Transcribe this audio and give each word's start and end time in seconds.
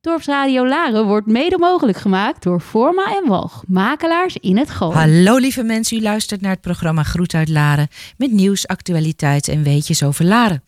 Dorpsradio 0.00 0.66
Laren 0.66 1.06
wordt 1.06 1.26
mede 1.26 1.58
mogelijk 1.58 1.98
gemaakt 1.98 2.42
door 2.42 2.60
Forma 2.60 3.16
en 3.16 3.28
Walg, 3.28 3.62
makelaars 3.66 4.36
in 4.36 4.56
het 4.56 4.70
Gooi. 4.70 4.96
Hallo 4.96 5.36
lieve 5.36 5.62
mensen, 5.62 5.96
u 5.96 6.02
luistert 6.02 6.40
naar 6.40 6.50
het 6.50 6.60
programma 6.60 7.02
Groet 7.02 7.34
uit 7.34 7.48
Laren 7.48 7.88
met 8.16 8.32
nieuws, 8.32 8.66
actualiteit 8.66 9.48
en 9.48 9.62
weetjes 9.62 10.02
over 10.02 10.24
Laren. 10.24 10.62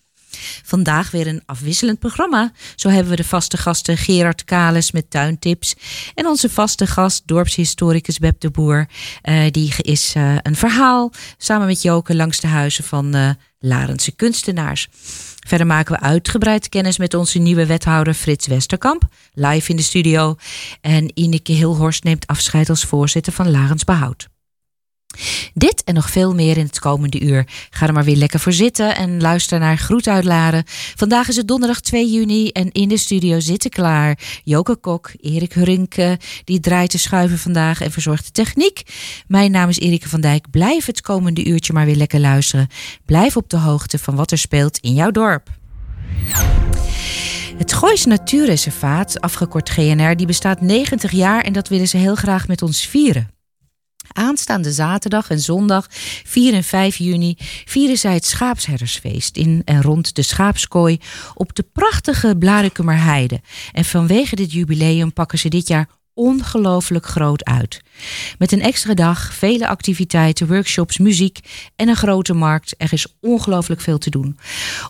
Vandaag 0.64 1.10
weer 1.10 1.26
een 1.26 1.42
afwisselend 1.46 1.98
programma. 1.98 2.52
Zo 2.76 2.88
hebben 2.88 3.10
we 3.10 3.16
de 3.16 3.24
vaste 3.24 3.56
gasten 3.56 3.96
Gerard 3.96 4.44
Kales 4.44 4.90
met 4.90 5.10
tuintips. 5.10 5.74
En 6.14 6.26
onze 6.26 6.50
vaste 6.50 6.86
gast, 6.86 7.22
dorpshistoricus 7.26 8.18
Beb 8.18 8.40
de 8.40 8.50
Boer. 8.50 8.88
Uh, 9.22 9.42
die 9.50 9.74
is 9.76 10.14
uh, 10.16 10.36
een 10.42 10.56
verhaal 10.56 11.12
samen 11.36 11.66
met 11.66 11.82
Joke 11.82 12.14
langs 12.14 12.40
de 12.40 12.46
huizen 12.46 12.84
van 12.84 13.16
uh, 13.16 13.30
Larense 13.58 14.12
kunstenaars. 14.12 14.88
Verder 15.46 15.66
maken 15.66 15.94
we 15.94 16.00
uitgebreid 16.00 16.68
kennis 16.68 16.98
met 16.98 17.14
onze 17.14 17.38
nieuwe 17.38 17.66
wethouder 17.66 18.14
Frits 18.14 18.46
Westerkamp, 18.46 19.02
live 19.32 19.70
in 19.70 19.76
de 19.76 19.82
studio. 19.82 20.36
En 20.80 21.10
Ineke 21.14 21.52
Hilhorst 21.52 22.04
neemt 22.04 22.26
afscheid 22.26 22.68
als 22.68 22.84
voorzitter 22.84 23.32
van 23.32 23.50
Larens 23.50 23.84
Behoud. 23.84 24.28
Dit 25.54 25.84
en 25.84 25.94
nog 25.94 26.10
veel 26.10 26.34
meer 26.34 26.56
in 26.56 26.64
het 26.66 26.78
komende 26.78 27.20
uur. 27.20 27.46
Ga 27.70 27.86
er 27.86 27.92
maar 27.92 28.04
weer 28.04 28.16
lekker 28.16 28.40
voor 28.40 28.52
zitten 28.52 28.96
en 28.96 29.20
luister 29.20 29.58
naar 29.58 29.78
Groet 29.78 30.08
uit 30.08 30.24
Laren. 30.24 30.64
Vandaag 30.96 31.28
is 31.28 31.36
het 31.36 31.48
donderdag 31.48 31.80
2 31.80 32.10
juni 32.10 32.48
en 32.48 32.72
in 32.72 32.88
de 32.88 32.96
studio 32.96 33.40
zitten 33.40 33.70
klaar 33.70 34.18
Joke 34.44 34.76
Kok, 34.76 35.10
Erik 35.20 35.52
Hurinke, 35.52 36.18
die 36.44 36.60
draait 36.60 36.92
de 36.92 36.98
schuiven 36.98 37.38
vandaag 37.38 37.80
en 37.80 37.90
verzorgt 37.90 38.24
de 38.24 38.30
techniek. 38.30 38.82
Mijn 39.26 39.50
naam 39.50 39.68
is 39.68 39.78
Erike 39.78 40.08
van 40.08 40.20
Dijk. 40.20 40.50
Blijf 40.50 40.86
het 40.86 41.00
komende 41.00 41.44
uurtje 41.44 41.72
maar 41.72 41.86
weer 41.86 41.96
lekker 41.96 42.20
luisteren. 42.20 42.68
Blijf 43.04 43.36
op 43.36 43.48
de 43.48 43.58
hoogte 43.58 43.98
van 43.98 44.14
wat 44.14 44.30
er 44.30 44.38
speelt 44.38 44.78
in 44.78 44.94
jouw 44.94 45.10
dorp. 45.10 45.48
Het 47.58 47.72
Goois 47.72 48.04
Natuurreservaat, 48.04 49.20
afgekort 49.20 49.70
GNR, 49.70 50.16
die 50.16 50.26
bestaat 50.26 50.60
90 50.60 51.10
jaar 51.10 51.42
en 51.42 51.52
dat 51.52 51.68
willen 51.68 51.88
ze 51.88 51.96
heel 51.96 52.14
graag 52.14 52.48
met 52.48 52.62
ons 52.62 52.86
vieren. 52.86 53.39
Aanstaande 54.12 54.72
zaterdag 54.72 55.30
en 55.30 55.40
zondag 55.40 55.86
4 56.24 56.54
en 56.54 56.64
5 56.64 56.96
juni 56.96 57.36
vieren 57.64 57.98
zij 57.98 58.14
het 58.14 58.26
Schaapsherdersfeest 58.26 59.36
in 59.36 59.62
en 59.64 59.82
rond 59.82 60.14
de 60.14 60.22
Schaapskooi 60.22 60.98
op 61.34 61.54
de 61.54 61.64
prachtige 61.72 62.36
Blarikumerheide. 62.36 63.40
En 63.72 63.84
vanwege 63.84 64.36
dit 64.36 64.52
jubileum 64.52 65.12
pakken 65.12 65.38
ze 65.38 65.48
dit 65.48 65.68
jaar 65.68 65.88
ongelooflijk 66.14 67.06
groot 67.06 67.44
uit. 67.44 67.80
Met 68.38 68.52
een 68.52 68.62
extra 68.62 68.94
dag, 68.94 69.34
vele 69.34 69.68
activiteiten, 69.68 70.46
workshops, 70.46 70.98
muziek 70.98 71.38
en 71.76 71.88
een 71.88 71.96
grote 71.96 72.34
markt. 72.34 72.74
Er 72.78 72.92
is 72.92 73.06
ongelooflijk 73.20 73.80
veel 73.80 73.98
te 73.98 74.10
doen. 74.10 74.38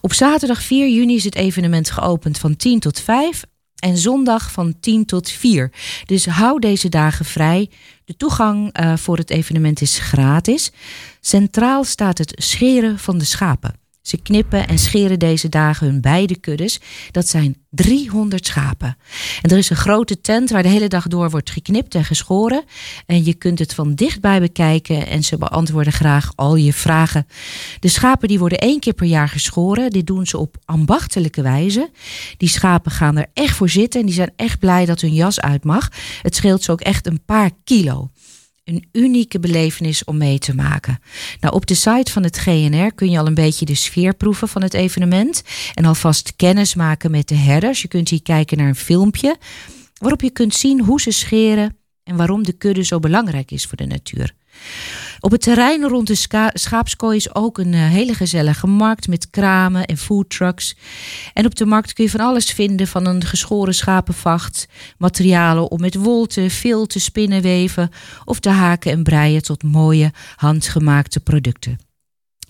Op 0.01 0.13
zaterdag 0.13 0.63
4 0.63 0.89
juni 0.89 1.15
is 1.15 1.25
het 1.25 1.35
evenement 1.35 1.91
geopend 1.91 2.39
van 2.39 2.57
10 2.57 2.81
tot 2.81 3.01
5 3.01 3.45
en 3.81 3.99
zondag 3.99 4.53
van 4.53 4.81
10 4.81 5.05
tot 5.05 5.31
4. 5.31 5.73
Dus 6.05 6.27
hou 6.27 6.61
deze 6.61 6.89
dagen 6.89 7.25
vrij. 7.25 7.71
De 8.11 8.17
toegang 8.17 8.81
uh, 8.81 8.97
voor 8.97 9.17
het 9.17 9.31
evenement 9.31 9.81
is 9.81 9.99
gratis. 9.99 10.73
Centraal 11.21 11.85
staat 11.85 12.19
het 12.19 12.33
scheren 12.37 12.99
van 12.99 13.19
de 13.19 13.25
schapen. 13.25 13.75
Ze 14.11 14.23
knippen 14.23 14.69
en 14.69 14.79
scheren 14.79 15.19
deze 15.19 15.49
dagen 15.49 15.87
hun 15.87 16.01
beide 16.01 16.39
kuddes. 16.39 16.81
Dat 17.11 17.29
zijn 17.29 17.57
300 17.71 18.47
schapen. 18.47 18.97
En 19.43 19.51
er 19.51 19.59
is 19.59 19.71
een 19.71 19.77
grote 19.77 20.21
tent 20.21 20.51
waar 20.51 20.63
de 20.63 20.69
hele 20.69 20.89
dag 20.89 21.07
door 21.07 21.31
wordt 21.31 21.51
geknipt 21.51 21.95
en 21.95 22.05
geschoren. 22.05 22.65
En 23.07 23.25
je 23.25 23.35
kunt 23.35 23.59
het 23.59 23.75
van 23.75 23.95
dichtbij 23.95 24.41
bekijken 24.41 25.07
en 25.07 25.23
ze 25.23 25.39
beantwoorden 25.39 25.93
graag 25.93 26.33
al 26.35 26.57
je 26.57 26.73
vragen. 26.73 27.27
De 27.81 27.89
schapen 27.89 28.29
die 28.29 28.39
worden 28.39 28.59
één 28.59 28.81
keer 28.81 28.95
per 28.95 29.07
jaar 29.07 29.29
geschoren. 29.29 29.91
Dit 29.91 30.07
doen 30.07 30.27
ze 30.27 30.39
op 30.39 30.57
ambachtelijke 30.65 31.43
wijze. 31.43 31.91
Die 32.37 32.49
schapen 32.49 32.91
gaan 32.91 33.17
er 33.17 33.27
echt 33.35 33.57
voor 33.57 33.69
zitten 33.69 34.01
en 34.01 34.07
die 34.07 34.15
zijn 34.15 34.33
echt 34.37 34.59
blij 34.59 34.87
dat 34.87 35.01
hun 35.01 35.15
jas 35.15 35.41
uit 35.41 35.65
mag. 35.65 35.89
Het 36.23 36.35
scheelt 36.35 36.63
ze 36.63 36.73
ook 36.73 36.81
echt 36.81 37.07
een 37.07 37.25
paar 37.25 37.51
kilo 37.65 38.11
een 38.71 38.89
unieke 38.93 39.41
belevenis 39.41 40.05
om 40.05 40.17
mee 40.17 40.39
te 40.39 40.55
maken. 40.55 40.99
Nou, 41.41 41.55
op 41.55 41.67
de 41.67 41.75
site 41.75 42.13
van 42.13 42.23
het 42.23 42.39
GNR 42.39 42.95
kun 42.95 43.11
je 43.11 43.19
al 43.19 43.27
een 43.27 43.35
beetje 43.35 43.65
de 43.65 43.75
sfeer 43.75 44.15
proeven 44.15 44.49
van 44.49 44.63
het 44.63 44.75
evenement 44.75 45.43
en 45.75 45.85
alvast 45.85 46.37
kennis 46.37 46.75
maken 46.75 47.11
met 47.11 47.29
de 47.29 47.35
herders. 47.35 47.83
Je 47.83 47.89
kunt 47.89 48.09
hier 48.09 48.23
kijken 48.23 48.59
naar 48.59 48.69
een 48.69 48.75
filmpje 48.75 49.37
waarop 49.99 50.21
je 50.21 50.31
kunt 50.31 50.55
zien 50.55 50.81
hoe 50.81 51.01
ze 51.01 51.11
scheren 51.11 51.77
en 52.03 52.17
waarom 52.17 52.43
de 52.43 52.53
kudde 52.53 52.85
zo 52.85 52.99
belangrijk 52.99 53.51
is 53.51 53.67
voor 53.67 53.77
de 53.77 53.87
natuur. 53.87 54.35
Op 55.21 55.31
het 55.31 55.43
terrein 55.43 55.83
rond 55.83 56.07
de 56.07 56.51
schaapskooi 56.53 57.17
is 57.17 57.35
ook 57.35 57.59
een 57.59 57.75
eh, 57.75 57.81
hele 57.81 58.15
gezellige 58.15 58.67
markt 58.67 59.09
met 59.09 59.31
kramen 59.31 59.85
en 59.85 59.97
foodtrucks. 59.97 60.77
En 61.35 61.47
op 61.47 61.55
de 61.55 61.67
markt 61.67 61.93
kun 61.93 62.05
je 62.05 62.11
van 62.11 62.21
alles 62.21 62.51
vinden, 62.51 62.87
van 62.87 63.07
een 63.07 63.25
geschoren 63.25 63.75
schapenvacht, 63.75 64.69
materialen 64.99 65.71
om 65.71 65.81
met 65.81 65.95
wol 65.95 66.27
te, 66.27 66.51
veel 66.51 66.87
te 66.87 67.01
spinnen, 67.01 67.43
weven 67.43 67.91
of 68.25 68.41
te 68.41 68.49
haken 68.49 68.93
en 68.93 69.03
breien 69.03 69.43
tot 69.43 69.63
mooie 69.63 70.13
handgemaakte 70.37 71.21
producten. 71.21 71.90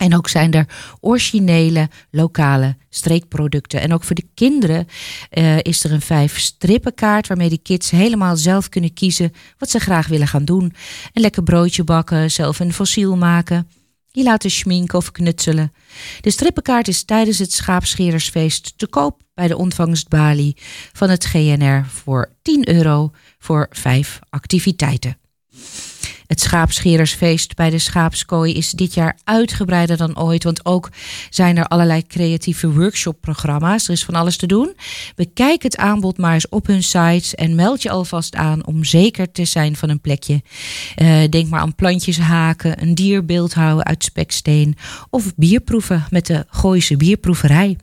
En 0.01 0.15
ook 0.15 0.29
zijn 0.29 0.51
er 0.51 0.67
originele 0.99 1.89
lokale 2.11 2.75
streekproducten. 2.89 3.81
En 3.81 3.93
ook 3.93 4.03
voor 4.03 4.15
de 4.15 4.27
kinderen 4.33 4.87
uh, 5.31 5.57
is 5.57 5.83
er 5.83 5.91
een 5.91 6.01
vijf 6.01 6.39
strippenkaart 6.39 7.27
waarmee 7.27 7.49
de 7.49 7.57
kids 7.57 7.89
helemaal 7.89 8.37
zelf 8.37 8.69
kunnen 8.69 8.93
kiezen 8.93 9.33
wat 9.57 9.69
ze 9.69 9.79
graag 9.79 10.07
willen 10.07 10.27
gaan 10.27 10.45
doen. 10.45 10.73
Een 11.13 11.21
lekker 11.21 11.43
broodje 11.43 11.83
bakken, 11.83 12.31
zelf 12.31 12.59
een 12.59 12.73
fossiel 12.73 13.17
maken. 13.17 13.69
Je 14.11 14.23
laten 14.23 14.51
schminken 14.51 14.97
of 14.97 15.11
knutselen. 15.11 15.73
De 16.21 16.31
strippenkaart 16.31 16.87
is 16.87 17.03
tijdens 17.03 17.37
het 17.37 17.53
Schaapscherersfeest 17.53 18.73
te 18.77 18.87
koop 18.87 19.21
bij 19.33 19.47
de 19.47 19.57
ontvangstbalie 19.57 20.57
van 20.93 21.09
het 21.09 21.25
GNR 21.25 21.85
voor 21.85 22.31
10 22.41 22.69
euro 22.69 23.11
voor 23.39 23.67
vijf 23.69 24.19
activiteiten. 24.29 25.17
Het 26.31 26.41
schaapscherersfeest 26.41 27.55
bij 27.55 27.69
de 27.69 27.79
schaapskooi 27.79 28.53
is 28.53 28.71
dit 28.71 28.93
jaar 28.93 29.17
uitgebreider 29.23 29.97
dan 29.97 30.19
ooit. 30.19 30.43
Want 30.43 30.65
ook 30.65 30.89
zijn 31.29 31.57
er 31.57 31.67
allerlei 31.67 32.07
creatieve 32.07 32.71
workshopprogramma's. 32.71 33.87
Er 33.87 33.93
is 33.93 34.05
van 34.05 34.15
alles 34.15 34.37
te 34.37 34.45
doen. 34.47 34.75
Bekijk 35.15 35.63
het 35.63 35.77
aanbod 35.77 36.17
maar 36.17 36.33
eens 36.33 36.49
op 36.49 36.67
hun 36.67 36.83
sites 36.83 37.35
en 37.35 37.55
meld 37.55 37.81
je 37.81 37.89
alvast 37.89 38.35
aan 38.35 38.65
om 38.65 38.83
zeker 38.83 39.31
te 39.31 39.45
zijn 39.45 39.75
van 39.75 39.89
een 39.89 40.01
plekje. 40.01 40.41
Uh, 41.01 41.21
denk 41.29 41.49
maar 41.49 41.61
aan 41.61 41.75
plantjes 41.75 42.17
haken, 42.17 42.81
een 42.81 42.95
dierbeeld 42.95 43.53
houden 43.53 43.85
uit 43.85 44.03
speksteen 44.03 44.77
of 45.09 45.35
bierproeven 45.35 46.05
met 46.09 46.25
de 46.25 46.45
Gooise 46.49 46.97
bierproeverij. 46.97 47.77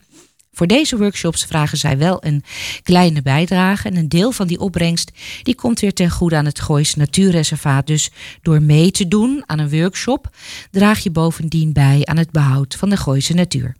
Voor 0.59 0.67
deze 0.67 0.97
workshops 0.97 1.45
vragen 1.45 1.77
zij 1.77 1.97
wel 1.97 2.25
een 2.25 2.43
kleine 2.83 3.21
bijdrage. 3.21 3.87
En 3.87 3.95
een 3.95 4.09
deel 4.09 4.31
van 4.31 4.47
die 4.47 4.59
opbrengst 4.59 5.11
die 5.43 5.55
komt 5.55 5.79
weer 5.79 5.93
ten 5.93 6.09
goede 6.09 6.35
aan 6.35 6.45
het 6.45 6.59
Goois 6.59 6.95
Natuurreservaat. 6.95 7.87
Dus 7.87 8.09
door 8.41 8.61
mee 8.61 8.91
te 8.91 9.07
doen 9.07 9.43
aan 9.45 9.59
een 9.59 9.69
workshop 9.69 10.35
draag 10.71 10.99
je 10.99 11.11
bovendien 11.11 11.73
bij 11.73 12.01
aan 12.03 12.17
het 12.17 12.31
behoud 12.31 12.75
van 12.75 12.89
de 12.89 12.97
Gooise 12.97 13.33
natuur. 13.33 13.75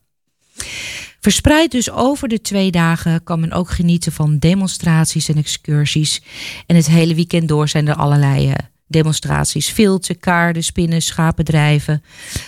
Verspreid 1.19 1.71
dus 1.71 1.91
over 1.91 2.27
de 2.27 2.41
twee 2.41 2.71
dagen 2.71 3.23
kan 3.23 3.39
men 3.39 3.51
ook 3.51 3.69
genieten 3.69 4.11
van 4.11 4.37
demonstraties 4.37 5.29
en 5.29 5.37
excursies. 5.37 6.21
En 6.65 6.75
het 6.75 6.87
hele 6.87 7.15
weekend 7.15 7.47
door 7.47 7.67
zijn 7.67 7.87
er 7.87 7.95
allerlei 7.95 8.47
uh, 8.47 8.53
demonstraties, 8.89 9.69
filten, 9.69 10.19
kaarden, 10.19 10.63
spinnen, 10.63 11.01
schapendrijven 11.01 12.03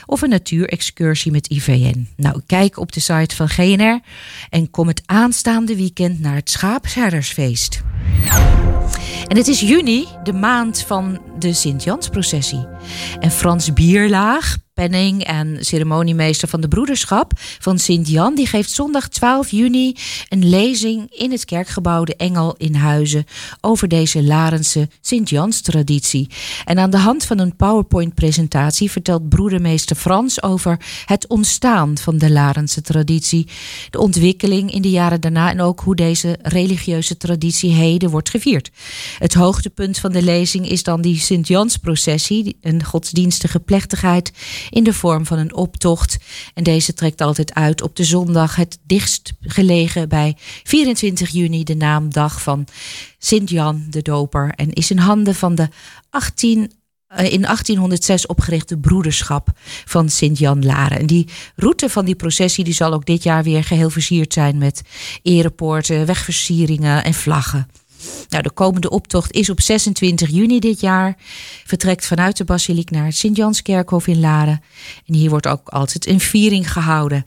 of 0.05 0.21
een 0.21 0.29
natuurexcursie 0.29 1.31
met 1.31 1.47
IVN. 1.47 2.07
Nou, 2.15 2.41
kijk 2.45 2.77
op 2.77 2.91
de 2.91 2.99
site 2.99 3.35
van 3.35 3.49
GNR 3.49 3.99
en 4.49 4.69
kom 4.69 4.87
het 4.87 5.01
aanstaande 5.05 5.75
weekend 5.75 6.19
naar 6.19 6.35
het 6.35 6.49
Schaapsherdersfeest. 6.49 7.81
En 9.27 9.37
het 9.37 9.47
is 9.47 9.59
juni, 9.59 10.07
de 10.23 10.33
maand 10.33 10.81
van 10.81 11.21
de 11.39 11.53
Sint-Jansprocessie. 11.53 12.67
En 13.19 13.31
Frans 13.31 13.73
Bierlaag, 13.73 14.57
penning 14.73 15.23
en 15.23 15.57
ceremoniemeester 15.59 16.47
van 16.47 16.61
de 16.61 16.67
broederschap 16.67 17.31
van 17.35 17.79
Sint-Jan, 17.79 18.35
die 18.35 18.47
geeft 18.47 18.71
zondag 18.71 19.07
12 19.07 19.51
juni 19.51 19.95
een 20.29 20.49
lezing 20.49 21.11
in 21.13 21.31
het 21.31 21.45
kerkgebouw 21.45 22.03
De 22.03 22.15
Engel 22.15 22.55
in 22.57 22.75
Huizen 22.75 23.25
over 23.61 23.87
deze 23.87 24.23
Larense 24.23 24.89
Sint-Jans-traditie. 25.01 26.29
En 26.65 26.79
aan 26.79 26.89
de 26.89 26.97
hand 26.97 27.25
van 27.25 27.39
een 27.39 27.55
PowerPoint-presentatie 27.55 28.91
vertelt 28.91 29.29
broedermeester 29.29 29.95
Frans 29.95 30.43
over 30.43 30.79
het 31.05 31.27
ontstaan 31.27 31.97
van 31.97 32.17
de 32.17 32.31
Larense 32.31 32.81
traditie, 32.81 33.47
de 33.89 33.99
ontwikkeling 33.99 34.73
in 34.73 34.81
de 34.81 34.89
jaren 34.89 35.21
daarna 35.21 35.49
en 35.49 35.61
ook 35.61 35.79
hoe 35.79 35.95
deze 35.95 36.39
religieuze 36.41 37.17
traditie 37.17 37.71
heden 37.71 38.09
wordt 38.09 38.29
gevierd. 38.29 38.71
Het 39.17 39.33
hoogtepunt 39.33 39.97
van 39.97 40.11
de 40.11 40.21
lezing 40.21 40.69
is 40.69 40.83
dan 40.83 41.01
die 41.01 41.19
Sint-Jans-processie, 41.19 42.57
godsdienstige 42.79 43.59
plechtigheid 43.59 44.31
in 44.69 44.83
de 44.83 44.93
vorm 44.93 45.25
van 45.25 45.37
een 45.37 45.55
optocht. 45.55 46.17
En 46.53 46.63
deze 46.63 46.93
trekt 46.93 47.21
altijd 47.21 47.53
uit 47.53 47.81
op 47.81 47.95
de 47.95 48.03
zondag, 48.03 48.55
het 48.55 48.77
dichtst 48.83 49.33
gelegen 49.41 50.09
bij 50.09 50.37
24 50.63 51.29
juni, 51.29 51.63
de 51.63 51.75
naamdag 51.75 52.41
van 52.41 52.67
Sint-Jan 53.17 53.85
de 53.89 54.01
Doper. 54.01 54.53
En 54.55 54.73
is 54.73 54.91
in 54.91 54.97
handen 54.97 55.35
van 55.35 55.55
de 55.55 55.69
18 56.09 56.71
eh, 57.11 57.33
in 57.33 57.41
1806 57.41 58.25
opgerichte 58.25 58.77
broederschap 58.77 59.47
van 59.85 60.09
Sint-Jan 60.09 60.65
Laren. 60.65 60.99
En 60.99 61.05
die 61.05 61.27
route 61.55 61.89
van 61.89 62.05
die 62.05 62.15
processie 62.15 62.63
die 62.63 62.73
zal 62.73 62.93
ook 62.93 63.05
dit 63.05 63.23
jaar 63.23 63.43
weer 63.43 63.63
geheel 63.63 63.89
versierd 63.89 64.33
zijn 64.33 64.57
met 64.57 64.81
erepoorten, 65.21 66.05
wegversieringen 66.05 67.03
en 67.03 67.13
vlaggen. 67.13 67.67
Nou, 68.29 68.43
de 68.43 68.51
komende 68.51 68.89
optocht 68.89 69.31
is 69.31 69.49
op 69.49 69.61
26 69.61 70.29
juni 70.29 70.59
dit 70.59 70.79
jaar. 70.79 71.17
Vertrekt 71.65 72.05
vanuit 72.05 72.37
de 72.37 72.43
basiliek 72.43 72.89
naar 72.89 73.05
het 73.05 73.15
Sint-Janskerkhof 73.15 74.07
in 74.07 74.19
Laren. 74.19 74.61
En 75.05 75.13
hier 75.13 75.29
wordt 75.29 75.47
ook 75.47 75.69
altijd 75.69 76.07
een 76.07 76.19
viering 76.19 76.71
gehouden. 76.71 77.25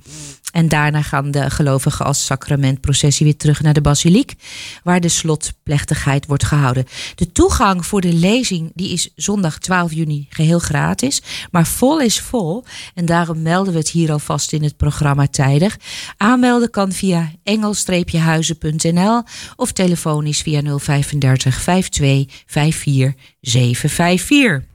En 0.54 0.68
daarna 0.68 1.02
gaan 1.02 1.30
de 1.30 1.50
gelovigen 1.50 2.04
als 2.04 2.24
sacramentprocessie 2.24 3.26
weer 3.26 3.36
terug 3.36 3.62
naar 3.62 3.72
de 3.72 3.80
basiliek, 3.80 4.34
waar 4.82 5.00
de 5.00 5.08
slotplechtigheid 5.08 6.26
wordt 6.26 6.44
gehouden. 6.44 6.86
De 7.14 7.32
toegang 7.32 7.86
voor 7.86 8.00
de 8.00 8.12
lezing 8.12 8.70
die 8.74 8.92
is 8.92 9.10
zondag 9.16 9.58
12 9.58 9.92
juni 9.92 10.26
geheel 10.30 10.58
gratis, 10.58 11.22
maar 11.50 11.66
vol 11.66 12.00
is 12.00 12.20
vol. 12.20 12.64
En 12.94 13.04
daarom 13.04 13.42
melden 13.42 13.72
we 13.72 13.78
het 13.78 13.90
hier 13.90 14.12
alvast 14.12 14.52
in 14.52 14.62
het 14.62 14.76
programma 14.76 15.26
tijdig. 15.26 15.76
Aanmelden 16.16 16.70
kan 16.70 16.92
via 16.92 17.32
engel-huizen.nl 17.42 19.22
of 19.56 19.72
telefonisch 19.72 20.42
via 20.42 20.62
035 20.78 21.60
52 21.62 22.42
54 22.46 23.14
754. 23.40 24.72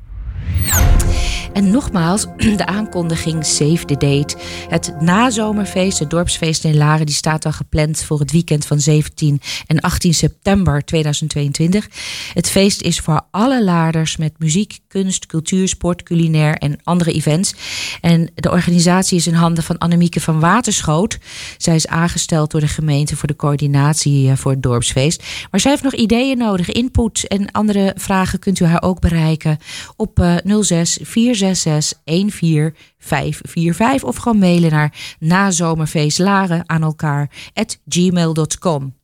En 1.53 1.71
nogmaals, 1.71 2.25
de 2.57 2.65
aankondiging 2.65 3.45
Save 3.45 3.85
the 3.85 3.97
Date. 3.97 4.37
Het 4.69 4.93
nazomerfeest, 4.99 5.99
het 5.99 6.09
dorpsfeest 6.09 6.63
in 6.63 6.77
Laren, 6.77 7.05
die 7.05 7.15
staat 7.15 7.45
al 7.45 7.51
gepland 7.51 8.03
voor 8.03 8.19
het 8.19 8.31
weekend 8.31 8.65
van 8.65 8.79
17 8.79 9.41
en 9.67 9.79
18 9.79 10.13
september 10.13 10.85
2022. 10.85 11.87
Het 12.33 12.49
feest 12.49 12.81
is 12.81 12.99
voor 12.99 13.21
alle 13.31 13.63
Laarders 13.63 14.17
met 14.17 14.33
muziek, 14.37 14.79
kunst, 14.87 15.25
cultuur, 15.25 15.67
sport, 15.67 16.03
culinair 16.03 16.55
en 16.55 16.79
andere 16.83 17.11
events. 17.11 17.53
En 18.01 18.31
de 18.35 18.51
organisatie 18.51 19.17
is 19.17 19.27
in 19.27 19.33
handen 19.33 19.63
van 19.63 19.77
Annemieke 19.77 20.21
van 20.21 20.39
Waterschoot. 20.39 21.17
Zij 21.57 21.75
is 21.75 21.87
aangesteld 21.87 22.51
door 22.51 22.61
de 22.61 22.67
gemeente 22.67 23.15
voor 23.15 23.27
de 23.27 23.35
coördinatie 23.35 24.29
eh, 24.29 24.37
voor 24.37 24.51
het 24.51 24.63
dorpsfeest. 24.63 25.23
Maar 25.51 25.59
zij 25.59 25.71
heeft 25.71 25.83
nog 25.83 25.93
ideeën 25.93 26.37
nodig, 26.37 26.71
input 26.71 27.27
en 27.27 27.51
andere 27.51 27.93
vragen 27.97 28.39
kunt 28.39 28.59
u 28.59 28.65
haar 28.65 28.81
ook 28.81 28.99
bereiken 28.99 29.57
op 29.95 30.41
06 30.43 30.99
466 31.01 31.38
14545 31.39 34.03
of 34.03 34.15
gewoon 34.15 34.37
mailen 34.37 34.71
naar 34.71 35.15
nazomerfeestlaren 35.19 36.63
aan 36.65 36.83
elkaar 36.83 37.29
at 37.53 37.79
gmail.com. 37.87 38.97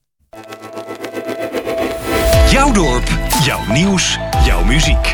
Jouw 2.51 2.71
dorp, 2.71 3.07
jouw 3.43 3.73
nieuws, 3.73 4.17
jouw 4.45 4.63
muziek. 4.63 5.13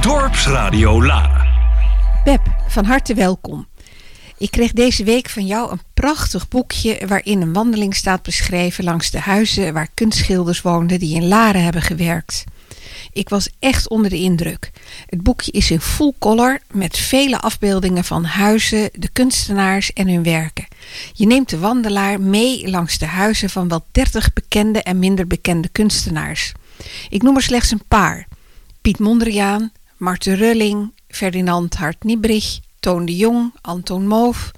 Dorpsradio 0.00 1.04
Laren. 1.04 1.50
Pep, 2.24 2.40
van 2.68 2.84
harte 2.84 3.14
welkom. 3.14 3.66
Ik 4.38 4.50
kreeg 4.50 4.72
deze 4.72 5.04
week 5.04 5.28
van 5.28 5.46
jou 5.46 5.70
een 5.70 5.80
prachtig 5.94 6.48
boekje 6.48 7.06
waarin 7.06 7.40
een 7.40 7.52
wandeling 7.52 7.94
staat 7.94 8.22
beschreven 8.22 8.84
langs 8.84 9.10
de 9.10 9.20
huizen 9.20 9.72
waar 9.72 9.88
kunstschilders 9.94 10.62
woonden 10.62 10.98
die 10.98 11.14
in 11.14 11.28
Laren 11.28 11.64
hebben 11.64 11.82
gewerkt. 11.82 12.44
Ik 13.12 13.28
was 13.28 13.48
echt 13.58 13.88
onder 13.88 14.10
de 14.10 14.16
indruk. 14.16 14.70
Het 15.06 15.22
boekje 15.22 15.52
is 15.52 15.70
in 15.70 15.80
full 15.80 16.12
color 16.18 16.60
met 16.70 16.96
vele 16.96 17.40
afbeeldingen 17.40 18.04
van 18.04 18.24
huizen, 18.24 18.90
de 18.92 19.08
kunstenaars 19.08 19.92
en 19.92 20.08
hun 20.08 20.22
werken. 20.22 20.66
Je 21.12 21.26
neemt 21.26 21.50
de 21.50 21.58
wandelaar 21.58 22.20
mee 22.20 22.68
langs 22.68 22.98
de 22.98 23.06
huizen 23.06 23.50
van 23.50 23.68
wel 23.68 23.84
30 23.92 24.32
bekende 24.32 24.82
en 24.82 24.98
minder 24.98 25.26
bekende 25.26 25.68
kunstenaars. 25.68 26.52
Ik 27.08 27.22
noem 27.22 27.36
er 27.36 27.42
slechts 27.42 27.70
een 27.70 27.84
paar: 27.88 28.26
Piet 28.80 28.98
Mondriaan, 28.98 29.72
Marten 29.96 30.36
Rulling, 30.36 30.92
Ferdinand 31.08 31.74
Hart-Niebrich, 31.74 32.60
Toon 32.80 33.04
de 33.04 33.16
Jong, 33.16 33.52
Anton 33.60 34.06
Moof. 34.06 34.50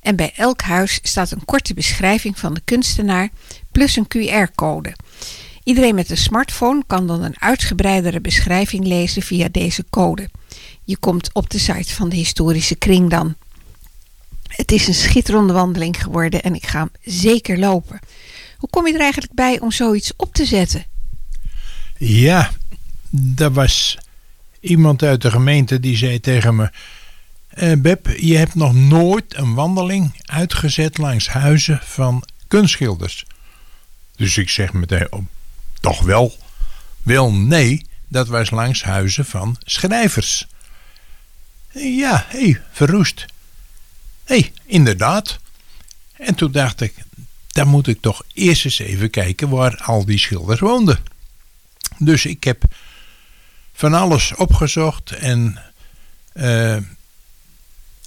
En 0.00 0.16
bij 0.16 0.32
elk 0.36 0.62
huis 0.62 0.98
staat 1.02 1.30
een 1.30 1.44
korte 1.44 1.74
beschrijving 1.74 2.38
van 2.38 2.54
de 2.54 2.60
kunstenaar 2.64 3.28
plus 3.72 3.96
een 3.96 4.06
QR-code. 4.06 4.94
Iedereen 5.64 5.94
met 5.94 6.10
een 6.10 6.16
smartphone 6.16 6.82
kan 6.86 7.06
dan 7.06 7.22
een 7.22 7.40
uitgebreidere 7.40 8.20
beschrijving 8.20 8.86
lezen 8.86 9.22
via 9.22 9.48
deze 9.48 9.84
code. 9.90 10.28
Je 10.84 10.96
komt 10.96 11.30
op 11.32 11.50
de 11.50 11.58
site 11.58 11.94
van 11.94 12.08
de 12.08 12.16
historische 12.16 12.74
kring 12.74 13.10
dan. 13.10 13.34
Het 14.46 14.72
is 14.72 14.88
een 14.88 14.94
schitterende 14.94 15.52
wandeling 15.52 16.02
geworden 16.02 16.42
en 16.42 16.54
ik 16.54 16.66
ga 16.66 16.78
hem 16.78 16.90
zeker 17.02 17.58
lopen. 17.58 17.98
Hoe 18.56 18.70
kom 18.70 18.86
je 18.86 18.94
er 18.94 19.00
eigenlijk 19.00 19.34
bij 19.34 19.60
om 19.60 19.72
zoiets 19.72 20.12
op 20.16 20.34
te 20.34 20.44
zetten? 20.44 20.84
Ja, 21.98 22.50
er 23.36 23.52
was 23.52 23.98
iemand 24.60 25.02
uit 25.02 25.22
de 25.22 25.30
gemeente 25.30 25.80
die 25.80 25.96
zei 25.96 26.20
tegen 26.20 26.56
me... 26.56 26.70
Uh, 27.58 27.72
Beb, 27.78 28.08
je 28.16 28.36
hebt 28.36 28.54
nog 28.54 28.74
nooit 28.74 29.36
een 29.36 29.54
wandeling 29.54 30.22
uitgezet 30.24 30.98
langs 30.98 31.28
huizen 31.28 31.80
van 31.82 32.24
kunstschilders. 32.48 33.24
Dus 34.16 34.36
ik 34.36 34.48
zeg 34.48 34.72
meteen, 34.72 35.12
oh, 35.12 35.24
toch 35.82 36.00
wel? 36.00 36.36
Wel, 37.02 37.32
nee, 37.32 37.86
dat 38.08 38.28
was 38.28 38.50
langs 38.50 38.82
huizen 38.82 39.24
van 39.24 39.56
schrijvers. 39.64 40.46
Ja, 41.72 42.26
hé, 42.28 42.38
hey, 42.38 42.62
verroest. 42.72 43.26
Hé, 44.24 44.38
hey, 44.38 44.52
inderdaad. 44.64 45.38
En 46.12 46.34
toen 46.34 46.52
dacht 46.52 46.80
ik, 46.80 46.94
dan 47.48 47.68
moet 47.68 47.86
ik 47.86 48.00
toch 48.00 48.22
eerst 48.32 48.64
eens 48.64 48.78
even 48.78 49.10
kijken 49.10 49.48
waar 49.48 49.76
al 49.76 50.04
die 50.04 50.18
schilders 50.18 50.60
woonden. 50.60 50.98
Dus 51.98 52.26
ik 52.26 52.44
heb 52.44 52.64
van 53.72 53.94
alles 53.94 54.34
opgezocht 54.34 55.10
en 55.10 55.62
uh, 56.34 56.76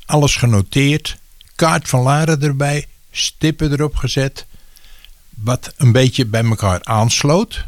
alles 0.05 0.35
genoteerd. 0.35 1.17
Kaart 1.55 1.89
van 1.89 2.01
Laren 2.01 2.41
erbij, 2.41 2.87
stippen 3.11 3.71
erop 3.71 3.95
gezet 3.95 4.45
wat 5.35 5.73
een 5.77 5.91
beetje 5.91 6.25
bij 6.25 6.43
elkaar 6.43 6.83
aansloot. 6.83 7.65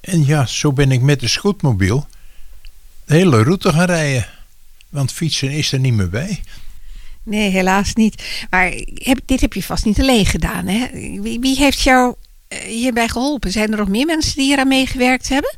En 0.00 0.26
ja, 0.26 0.46
zo 0.46 0.72
ben 0.72 0.92
ik 0.92 1.00
met 1.00 1.20
de 1.20 1.28
scootmobiel 1.28 2.06
de 3.04 3.14
hele 3.14 3.42
route 3.42 3.72
gaan 3.72 3.86
rijden. 3.86 4.26
Want 4.88 5.12
fietsen 5.12 5.50
is 5.50 5.72
er 5.72 5.78
niet 5.78 5.92
meer 5.92 6.10
bij. 6.10 6.42
Nee, 7.22 7.50
helaas 7.50 7.94
niet. 7.94 8.22
Maar 8.50 8.72
heb, 8.94 9.20
dit 9.24 9.40
heb 9.40 9.52
je 9.52 9.62
vast 9.62 9.84
niet 9.84 10.00
alleen 10.00 10.26
gedaan. 10.26 10.66
Hè? 10.66 10.88
Wie, 11.20 11.40
wie 11.40 11.56
heeft 11.56 11.80
jou 11.80 12.14
eh, 12.48 12.58
hierbij 12.58 13.08
geholpen? 13.08 13.52
Zijn 13.52 13.70
er 13.72 13.78
nog 13.78 13.88
meer 13.88 14.06
mensen 14.06 14.34
die 14.34 14.44
hier 14.44 14.58
aan 14.58 14.68
meegewerkt 14.68 15.28
hebben? 15.28 15.54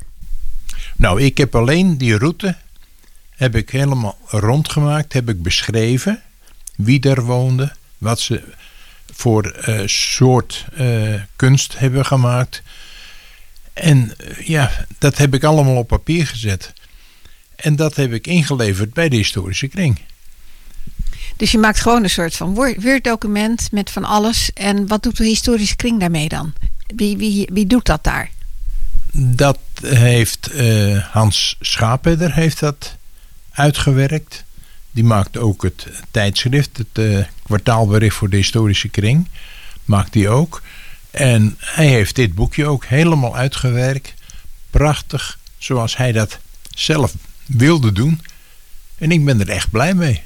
Nou, 0.97 1.23
ik 1.23 1.39
heb 1.39 1.55
alleen 1.55 1.99
die 1.99 2.19
route 2.19 2.57
heb 3.31 3.55
ik 3.55 3.71
helemaal 3.71 4.19
rondgemaakt. 4.27 5.13
Heb 5.13 5.29
ik 5.29 5.43
beschreven 5.43 6.23
wie 6.77 7.01
er 7.01 7.25
woonde, 7.25 7.73
wat 7.99 8.21
ze 8.21 8.43
voor 9.17 9.57
uh, 9.69 9.81
soort 9.87 10.65
uh, 10.79 11.15
kunst 11.37 11.79
hebben 11.79 12.07
gemaakt. 12.07 12.63
En 13.73 14.13
uh, 14.21 14.47
ja, 14.47 14.87
dat 14.99 15.17
heb 15.17 15.35
ik 15.35 15.45
allemaal 15.45 15.77
op 15.77 15.89
papier 15.89 16.27
gezet. 16.27 16.73
En 17.57 17.77
dat 17.77 17.97
heb 17.97 18.13
ik 18.13 18.27
ingeleverd 18.27 18.93
bij 18.93 19.09
de 19.09 19.17
historische 19.17 19.67
kring. 19.67 19.99
Dus 21.37 21.53
je 21.53 21.59
maakt 21.59 21.81
gewoon 21.81 22.03
een 22.03 22.11
soort 22.11 22.37
van 22.37 22.55
Word-document 22.55 23.73
met 23.73 23.91
van 23.91 24.05
alles. 24.05 24.53
En 24.53 24.87
wat 24.87 25.03
doet 25.03 25.17
de 25.17 25.25
historische 25.25 25.77
kring 25.77 26.01
daarmee 26.01 26.29
dan? 26.29 26.53
Wie, 26.87 27.17
wie, 27.17 27.49
wie 27.53 27.67
doet 27.67 27.87
dat 27.87 28.05
daar? 28.05 28.31
Dat 29.13 29.59
heeft 29.83 30.51
Hans 31.11 31.57
Schapeder 31.61 32.35
heeft 32.35 32.61
dat 32.61 32.97
uitgewerkt. 33.53 34.45
Die 34.97 35.05
maakt 35.05 35.37
ook 35.37 35.63
het 35.63 35.87
tijdschrift, 36.11 36.77
het 36.77 36.99
uh, 36.99 37.25
kwartaalbericht 37.43 38.17
voor 38.17 38.31
de 38.31 38.37
historische 38.37 38.89
kring. 38.89 39.29
Maakt 39.85 40.13
die 40.13 40.29
ook. 40.29 40.63
En 41.11 41.57
hij 41.59 41.87
heeft 41.87 42.15
dit 42.15 42.35
boekje 42.35 42.67
ook 42.67 42.85
helemaal 42.85 43.37
uitgewerkt. 43.37 44.15
Prachtig, 44.71 45.39
zoals 45.59 45.97
hij 45.97 46.13
dat 46.13 46.39
zelf 46.75 47.15
wilde 47.47 47.93
doen. 47.93 48.21
En 48.99 49.11
ik 49.11 49.25
ben 49.25 49.41
er 49.41 49.49
echt 49.49 49.71
blij 49.71 49.95
mee. 49.95 50.23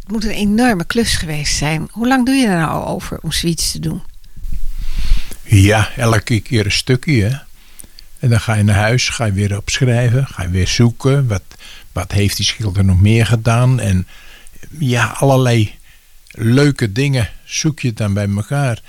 Het 0.00 0.08
moet 0.08 0.24
een 0.24 0.30
enorme 0.30 0.84
klus 0.84 1.16
geweest 1.16 1.56
zijn. 1.56 1.88
Hoe 1.90 2.08
lang 2.08 2.26
doe 2.26 2.34
je 2.34 2.46
er 2.46 2.58
nou 2.58 2.84
over 2.84 3.18
om 3.18 3.32
zoiets 3.32 3.72
te 3.72 3.78
doen? 3.78 4.02
Ja, 5.42 5.90
elke 5.96 6.40
keer 6.40 6.64
een 6.64 6.72
stukje. 6.72 7.22
Hè? 7.24 7.36
En 8.18 8.28
dan 8.28 8.40
ga 8.40 8.54
je 8.54 8.62
naar 8.62 8.76
huis, 8.76 9.08
ga 9.08 9.24
je 9.24 9.32
weer 9.32 9.56
opschrijven, 9.56 10.26
ga 10.26 10.42
je 10.42 10.48
weer 10.48 10.68
zoeken. 10.68 11.28
Wat, 11.28 11.42
wat 11.92 12.12
heeft 12.12 12.36
die 12.36 12.46
schilder 12.46 12.84
nog 12.84 13.00
meer 13.00 13.26
gedaan? 13.26 13.80
En 13.80 14.06
ja, 14.78 15.06
allerlei 15.06 15.74
leuke 16.30 16.92
dingen 16.92 17.30
zoek 17.44 17.80
je 17.80 17.92
dan 17.92 18.14
bij 18.14 18.28
elkaar. 18.28 18.82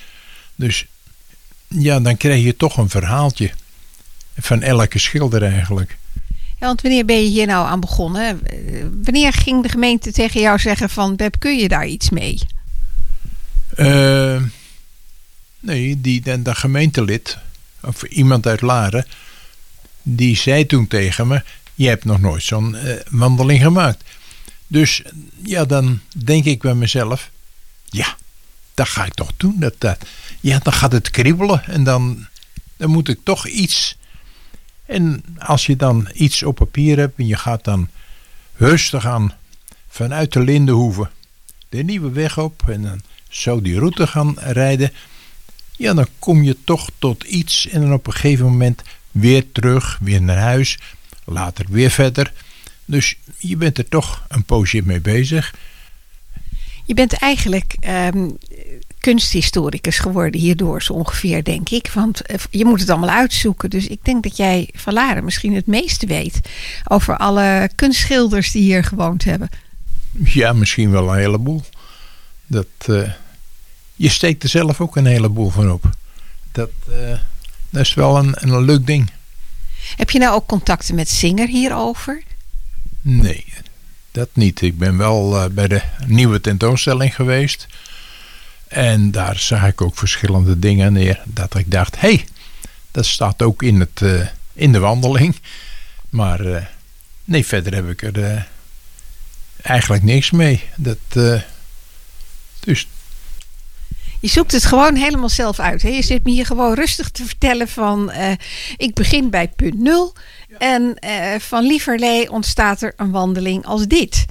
Dus 0.55 0.85
ja, 1.67 1.99
dan 1.99 2.17
krijg 2.17 2.43
je 2.43 2.55
toch 2.55 2.77
een 2.77 2.89
verhaaltje 2.89 3.51
van 4.37 4.61
elke 4.61 4.99
schilder 4.99 5.43
eigenlijk. 5.43 5.97
Ja, 6.59 6.67
want 6.67 6.81
wanneer 6.81 7.05
ben 7.05 7.23
je 7.23 7.29
hier 7.29 7.47
nou 7.47 7.67
aan 7.67 7.79
begonnen? 7.79 8.41
Wanneer 9.03 9.33
ging 9.33 9.63
de 9.63 9.69
gemeente 9.69 10.11
tegen 10.11 10.41
jou 10.41 10.59
zeggen 10.59 10.89
van 10.89 11.15
Beb, 11.15 11.35
kun 11.39 11.57
je 11.57 11.67
daar 11.67 11.87
iets 11.87 12.09
mee? 12.09 12.39
Uh, 13.77 14.41
nee, 15.59 16.01
die, 16.01 16.21
de, 16.21 16.41
de 16.41 16.55
gemeentelid, 16.55 17.37
of 17.81 18.03
iemand 18.03 18.47
uit 18.47 18.61
Laren, 18.61 19.05
die 20.01 20.37
zei 20.37 20.65
toen 20.65 20.87
tegen 20.87 21.27
me: 21.27 21.43
je 21.81 21.87
hebt 21.87 22.05
nog 22.05 22.19
nooit 22.19 22.43
zo'n 22.43 22.75
eh, 22.75 22.99
wandeling 23.09 23.61
gemaakt. 23.61 24.03
Dus 24.67 25.01
ja, 25.43 25.65
dan 25.65 25.99
denk 26.15 26.45
ik 26.45 26.61
bij 26.61 26.73
mezelf, 26.73 27.29
ja, 27.85 28.15
dat 28.73 28.87
ga 28.87 29.05
ik 29.05 29.13
toch 29.13 29.31
doen. 29.37 29.55
Dat, 29.59 29.73
dat, 29.77 30.05
ja, 30.39 30.59
dan 30.59 30.73
gaat 30.73 30.91
het 30.91 31.09
kriebelen 31.09 31.63
en 31.65 31.83
dan, 31.83 32.27
dan 32.77 32.89
moet 32.89 33.07
ik 33.09 33.19
toch 33.23 33.47
iets. 33.47 33.97
En 34.85 35.23
als 35.39 35.65
je 35.65 35.75
dan 35.75 36.09
iets 36.13 36.43
op 36.43 36.55
papier 36.55 36.97
hebt 36.97 37.19
en 37.19 37.27
je 37.27 37.37
gaat 37.37 37.63
dan 37.63 37.89
rustig 38.55 39.05
aan 39.05 39.33
vanuit 39.89 40.33
de 40.33 40.39
Lindenhoeve 40.39 41.09
de 41.69 41.83
nieuwe 41.83 42.11
weg 42.11 42.37
op 42.37 42.63
en 42.69 42.81
dan 42.81 43.01
zo 43.29 43.61
die 43.61 43.79
route 43.79 44.07
gaan 44.07 44.39
rijden, 44.39 44.91
ja, 45.77 45.93
dan 45.93 46.07
kom 46.19 46.43
je 46.43 46.57
toch 46.63 46.89
tot 46.97 47.23
iets 47.23 47.67
en 47.67 47.81
dan 47.81 47.93
op 47.93 48.07
een 48.07 48.13
gegeven 48.13 48.45
moment 48.45 48.81
weer 49.11 49.51
terug, 49.51 49.97
weer 50.01 50.21
naar 50.21 50.37
huis, 50.37 50.79
later 51.31 51.65
weer 51.69 51.89
verder. 51.89 52.33
Dus 52.85 53.15
je 53.37 53.55
bent 53.57 53.77
er 53.77 53.89
toch 53.89 54.25
een 54.27 54.43
poosje 54.43 54.81
mee 54.83 55.01
bezig. 55.01 55.53
Je 56.85 56.93
bent 56.93 57.13
eigenlijk 57.13 57.75
ehm, 57.79 58.29
kunsthistoricus 58.99 59.99
geworden 59.99 60.41
hierdoor 60.41 60.83
zo 60.83 60.93
ongeveer, 60.93 61.43
denk 61.43 61.69
ik. 61.69 61.91
Want 61.93 62.21
eh, 62.21 62.37
je 62.49 62.65
moet 62.65 62.79
het 62.79 62.89
allemaal 62.89 63.09
uitzoeken. 63.09 63.69
Dus 63.69 63.87
ik 63.87 63.99
denk 64.01 64.23
dat 64.23 64.37
jij 64.37 64.69
van 64.73 64.93
Laren 64.93 65.23
misschien 65.23 65.55
het 65.55 65.67
meeste 65.67 66.05
weet 66.05 66.39
over 66.87 67.17
alle 67.17 67.69
kunstschilders 67.75 68.51
die 68.51 68.61
hier 68.61 68.83
gewoond 68.83 69.23
hebben. 69.23 69.49
Ja, 70.23 70.53
misschien 70.53 70.91
wel 70.91 71.09
een 71.09 71.19
heleboel. 71.19 71.63
Dat, 72.47 72.67
eh, 72.85 73.11
je 73.95 74.09
steekt 74.09 74.43
er 74.43 74.49
zelf 74.49 74.81
ook 74.81 74.95
een 74.95 75.05
heleboel 75.05 75.49
van 75.49 75.71
op. 75.71 75.89
Dat, 76.51 76.71
eh, 76.89 77.17
dat 77.69 77.81
is 77.81 77.93
wel 77.93 78.17
een, 78.17 78.33
een 78.39 78.65
leuk 78.65 78.85
ding. 78.85 79.11
Heb 79.95 80.09
je 80.09 80.19
nou 80.19 80.33
ook 80.33 80.47
contacten 80.47 80.95
met 80.95 81.09
Singer 81.09 81.47
hierover? 81.47 82.23
Nee, 83.01 83.45
dat 84.11 84.29
niet. 84.33 84.61
Ik 84.61 84.77
ben 84.77 84.97
wel 84.97 85.35
eh, 85.35 85.49
bij 85.49 85.67
de 85.67 85.81
nieuwe 86.05 86.41
tentoonstelling 86.41 87.15
geweest. 87.15 87.67
En 88.67 89.11
daar 89.11 89.37
zag 89.37 89.67
ik 89.67 89.81
ook 89.81 89.97
verschillende 89.97 90.59
dingen 90.59 90.93
neer. 90.93 91.21
Dat 91.25 91.55
ik 91.55 91.71
dacht, 91.71 91.99
hé, 91.99 92.07
hey, 92.07 92.25
dat 92.91 93.05
staat 93.05 93.41
ook 93.41 93.63
in, 93.63 93.79
het, 93.79 94.01
uh, 94.01 94.27
in 94.53 94.71
de 94.71 94.79
wandeling. 94.79 95.35
Maar 96.09 96.45
uh, 96.45 96.65
nee, 97.23 97.45
verder 97.45 97.73
heb 97.73 97.89
ik 97.89 98.01
er 98.01 98.47
eigenlijk 99.61 100.03
niks 100.03 100.31
mee. 100.31 100.63
Dat, 100.75 100.97
dus 102.59 102.87
je 104.21 104.27
zoekt 104.27 104.51
het 104.51 104.65
gewoon 104.65 104.95
helemaal 104.95 105.29
zelf 105.29 105.59
uit. 105.59 105.81
Hè? 105.81 105.89
Je 105.89 106.03
zit 106.03 106.23
me 106.23 106.31
hier 106.31 106.45
gewoon 106.45 106.73
rustig 106.73 107.09
te 107.09 107.25
vertellen 107.25 107.67
van... 107.67 108.11
Uh, 108.11 108.31
ik 108.77 108.93
begin 108.93 109.29
bij 109.29 109.47
punt 109.47 109.79
nul. 109.79 110.13
En 110.57 110.97
uh, 111.05 111.39
van 111.39 111.63
lieverlee 111.63 112.31
ontstaat 112.31 112.81
er 112.81 112.93
een 112.95 113.11
wandeling 113.11 113.65
als 113.65 113.87
dit. 113.87 114.25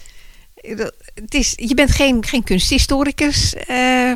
Het 1.14 1.34
is, 1.34 1.52
je 1.56 1.74
bent 1.74 1.90
geen, 1.90 2.24
geen 2.24 2.44
kunsthistoricus. 2.44 3.54
Uh, 3.54 4.12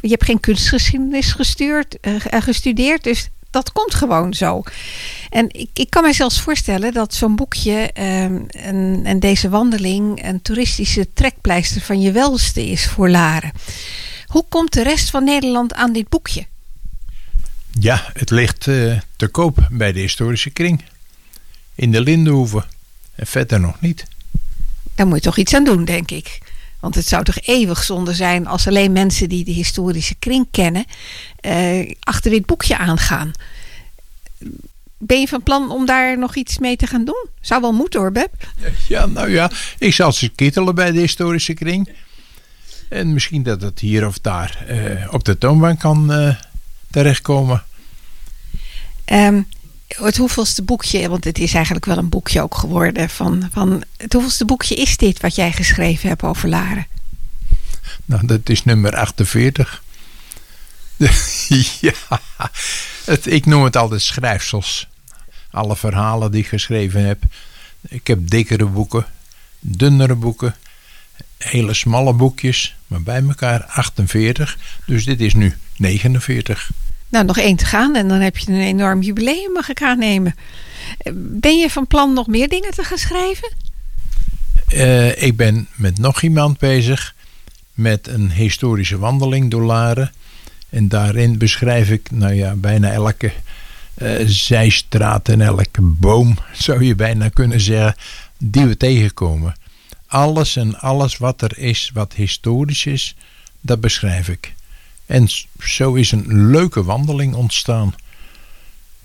je 0.00 0.08
hebt 0.08 0.24
geen 0.24 0.40
kunstgeschiedenis 0.40 1.32
gestuurd, 1.32 1.98
gestudeerd. 2.28 3.04
Dus 3.04 3.28
dat 3.50 3.72
komt 3.72 3.94
gewoon 3.94 4.34
zo. 4.34 4.62
En 5.30 5.46
ik, 5.48 5.70
ik 5.74 5.90
kan 5.90 6.02
mij 6.02 6.12
zelfs 6.12 6.40
voorstellen 6.40 6.92
dat 6.92 7.14
zo'n 7.14 7.36
boekje 7.36 7.92
en, 7.92 8.48
en 9.04 9.20
deze 9.20 9.48
wandeling... 9.48 10.24
een 10.24 10.42
toeristische 10.42 11.12
trekpleister 11.12 11.80
van 11.80 12.00
je 12.00 12.12
welste 12.12 12.66
is 12.66 12.86
voor 12.86 13.10
Laren. 13.10 13.52
Hoe 14.32 14.44
komt 14.48 14.72
de 14.72 14.82
rest 14.82 15.10
van 15.10 15.24
Nederland 15.24 15.74
aan 15.74 15.92
dit 15.92 16.08
boekje? 16.08 16.46
Ja, 17.80 18.10
het 18.12 18.30
ligt 18.30 18.66
uh, 18.66 19.00
te 19.16 19.28
koop 19.28 19.66
bij 19.70 19.92
de 19.92 20.00
historische 20.00 20.50
kring. 20.50 20.84
In 21.74 21.92
de 21.92 22.00
Lindenhoeve. 22.00 22.64
En 23.14 23.26
verder 23.26 23.60
nog 23.60 23.80
niet. 23.80 24.06
Daar 24.94 25.06
moet 25.06 25.16
je 25.16 25.22
toch 25.22 25.36
iets 25.36 25.54
aan 25.54 25.64
doen, 25.64 25.84
denk 25.84 26.10
ik. 26.10 26.38
Want 26.80 26.94
het 26.94 27.06
zou 27.08 27.24
toch 27.24 27.38
eeuwig 27.40 27.82
zonde 27.82 28.14
zijn 28.14 28.46
als 28.46 28.66
alleen 28.66 28.92
mensen 28.92 29.28
die 29.28 29.44
de 29.44 29.52
historische 29.52 30.14
kring 30.14 30.46
kennen... 30.50 30.84
Uh, 31.46 31.92
achter 32.00 32.30
dit 32.30 32.46
boekje 32.46 32.78
aangaan. 32.78 33.30
Ben 34.98 35.20
je 35.20 35.28
van 35.28 35.42
plan 35.42 35.70
om 35.70 35.86
daar 35.86 36.18
nog 36.18 36.34
iets 36.34 36.58
mee 36.58 36.76
te 36.76 36.86
gaan 36.86 37.04
doen? 37.04 37.26
Zou 37.40 37.60
wel 37.60 37.72
moeten 37.72 38.00
hoor, 38.00 38.12
Beb. 38.12 38.32
Ja, 38.88 39.06
nou 39.06 39.30
ja, 39.30 39.50
ik 39.78 39.94
zal 39.94 40.12
ze 40.12 40.28
kittelen 40.28 40.74
bij 40.74 40.92
de 40.92 41.00
historische 41.00 41.54
kring. 41.54 41.88
En 42.92 43.12
misschien 43.12 43.42
dat 43.42 43.62
het 43.62 43.78
hier 43.78 44.06
of 44.06 44.18
daar 44.18 44.64
uh, 44.68 45.12
op 45.12 45.24
de 45.24 45.38
toonbank 45.38 45.78
kan 45.78 46.12
uh, 46.12 46.34
terechtkomen. 46.90 47.64
Um, 49.06 49.46
het 49.88 50.16
hoeveelste 50.16 50.62
boekje, 50.62 51.08
want 51.08 51.24
het 51.24 51.38
is 51.38 51.54
eigenlijk 51.54 51.84
wel 51.84 51.98
een 51.98 52.08
boekje 52.08 52.42
ook 52.42 52.54
geworden. 52.54 53.10
Van, 53.10 53.48
van, 53.52 53.84
het 53.96 54.12
hoeveelste 54.12 54.44
boekje 54.44 54.74
is 54.74 54.96
dit 54.96 55.20
wat 55.20 55.34
jij 55.34 55.52
geschreven 55.52 56.08
hebt 56.08 56.22
over 56.22 56.48
Laren? 56.48 56.86
Nou, 58.04 58.26
dat 58.26 58.48
is 58.48 58.64
nummer 58.64 58.96
48. 58.96 59.82
ja, 61.80 62.20
het, 63.04 63.26
ik 63.26 63.46
noem 63.46 63.64
het 63.64 63.76
altijd 63.76 64.02
schrijfsels. 64.02 64.88
Alle 65.50 65.76
verhalen 65.76 66.30
die 66.30 66.40
ik 66.40 66.48
geschreven 66.48 67.04
heb. 67.06 67.22
Ik 67.88 68.06
heb 68.06 68.28
dikkere 68.28 68.66
boeken, 68.66 69.06
dunnere 69.60 70.14
boeken, 70.14 70.54
hele 71.38 71.74
smalle 71.74 72.12
boekjes, 72.12 72.76
maar 72.92 73.02
bij 73.02 73.22
elkaar 73.28 73.64
48. 73.64 74.58
Dus 74.86 75.04
dit 75.04 75.20
is 75.20 75.34
nu 75.34 75.54
49. 75.76 76.70
Nou, 77.08 77.24
nog 77.24 77.38
één 77.38 77.56
te 77.56 77.64
gaan 77.64 77.94
en 77.94 78.08
dan 78.08 78.20
heb 78.20 78.38
je 78.38 78.52
een 78.52 78.60
enorm 78.60 79.02
jubileum, 79.02 79.52
mag 79.52 79.68
ik 79.68 79.82
aannemen. 79.82 80.34
Ben 81.14 81.58
je 81.58 81.70
van 81.70 81.86
plan 81.86 82.12
nog 82.12 82.26
meer 82.26 82.48
dingen 82.48 82.70
te 82.70 82.84
gaan 82.84 82.98
schrijven? 82.98 83.52
Uh, 84.72 85.22
ik 85.22 85.36
ben 85.36 85.68
met 85.74 85.98
nog 85.98 86.22
iemand 86.22 86.58
bezig 86.58 87.14
met 87.74 88.08
een 88.08 88.30
historische 88.30 88.98
wandeling 88.98 89.50
door 89.50 89.62
Laren. 89.62 90.12
En 90.68 90.88
daarin 90.88 91.38
beschrijf 91.38 91.90
ik, 91.90 92.10
nou 92.10 92.34
ja, 92.34 92.54
bijna 92.54 92.90
elke 92.90 93.32
uh, 94.02 94.14
zijstraat 94.24 95.28
en 95.28 95.40
elke 95.40 95.80
boom, 95.80 96.38
zou 96.52 96.84
je 96.84 96.94
bijna 96.94 97.28
kunnen 97.28 97.60
zeggen, 97.60 97.94
die 98.38 98.66
we 98.66 98.76
tegenkomen 98.76 99.54
alles 100.12 100.56
en 100.56 100.80
alles 100.80 101.16
wat 101.16 101.42
er 101.42 101.58
is, 101.58 101.90
wat 101.94 102.12
historisch 102.12 102.86
is, 102.86 103.16
dat 103.60 103.80
beschrijf 103.80 104.28
ik. 104.28 104.54
En 105.06 105.28
zo 105.58 105.94
is 105.94 106.12
een 106.12 106.50
leuke 106.50 106.84
wandeling 106.84 107.34
ontstaan. 107.34 107.94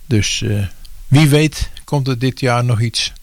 Dus 0.05 0.41
uh, 0.41 0.65
wie 1.07 1.27
weet 1.27 1.69
komt 1.83 2.07
er 2.07 2.19
dit 2.19 2.39
jaar 2.39 2.63
nog 2.63 2.81
iets. 2.81 3.13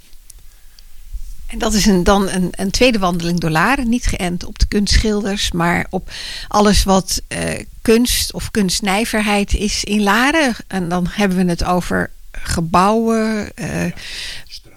En 1.47 1.59
dat 1.59 1.75
is 1.75 1.87
een, 1.87 2.05
dan 2.05 2.29
een, 2.29 2.49
een, 2.51 2.71
tweede 2.71 2.99
wandeling 2.99 3.41
door 3.41 3.51
Laren. 3.51 3.89
Niet 3.89 4.07
geënt 4.07 4.45
op 4.45 4.59
de 4.59 4.67
kunstschilders, 4.67 5.53
maar 5.53 5.87
op 5.91 6.11
alles 6.49 6.85
wat 6.85 7.23
uh, 7.29 7.61
kunst 7.83 8.33
of 8.33 8.51
kunstnijverheid 8.51 9.55
is 9.55 9.85
in 9.85 10.03
Laren. 10.03 10.55
En 10.67 10.89
dan 10.89 11.07
hebben 11.11 11.39
we 11.39 11.45
het 11.45 11.65
over 11.65 12.11
gebouwen, 12.33 13.53
uh, 13.55 13.85
ja, 13.85 13.93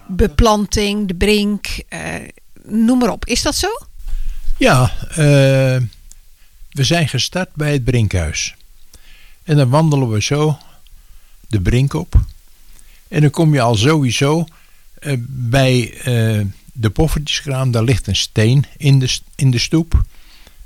beplanting, 0.06 1.08
de 1.08 1.14
brink, 1.14 1.66
noem 2.68 2.98
maar 2.98 3.10
op. 3.10 3.26
Is 3.26 3.42
dat 3.42 3.54
zo? 3.54 3.68
Ja, 4.56 4.92
uh, 5.10 5.16
we 6.70 6.84
zijn 6.84 7.08
gestart 7.08 7.54
bij 7.54 7.72
het 7.72 7.84
Brinkhuis. 7.84 8.54
En 9.42 9.56
dan 9.56 9.68
wandelen 9.68 10.10
we 10.10 10.22
zo 10.22 10.58
de 11.46 11.60
brink 11.60 11.92
op. 11.92 12.14
En 13.08 13.20
dan 13.20 13.30
kom 13.30 13.54
je 13.54 13.60
al 13.60 13.74
sowieso 13.74 14.46
uh, 15.00 15.16
bij 15.26 15.92
uh, 15.98 16.44
de 16.72 16.90
poffertjeskraam. 16.90 17.70
Daar 17.70 17.82
ligt 17.82 18.06
een 18.06 18.16
steen 18.16 18.64
in 18.76 18.98
de, 18.98 19.18
in 19.34 19.50
de 19.50 19.58
stoep. 19.58 20.02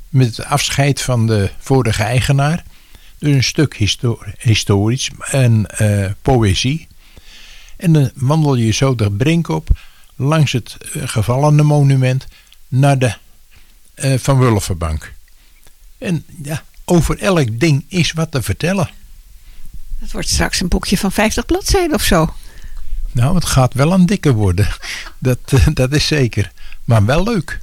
Met 0.09 0.37
het 0.37 0.47
afscheid 0.47 1.00
van 1.00 1.26
de 1.26 1.50
vorige 1.59 2.02
eigenaar. 2.02 2.64
Dus 3.18 3.35
een 3.35 3.44
stuk 3.44 3.76
histori 3.76 4.32
historisch 4.38 5.11
en 5.30 5.66
poëzie. 6.23 6.87
En 7.76 7.92
dan 7.92 8.11
wandel 8.14 8.54
je 8.54 8.71
zo 8.71 8.94
de 8.94 9.11
brink 9.11 9.49
op 9.49 9.68
langs 10.23 10.52
het 10.52 10.76
uh, 10.93 11.02
gevallene 11.09 11.62
monument 11.62 12.26
naar 12.69 12.99
de 12.99 13.14
uh, 13.95 14.19
Van 14.19 14.38
Wulvenbank. 14.38 15.12
En 15.99 16.25
ja, 16.43 16.62
over 16.85 17.19
elk 17.19 17.61
ding 17.61 17.85
is 17.88 18.12
wat 18.12 18.31
te 18.31 18.43
vertellen. 18.43 18.91
Het 19.99 20.12
wordt 20.12 20.29
straks 20.29 20.61
een 20.61 20.69
boekje 20.69 20.99
van 20.99 21.12
50 21.12 21.47
bladzijden 21.47 21.95
of 21.95 22.02
zo. 22.02 22.35
Nou, 23.12 23.35
het 23.35 23.45
gaat 23.45 23.75
wel 23.75 23.93
een 23.93 24.07
dikke 24.07 24.33
worden. 24.33 24.69
Dat, 25.19 25.38
uh, 25.52 25.67
dat 25.75 25.93
is 25.93 26.07
zeker. 26.07 26.52
Maar 26.85 27.05
wel 27.05 27.23
leuk. 27.23 27.61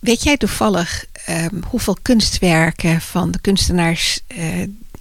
Weet 0.00 0.22
jij 0.22 0.36
toevallig 0.36 1.04
um, 1.28 1.62
hoeveel 1.68 1.96
kunstwerken 2.02 3.00
van 3.00 3.30
de 3.30 3.38
kunstenaars 3.38 4.20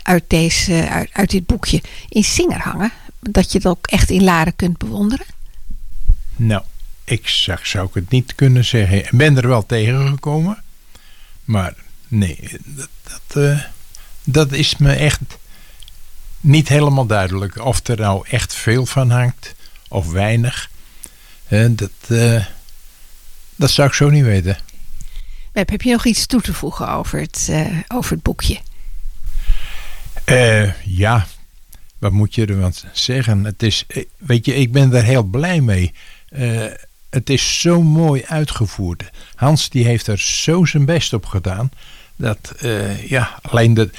uit, 0.02 0.24
deze, 0.28 0.88
uit, 0.90 1.10
uit 1.14 1.30
dit 1.30 1.46
boekje 1.46 1.82
in 2.10 2.24
Singer 2.24 2.62
hangen? 2.62 2.92
Dat 3.20 3.52
je 3.52 3.58
het 3.58 3.68
ook 3.68 3.88
echt 3.88 4.10
in 4.10 4.24
Laren 4.24 4.56
kunt 4.56 4.78
bewonderen? 4.78 5.26
Nou, 6.36 6.64
exact 7.06 7.68
zou 7.68 7.88
ik 7.88 7.94
het 7.94 8.10
niet 8.10 8.36
kunnen 8.36 8.66
zeggen. 8.66 8.98
Ik 8.98 9.12
ben 9.12 9.38
er 9.38 9.48
wel 9.48 9.66
tegengekomen. 9.66 10.64
Maar 11.44 11.74
nee, 12.08 12.50
dat, 12.66 12.90
dat, 13.04 13.44
uh, 13.44 13.62
dat 14.24 14.52
is 14.52 14.78
me 14.78 14.94
echt 14.94 15.22
niet 16.40 16.68
helemaal 16.68 17.06
duidelijk. 17.06 17.66
Of 17.66 17.88
er 17.88 18.00
nou 18.00 18.28
echt 18.30 18.54
veel 18.54 18.86
van 18.86 19.10
hangt 19.10 19.56
of 19.88 20.12
weinig. 20.12 20.70
Eh, 21.48 21.68
dat, 21.72 21.92
eh, 22.08 22.46
dat 23.56 23.72
zou 23.72 23.88
ik 23.88 23.94
zo 23.94 24.10
niet 24.10 24.24
weten. 24.24 24.58
Web, 25.56 25.70
heb 25.70 25.82
je 25.82 25.92
nog 25.92 26.06
iets 26.06 26.26
toe 26.26 26.42
te 26.42 26.54
voegen 26.54 26.90
over 26.90 27.20
het, 27.20 27.48
eh, 27.52 27.80
over 27.88 28.12
het 28.12 28.24
boekje? 28.24 28.60
Eh, 30.24 30.82
ja, 30.84 31.28
wat 31.98 32.12
moet 32.12 32.36
je 32.36 32.46
er 32.46 32.60
wat 32.60 32.86
zeggen? 32.92 33.44
Het 33.44 33.64
is, 33.64 33.84
eh, 33.88 34.04
weet 34.18 34.46
je, 34.46 34.56
ik 34.56 34.72
ben 34.72 34.90
daar 34.90 35.04
heel 35.04 35.24
blij 35.24 35.62
mee. 35.62 35.94
Het 37.16 37.30
is 37.30 37.60
zo 37.60 37.82
mooi 37.82 38.24
uitgevoerd. 38.26 39.04
Hans 39.36 39.70
die 39.70 39.86
heeft 39.86 40.08
er 40.08 40.20
zo 40.20 40.66
zijn 40.66 40.86
best 40.86 41.14
op 41.14 41.26
gedaan. 41.26 41.72
Dat, 42.16 42.54
eh, 42.60 43.10
ja, 43.10 43.40
alleen 43.42 43.74
de, 43.74 43.90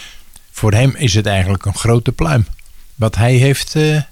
voor 0.51 0.73
hem 0.73 0.95
is 0.97 1.15
het 1.15 1.27
eigenlijk 1.27 1.65
een 1.65 1.75
grote 1.75 2.13
pluim. 2.13 2.47
Wat 2.95 3.15
hij 3.15 3.35
heeft 3.35 3.75
eh, 3.75 3.97
eh, 3.97 4.03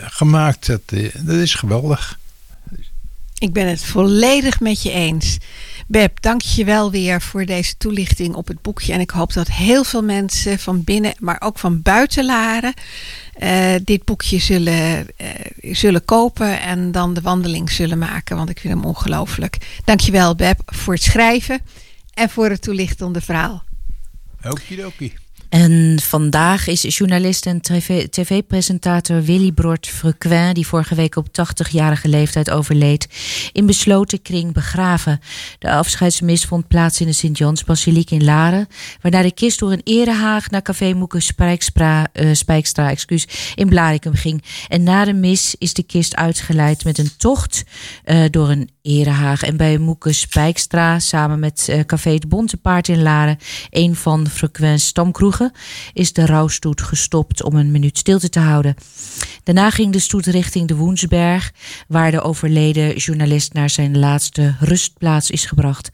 gemaakt, 0.00 0.66
dat, 0.66 0.80
dat 1.16 1.36
is 1.36 1.54
geweldig. 1.54 2.18
Ik 3.42 3.52
ben 3.52 3.68
het 3.68 3.84
volledig 3.84 4.60
met 4.60 4.82
je 4.82 4.90
eens. 4.90 5.38
Beb, 5.86 6.20
dank 6.20 6.40
je 6.40 6.64
wel 6.64 6.90
weer 6.90 7.20
voor 7.20 7.44
deze 7.44 7.76
toelichting 7.76 8.34
op 8.34 8.48
het 8.48 8.62
boekje. 8.62 8.92
En 8.92 9.00
ik 9.00 9.10
hoop 9.10 9.32
dat 9.32 9.48
heel 9.48 9.84
veel 9.84 10.02
mensen 10.02 10.58
van 10.58 10.84
binnen, 10.84 11.14
maar 11.18 11.40
ook 11.40 11.58
van 11.58 11.82
buiten 11.82 12.24
Laren, 12.24 12.74
eh, 13.34 13.74
dit 13.84 14.04
boekje 14.04 14.38
zullen, 14.38 15.06
eh, 15.16 15.28
zullen 15.72 16.04
kopen 16.04 16.60
en 16.60 16.92
dan 16.92 17.14
de 17.14 17.20
wandeling 17.20 17.70
zullen 17.70 17.98
maken. 17.98 18.36
Want 18.36 18.50
ik 18.50 18.58
vind 18.58 18.74
hem 18.74 18.84
ongelooflijk. 18.84 19.56
Dank 19.84 20.00
je 20.00 20.12
wel, 20.12 20.34
Beb, 20.34 20.60
voor 20.66 20.94
het 20.94 21.02
schrijven 21.02 21.60
en 22.14 22.30
voor 22.30 22.48
het 22.48 22.62
toelichtende 22.62 23.20
verhaal. 23.20 23.64
Okidoki. 24.44 25.12
En 25.52 26.00
vandaag 26.00 26.66
is 26.66 26.96
journalist 26.96 27.46
en 27.46 27.60
tv- 27.60 28.08
tv-presentator 28.08 29.22
Willy 29.22 29.52
Brort 29.52 29.86
Frequin, 29.86 30.54
die 30.54 30.66
vorige 30.66 30.94
week 30.94 31.16
op 31.16 31.26
80-jarige 31.28 32.08
leeftijd 32.08 32.50
overleed, 32.50 33.08
in 33.52 33.66
besloten 33.66 34.22
kring 34.22 34.52
begraven. 34.52 35.20
De 35.58 35.70
afscheidsmis 35.70 36.44
vond 36.44 36.68
plaats 36.68 37.00
in 37.00 37.06
de 37.06 37.12
Sint-Jans-basiliek 37.12 38.10
in 38.10 38.24
Laren, 38.24 38.68
waarna 39.00 39.22
de 39.22 39.32
kist 39.32 39.58
door 39.58 39.72
een 39.72 39.80
erehaag 39.84 40.50
naar 40.50 40.62
café 40.62 40.92
Moeke 40.92 41.20
Spijkstra, 42.32 42.90
excuus, 42.90 43.26
in 43.54 43.68
Blarikum 43.68 44.14
ging. 44.14 44.42
En 44.68 44.82
na 44.82 45.04
de 45.04 45.14
mis 45.14 45.54
is 45.58 45.74
de 45.74 45.82
kist 45.82 46.16
uitgeleid 46.16 46.84
met 46.84 46.98
een 46.98 47.16
tocht 47.16 47.64
eh, 48.04 48.24
door 48.30 48.50
een 48.50 48.70
erehaag. 48.82 49.42
En 49.42 49.56
bij 49.56 49.78
Moeke 49.78 50.12
Spijkstra, 50.12 50.98
samen 50.98 51.38
met 51.38 51.66
eh, 51.68 51.80
café 51.80 52.10
Het 52.10 52.28
Bonte 52.28 52.56
Paard 52.56 52.88
in 52.88 53.02
Laren, 53.02 53.38
een 53.70 53.96
van 53.96 54.28
Frequens 54.28 54.86
stamkroegen, 54.86 55.41
is 55.92 56.12
de 56.12 56.26
rouwstoet 56.26 56.80
gestopt 56.82 57.42
om 57.42 57.56
een 57.56 57.70
minuut 57.70 57.98
stilte 57.98 58.28
te 58.28 58.38
houden. 58.38 58.74
Daarna 59.44 59.70
ging 59.70 59.92
de 59.92 59.98
stoet 59.98 60.26
richting 60.26 60.68
de 60.68 60.74
Woensberg, 60.74 61.52
waar 61.88 62.10
de 62.10 62.20
overleden 62.20 62.96
journalist 62.96 63.52
naar 63.52 63.70
zijn 63.70 63.98
laatste 63.98 64.54
rustplaats 64.60 65.30
is 65.30 65.44
gebracht. 65.44 65.90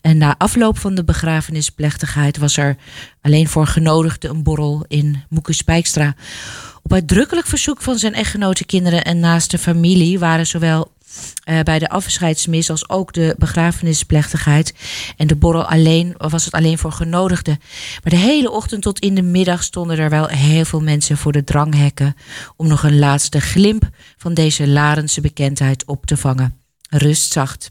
En 0.00 0.18
na 0.18 0.34
afloop 0.38 0.78
van 0.78 0.94
de 0.94 1.04
begrafenisplechtigheid 1.04 2.36
was 2.36 2.56
er 2.56 2.76
alleen 3.22 3.48
voor 3.48 3.66
genodigden 3.66 4.30
een 4.30 4.42
borrel 4.42 4.84
in 4.88 5.22
Moeke 5.28 5.52
Spijkstra. 5.52 6.14
Op 6.82 6.92
uitdrukkelijk 6.92 7.46
verzoek 7.46 7.82
van 7.82 7.98
zijn 7.98 8.14
echtgenote, 8.14 8.64
kinderen 8.64 9.04
en 9.04 9.20
naaste 9.20 9.58
familie 9.58 10.18
waren 10.18 10.46
zowel 10.46 10.92
eh, 11.44 11.60
bij 11.60 11.78
de 11.78 11.88
afscheidsmis 11.88 12.70
als 12.70 12.88
ook 12.88 13.12
de 13.12 13.34
begrafenisplechtigheid. 13.38 14.74
En 15.16 15.26
de 15.26 15.36
borrel 15.36 15.64
alleen 15.64 16.14
was 16.16 16.44
het 16.44 16.54
alleen 16.54 16.78
voor 16.78 16.92
genodigden. 16.92 17.58
Maar 18.02 18.12
de 18.12 18.16
hele 18.16 18.50
ochtend 18.50 18.82
tot 18.82 18.98
in 18.98 19.14
de 19.14 19.22
middag 19.22 19.62
stonden 19.62 19.98
er 19.98 20.10
wel 20.10 20.26
heel 20.26 20.64
veel 20.64 20.80
mensen 20.80 21.16
voor 21.16 21.32
de 21.32 21.44
dranghekken 21.44 22.14
om 22.56 22.68
nog 22.68 22.82
een 22.82 22.98
laatste 22.98 23.40
glimp 23.40 23.88
van 24.16 24.34
deze 24.34 24.68
Larense 24.68 25.20
bekendheid 25.20 25.86
op 25.86 26.06
te 26.06 26.16
vangen. 26.16 26.56
Rust 26.90 27.32
zacht. 27.32 27.70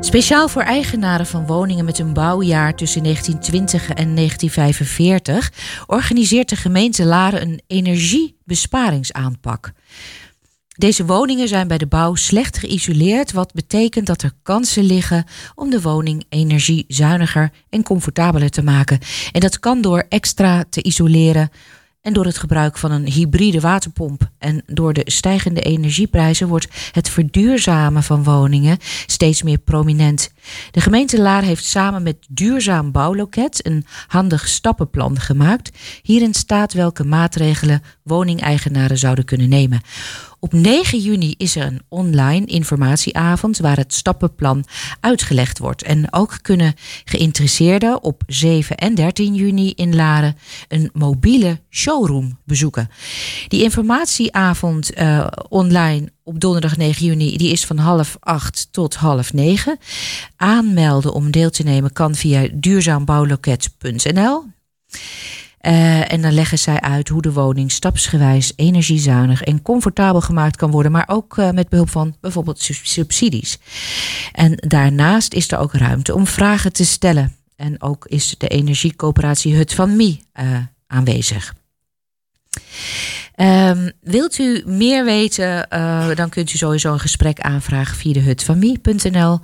Speciaal 0.00 0.48
voor 0.48 0.62
eigenaren 0.62 1.26
van 1.26 1.46
woningen 1.46 1.84
met 1.84 1.98
een 1.98 2.12
bouwjaar 2.12 2.74
tussen 2.74 3.02
1920 3.02 3.88
en 3.88 4.14
1945 4.14 5.52
organiseert 5.86 6.48
de 6.48 6.56
gemeente 6.56 7.04
Laren 7.04 7.42
een 7.42 7.60
energiebesparingsaanpak. 7.66 9.72
Deze 10.76 11.04
woningen 11.04 11.48
zijn 11.48 11.68
bij 11.68 11.78
de 11.78 11.86
bouw 11.86 12.14
slecht 12.14 12.58
geïsoleerd, 12.58 13.32
wat 13.32 13.52
betekent 13.52 14.06
dat 14.06 14.22
er 14.22 14.32
kansen 14.42 14.84
liggen 14.84 15.24
om 15.54 15.70
de 15.70 15.80
woning 15.80 16.24
energiezuiniger 16.28 17.52
en 17.70 17.82
comfortabeler 17.82 18.50
te 18.50 18.62
maken. 18.62 18.98
En 19.32 19.40
dat 19.40 19.58
kan 19.58 19.80
door 19.80 20.06
extra 20.08 20.64
te 20.70 20.82
isoleren 20.82 21.50
en 22.02 22.12
door 22.12 22.24
het 22.24 22.38
gebruik 22.38 22.78
van 22.78 22.90
een 22.90 23.06
hybride 23.06 23.60
waterpomp. 23.60 24.30
En 24.38 24.62
door 24.66 24.92
de 24.92 25.02
stijgende 25.04 25.60
energieprijzen 25.60 26.48
wordt 26.48 26.68
het 26.92 27.08
verduurzamen 27.08 28.02
van 28.02 28.24
woningen 28.24 28.78
steeds 29.06 29.42
meer 29.42 29.58
prominent. 29.58 30.32
De 30.70 30.80
gemeente 30.80 31.20
Laar 31.20 31.42
heeft 31.42 31.64
samen 31.64 32.02
met 32.02 32.16
Duurzaam 32.28 32.92
Bouwloket 32.92 33.66
een 33.66 33.84
handig 34.06 34.48
stappenplan 34.48 35.20
gemaakt. 35.20 35.78
Hierin 36.02 36.34
staat 36.34 36.72
welke 36.72 37.04
maatregelen 37.04 37.82
woningeigenaren 38.02 38.98
zouden 38.98 39.24
kunnen 39.24 39.48
nemen. 39.48 39.80
Op 40.44 40.52
9 40.52 40.98
juni 40.98 41.34
is 41.36 41.56
er 41.56 41.66
een 41.66 41.82
online 41.88 42.46
informatieavond 42.46 43.58
waar 43.58 43.76
het 43.76 43.94
stappenplan 43.94 44.64
uitgelegd 45.00 45.58
wordt. 45.58 45.82
En 45.82 46.12
ook 46.12 46.38
kunnen 46.42 46.74
geïnteresseerden 47.04 48.02
op 48.02 48.22
7 48.26 48.76
en 48.76 48.94
13 48.94 49.34
juni 49.34 49.70
in 49.70 49.94
Laren 49.94 50.36
een 50.68 50.90
mobiele 50.92 51.60
showroom 51.70 52.38
bezoeken. 52.44 52.88
Die 53.48 53.62
informatieavond 53.62 54.98
uh, 54.98 55.26
online 55.48 56.12
op 56.24 56.40
donderdag 56.40 56.76
9 56.76 57.06
juni, 57.06 57.36
die 57.36 57.52
is 57.52 57.66
van 57.66 57.78
half 57.78 58.16
acht 58.20 58.68
tot 58.70 58.94
half 58.94 59.32
negen. 59.32 59.78
Aanmelden 60.36 61.12
om 61.12 61.30
deel 61.30 61.50
te 61.50 61.62
nemen 61.62 61.92
kan 61.92 62.14
via 62.14 62.48
duurzaambouwloket.nl. 62.52 64.44
Uh, 65.62 66.12
en 66.12 66.22
dan 66.22 66.32
leggen 66.32 66.58
zij 66.58 66.80
uit 66.80 67.08
hoe 67.08 67.22
de 67.22 67.32
woning 67.32 67.72
stapsgewijs 67.72 68.52
energiezuinig 68.56 69.42
en 69.42 69.62
comfortabel 69.62 70.20
gemaakt 70.20 70.56
kan 70.56 70.70
worden, 70.70 70.92
maar 70.92 71.08
ook 71.08 71.36
uh, 71.36 71.50
met 71.50 71.68
behulp 71.68 71.90
van 71.90 72.16
bijvoorbeeld 72.20 72.70
subsidies. 72.82 73.58
En 74.32 74.54
daarnaast 74.56 75.32
is 75.32 75.50
er 75.50 75.58
ook 75.58 75.72
ruimte 75.72 76.14
om 76.14 76.26
vragen 76.26 76.72
te 76.72 76.84
stellen. 76.84 77.36
En 77.56 77.82
ook 77.82 78.06
is 78.06 78.34
de 78.38 78.48
energiecoöperatie 78.48 79.54
Hut 79.54 79.74
van 79.74 79.96
Mie 79.96 80.20
uh, 80.40 80.56
aanwezig. 80.86 81.54
Um, 83.42 83.90
wilt 84.00 84.38
u 84.38 84.62
meer 84.66 85.04
weten, 85.04 85.66
uh, 85.72 86.14
dan 86.14 86.28
kunt 86.28 86.52
u 86.52 86.56
sowieso 86.56 86.92
een 86.92 87.00
gesprek 87.00 87.40
aanvragen 87.40 87.96
via 87.96 88.12
de 88.12 88.20
hutvanmie.nl. 88.20 89.40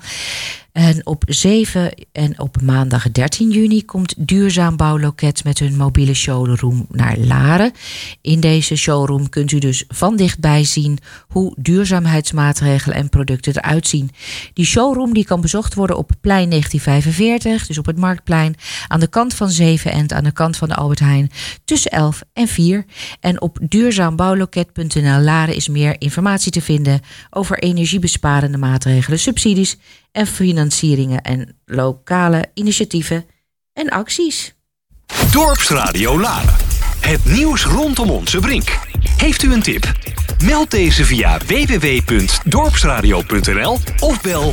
En 0.79 1.07
op 1.07 1.25
7 1.27 1.95
en 2.12 2.41
op 2.41 2.62
maandag 2.62 3.11
13 3.11 3.51
juni 3.51 3.85
komt 3.85 4.14
Duurzaam 4.17 4.77
Bouwloket 4.77 5.45
met 5.45 5.59
hun 5.59 5.77
mobiele 5.77 6.14
showroom 6.14 6.87
naar 6.91 7.17
Laren. 7.17 7.73
In 8.21 8.41
deze 8.41 8.77
showroom 8.77 9.29
kunt 9.29 9.53
u 9.53 9.59
dus 9.59 9.85
van 9.88 10.17
dichtbij 10.17 10.64
zien 10.64 10.99
hoe 11.29 11.55
duurzaamheidsmaatregelen 11.57 12.97
en 12.97 13.09
producten 13.09 13.57
eruit 13.57 13.87
zien. 13.87 14.11
Die 14.53 14.64
showroom 14.64 15.14
die 15.14 15.25
kan 15.25 15.41
bezocht 15.41 15.75
worden 15.75 15.97
op 15.97 16.11
plein 16.21 16.51
1945, 16.51 17.67
dus 17.67 17.79
op 17.79 17.87
het 17.87 17.99
Marktplein, 17.99 18.55
aan 18.88 19.01
de 19.01 19.09
kant 19.09 19.35
van 19.35 19.51
7 19.51 19.93
en 19.93 20.12
aan 20.12 20.25
de 20.25 20.33
kant 20.33 20.57
van 20.57 20.69
de 20.69 20.75
Albert 20.75 21.01
Heijn 21.01 21.31
tussen 21.64 21.91
11 21.91 22.23
en 22.33 22.49
4. 22.49 22.85
En 23.21 23.41
op 23.41 23.59
duurzaambouwloket.nl 23.61 25.21
Laren 25.21 25.55
is 25.55 25.69
meer 25.69 25.97
informatie 25.99 26.53
te 26.53 26.62
vinden 26.62 27.01
over 27.31 27.59
energiebesparende 27.59 28.59
maatregelen, 28.59 29.19
subsidies 29.19 29.77
en 30.12 30.27
financieringen 30.27 31.23
en 31.23 31.59
lokale 31.64 32.44
initiatieven 32.55 33.27
en 33.73 33.88
acties. 33.88 34.55
Dorpsradio 35.33 36.21
Laren. 36.21 36.55
Het 37.01 37.25
nieuws 37.25 37.64
rondom 37.64 38.11
onze 38.11 38.38
brink. 38.38 38.79
Heeft 39.16 39.42
u 39.42 39.53
een 39.53 39.62
tip? 39.62 39.92
Meld 40.44 40.71
deze 40.71 41.05
via 41.05 41.38
www.dorpsradio.nl 41.38 43.79
of 43.99 44.23
bel 44.23 44.53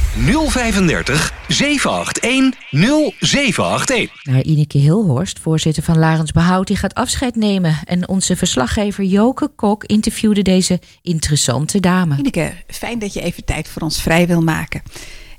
035 0.49 1.33
781 1.47 2.71
0781. 2.71 4.23
Nou, 4.23 4.41
Ineke 4.41 4.77
Hilhorst, 4.77 5.39
voorzitter 5.39 5.83
van 5.83 5.97
Larens 5.97 6.31
Behoud, 6.31 6.67
die 6.67 6.77
gaat 6.77 6.93
afscheid 6.93 7.35
nemen. 7.35 7.79
En 7.83 8.07
onze 8.07 8.35
verslaggever 8.35 9.03
Joke 9.03 9.51
Kok 9.55 9.83
interviewde 9.83 10.41
deze 10.41 10.79
interessante 11.01 11.79
dame. 11.79 12.17
Ineke, 12.17 12.53
fijn 12.67 12.99
dat 12.99 13.13
je 13.13 13.21
even 13.21 13.45
tijd 13.45 13.67
voor 13.67 13.81
ons 13.81 14.01
vrij 14.01 14.27
wil 14.27 14.41
maken. 14.41 14.81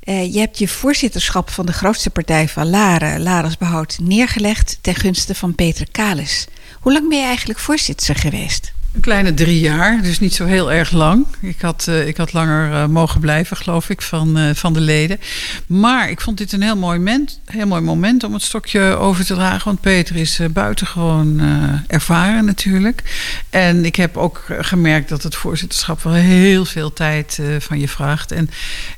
Uh, 0.06 0.34
je 0.34 0.38
hebt 0.38 0.58
je 0.58 0.68
voorzitterschap 0.68 1.50
van 1.50 1.66
de 1.66 1.72
grootste 1.72 2.10
partij 2.10 2.48
van 2.48 2.70
Laren, 2.70 3.22
Larens 3.22 3.56
Behoud, 3.56 3.98
neergelegd 4.00 4.78
ten 4.80 4.94
gunste 4.94 5.34
van 5.34 5.54
Peter 5.54 5.86
Kalis. 5.90 6.46
Hoe 6.80 6.92
lang 6.92 7.08
ben 7.08 7.18
je 7.18 7.24
eigenlijk 7.24 7.58
voorzitter 7.58 8.14
geweest? 8.14 8.72
Een 8.96 9.02
kleine 9.02 9.34
drie 9.34 9.60
jaar, 9.60 10.02
dus 10.02 10.20
niet 10.20 10.34
zo 10.34 10.44
heel 10.44 10.72
erg 10.72 10.90
lang. 10.90 11.26
Ik 11.40 11.60
had, 11.60 11.86
uh, 11.88 12.06
ik 12.06 12.16
had 12.16 12.32
langer 12.32 12.70
uh, 12.70 12.86
mogen 12.86 13.20
blijven, 13.20 13.56
geloof 13.56 13.90
ik, 13.90 14.02
van, 14.02 14.38
uh, 14.38 14.54
van 14.54 14.72
de 14.72 14.80
leden. 14.80 15.20
Maar 15.66 16.10
ik 16.10 16.20
vond 16.20 16.38
dit 16.38 16.52
een 16.52 16.62
heel 16.62 16.76
mooi, 16.76 16.98
moment, 16.98 17.40
heel 17.44 17.66
mooi 17.66 17.80
moment 17.80 18.24
om 18.24 18.32
het 18.32 18.42
stokje 18.42 18.80
over 18.80 19.24
te 19.24 19.34
dragen. 19.34 19.64
Want 19.64 19.80
Peter 19.80 20.16
is 20.16 20.40
buitengewoon 20.50 21.40
ervaren 21.86 22.44
natuurlijk. 22.44 23.02
En 23.50 23.84
ik 23.84 23.96
heb 23.96 24.16
ook 24.16 24.44
gemerkt 24.60 25.08
dat 25.08 25.22
het 25.22 25.34
voorzitterschap 25.34 26.02
wel 26.02 26.12
heel 26.12 26.64
veel 26.64 26.92
tijd 26.92 27.40
van 27.58 27.78
je 27.78 27.88
vraagt. 27.88 28.32
En 28.32 28.50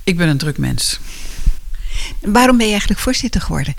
ik 0.04 0.16
ben 0.16 0.28
een 0.28 0.38
druk 0.38 0.58
mens. 0.58 1.00
Waarom 2.20 2.56
ben 2.56 2.66
je 2.66 2.72
eigenlijk 2.72 3.00
voorzitter 3.00 3.40
geworden? 3.40 3.74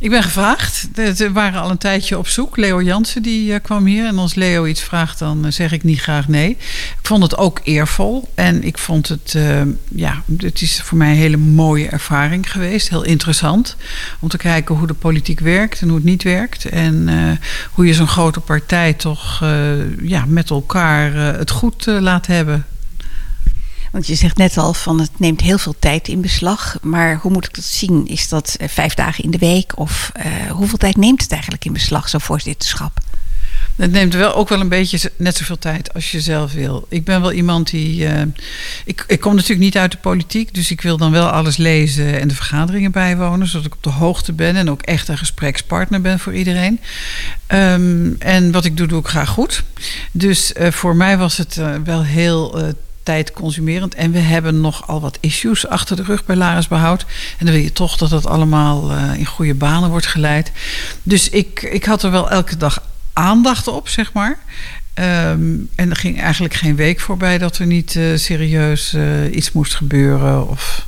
Ik 0.00 0.10
ben 0.10 0.22
gevraagd. 0.22 0.88
We 0.94 1.32
waren 1.32 1.60
al 1.60 1.70
een 1.70 1.78
tijdje 1.78 2.18
op 2.18 2.28
zoek. 2.28 2.56
Leo 2.56 2.82
Jansen 2.82 3.22
die 3.22 3.50
uh, 3.50 3.56
kwam 3.62 3.86
hier. 3.86 4.06
En 4.06 4.18
als 4.18 4.34
Leo 4.34 4.66
iets 4.66 4.82
vraagt, 4.82 5.18
dan 5.18 5.46
uh, 5.46 5.50
zeg 5.50 5.72
ik 5.72 5.84
niet 5.84 6.00
graag 6.00 6.28
nee. 6.28 6.50
Ik 6.50 6.98
vond 7.02 7.22
het 7.22 7.36
ook 7.36 7.60
eervol. 7.64 8.28
En 8.34 8.64
ik 8.64 8.78
vond 8.78 9.08
het, 9.08 9.34
uh, 9.36 9.60
ja, 9.88 10.22
het 10.36 10.62
is 10.62 10.80
voor 10.82 10.98
mij 10.98 11.10
een 11.10 11.16
hele 11.16 11.36
mooie 11.36 11.88
ervaring 11.88 12.50
geweest. 12.52 12.88
Heel 12.88 13.02
interessant. 13.02 13.76
Om 14.20 14.28
te 14.28 14.36
kijken 14.36 14.74
hoe 14.74 14.86
de 14.86 14.94
politiek 14.94 15.40
werkt 15.40 15.80
en 15.80 15.86
hoe 15.86 15.96
het 15.96 16.06
niet 16.06 16.22
werkt. 16.22 16.64
En 16.64 17.08
hoe 17.72 17.86
je 17.86 17.94
zo'n 17.94 18.08
grote 18.08 18.40
partij 18.40 18.92
toch 18.92 19.40
ja, 20.02 20.24
met 20.26 20.50
elkaar 20.50 21.12
het 21.14 21.50
goed 21.50 21.86
laat 21.86 22.26
hebben. 22.26 22.64
Want 23.92 24.06
je 24.06 24.14
zegt 24.14 24.36
net 24.36 24.56
al 24.56 24.74
van 24.74 25.00
het 25.00 25.10
neemt 25.16 25.40
heel 25.40 25.58
veel 25.58 25.74
tijd 25.78 26.08
in 26.08 26.20
beslag. 26.20 26.78
Maar 26.82 27.18
hoe 27.22 27.32
moet 27.32 27.44
ik 27.44 27.54
dat 27.54 27.64
zien? 27.64 28.06
Is 28.06 28.28
dat 28.28 28.56
uh, 28.60 28.68
vijf 28.68 28.94
dagen 28.94 29.24
in 29.24 29.30
de 29.30 29.38
week? 29.38 29.78
Of 29.78 30.12
uh, 30.16 30.50
hoeveel 30.50 30.78
tijd 30.78 30.96
neemt 30.96 31.22
het 31.22 31.32
eigenlijk 31.32 31.64
in 31.64 31.72
beslag, 31.72 32.08
zo'n 32.08 32.20
voorzitterschap? 32.20 32.98
Het 33.76 33.90
neemt 33.90 34.14
wel 34.14 34.34
ook 34.34 34.48
wel 34.48 34.60
een 34.60 34.68
beetje 34.68 35.12
net 35.16 35.36
zoveel 35.36 35.58
tijd 35.58 35.94
als 35.94 36.10
je 36.10 36.20
zelf 36.20 36.52
wil. 36.52 36.86
Ik 36.88 37.04
ben 37.04 37.20
wel 37.20 37.32
iemand 37.32 37.70
die. 37.70 38.08
Uh, 38.08 38.22
ik, 38.84 39.04
ik 39.06 39.20
kom 39.20 39.34
natuurlijk 39.34 39.60
niet 39.60 39.76
uit 39.76 39.90
de 39.92 39.98
politiek, 39.98 40.54
dus 40.54 40.70
ik 40.70 40.80
wil 40.80 40.96
dan 40.96 41.10
wel 41.10 41.28
alles 41.28 41.56
lezen 41.56 42.20
en 42.20 42.28
de 42.28 42.34
vergaderingen 42.34 42.90
bijwonen, 42.90 43.46
zodat 43.46 43.66
ik 43.66 43.74
op 43.74 43.82
de 43.82 43.90
hoogte 43.90 44.32
ben 44.32 44.56
en 44.56 44.70
ook 44.70 44.82
echt 44.82 45.08
een 45.08 45.18
gesprekspartner 45.18 46.00
ben 46.00 46.18
voor 46.18 46.34
iedereen. 46.34 46.80
Um, 47.48 48.16
en 48.18 48.52
wat 48.52 48.64
ik 48.64 48.76
doe, 48.76 48.86
doe 48.86 49.00
ik 49.00 49.06
graag 49.06 49.28
goed. 49.28 49.62
Dus 50.12 50.52
voor 50.56 50.96
mij 50.96 51.18
was 51.18 51.36
het 51.36 51.60
wel 51.84 52.02
heel 52.02 52.74
tijdconsumerend. 53.08 53.94
En 53.94 54.10
we 54.10 54.18
hebben 54.18 54.60
nogal 54.60 55.00
wat 55.00 55.18
issues 55.20 55.66
achter 55.66 55.96
de 55.96 56.02
rug 56.02 56.24
bij 56.24 56.36
Laris 56.36 56.68
Behoud. 56.68 57.06
En 57.38 57.46
dan 57.46 57.54
wil 57.54 57.64
je 57.64 57.72
toch 57.72 57.96
dat 57.96 58.10
het 58.10 58.26
allemaal 58.26 58.92
uh, 58.92 59.18
in 59.18 59.24
goede 59.24 59.54
banen 59.54 59.90
wordt 59.90 60.06
geleid. 60.06 60.52
Dus 61.02 61.28
ik, 61.28 61.62
ik 61.62 61.84
had 61.84 62.02
er 62.02 62.10
wel 62.10 62.30
elke 62.30 62.56
dag 62.56 62.82
aandacht 63.12 63.68
op, 63.68 63.88
zeg 63.88 64.12
maar. 64.12 64.38
Um, 64.94 65.68
en 65.74 65.90
er 65.90 65.96
ging 65.96 66.20
eigenlijk 66.20 66.54
geen 66.54 66.76
week 66.76 67.00
voorbij 67.00 67.38
dat 67.38 67.58
er 67.58 67.66
niet 67.66 67.94
uh, 67.94 68.16
serieus 68.16 68.94
uh, 68.94 69.34
iets 69.34 69.52
moest 69.52 69.74
gebeuren. 69.74 70.48
Of 70.48 70.86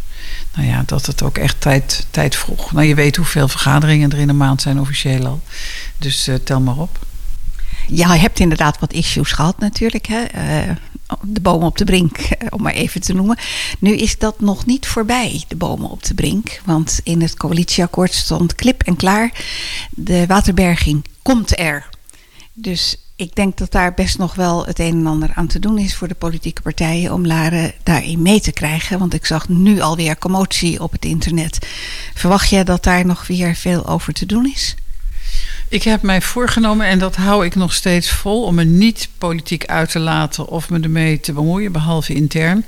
nou 0.55 0.69
ja, 0.69 0.83
dat 0.87 1.07
het 1.07 1.23
ook 1.23 1.39
echt 1.39 1.61
tijd, 1.61 2.07
tijd 2.11 2.37
vroeg. 2.37 2.73
Nou, 2.73 2.87
je 2.87 2.95
weet 2.95 3.17
hoeveel 3.17 3.49
vergaderingen 3.49 4.11
er 4.11 4.19
in 4.19 4.29
een 4.29 4.37
maand 4.37 4.63
zijn 4.63 4.81
officieel 4.81 5.27
al. 5.27 5.43
Dus 5.99 6.31
tel 6.45 6.61
maar 6.61 6.77
op. 6.77 6.99
Ja, 7.87 8.15
je 8.15 8.21
hebt 8.21 8.41
inderdaad 8.41 8.79
wat 8.79 8.93
issues 8.93 9.33
gehad 9.33 9.59
natuurlijk. 9.59 10.07
Hè? 10.07 10.25
De 11.23 11.41
bomen 11.41 11.67
op 11.67 11.79
de 11.79 11.85
brink, 11.85 12.19
om 12.51 12.63
maar 12.63 12.73
even 12.73 13.01
te 13.01 13.13
noemen. 13.13 13.39
Nu 13.79 13.97
is 13.97 14.19
dat 14.19 14.41
nog 14.41 14.67
niet 14.67 14.87
voorbij, 14.87 15.45
de 15.49 15.57
bomen 15.57 15.91
op 15.91 16.05
de 16.05 16.15
brink. 16.15 16.61
Want 16.65 17.01
in 17.03 17.23
het 17.23 17.37
coalitieakkoord 17.37 18.13
stond 18.13 18.55
klip 18.55 18.83
en 18.83 18.97
klaar. 18.97 19.45
De 19.91 20.27
waterberging 20.27 21.05
komt 21.23 21.59
er. 21.59 21.89
Dus 22.53 22.97
ik 23.17 23.35
denk 23.35 23.57
dat 23.57 23.73
daar 23.73 23.95
best 23.95 24.19
nog 24.19 24.35
wel 24.35 24.67
het 24.67 24.79
een 24.79 24.95
en 24.95 25.07
ander 25.07 25.31
aan 25.35 25.47
te 25.47 25.59
doen 25.59 25.79
is 25.79 25.95
voor 25.95 26.09
de 26.09 26.15
politieke 26.15 26.63
partijen 26.63 27.13
om 27.13 27.27
Laren 27.27 27.73
daarin 27.83 28.23
mee 28.23 28.41
te 28.41 28.53
krijgen. 28.53 28.99
Want 28.99 29.15
ik 29.15 29.27
zag 29.27 29.49
nu 29.49 29.81
alweer 29.81 30.19
commotie 30.19 30.83
op 30.83 30.93
het 30.93 31.05
internet. 31.05 31.59
Verwacht 32.15 32.51
jij 32.51 32.65
dat 32.65 32.85
daar 32.85 33.07
nog 33.07 33.27
weer 33.27 33.55
veel 33.55 33.87
over 33.87 34.13
te 34.13 34.27
doen 34.27 34.47
is? 34.47 34.75
Ik 35.71 35.83
heb 35.83 36.03
mij 36.03 36.23
voorgenomen, 36.23 36.87
en 36.87 36.99
dat 36.99 37.17
hou 37.17 37.45
ik 37.45 37.55
nog 37.55 37.73
steeds 37.73 38.11
vol, 38.11 38.43
om 38.43 38.55
me 38.55 38.65
niet 38.65 39.09
politiek 39.19 39.67
uit 39.67 39.91
te 39.91 39.99
laten 39.99 40.49
of 40.49 40.71
me 40.71 40.81
ermee 40.81 41.21
te 41.21 41.33
bemoeien, 41.33 41.73
behalve 41.73 42.15
intern. 42.15 42.65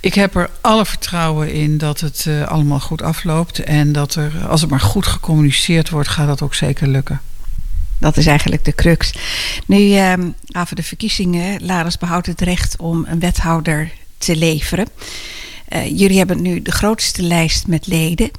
Ik 0.00 0.14
heb 0.14 0.34
er 0.34 0.50
alle 0.60 0.86
vertrouwen 0.86 1.52
in 1.52 1.78
dat 1.78 2.00
het 2.00 2.24
uh, 2.28 2.46
allemaal 2.46 2.80
goed 2.80 3.02
afloopt 3.02 3.58
en 3.58 3.92
dat 3.92 4.14
er, 4.14 4.46
als 4.48 4.60
het 4.60 4.70
maar 4.70 4.80
goed 4.80 5.06
gecommuniceerd 5.06 5.90
wordt, 5.90 6.08
gaat 6.08 6.26
dat 6.26 6.42
ook 6.42 6.54
zeker 6.54 6.88
lukken. 6.88 7.20
Dat 7.98 8.16
is 8.16 8.26
eigenlijk 8.26 8.64
de 8.64 8.74
crux. 8.74 9.12
Nu, 9.66 9.78
uh, 9.78 10.12
de 10.70 10.82
verkiezingen, 10.82 11.64
Laris 11.64 11.98
behoudt 11.98 12.26
het 12.26 12.40
recht 12.40 12.76
om 12.76 13.04
een 13.08 13.20
wethouder 13.20 13.92
te 14.18 14.36
leveren. 14.36 14.86
Uh, 15.68 15.98
jullie 15.98 16.18
hebben 16.18 16.42
nu 16.42 16.62
de 16.62 16.72
grootste 16.72 17.22
lijst 17.22 17.66
met 17.66 17.86
leden. 17.86 18.30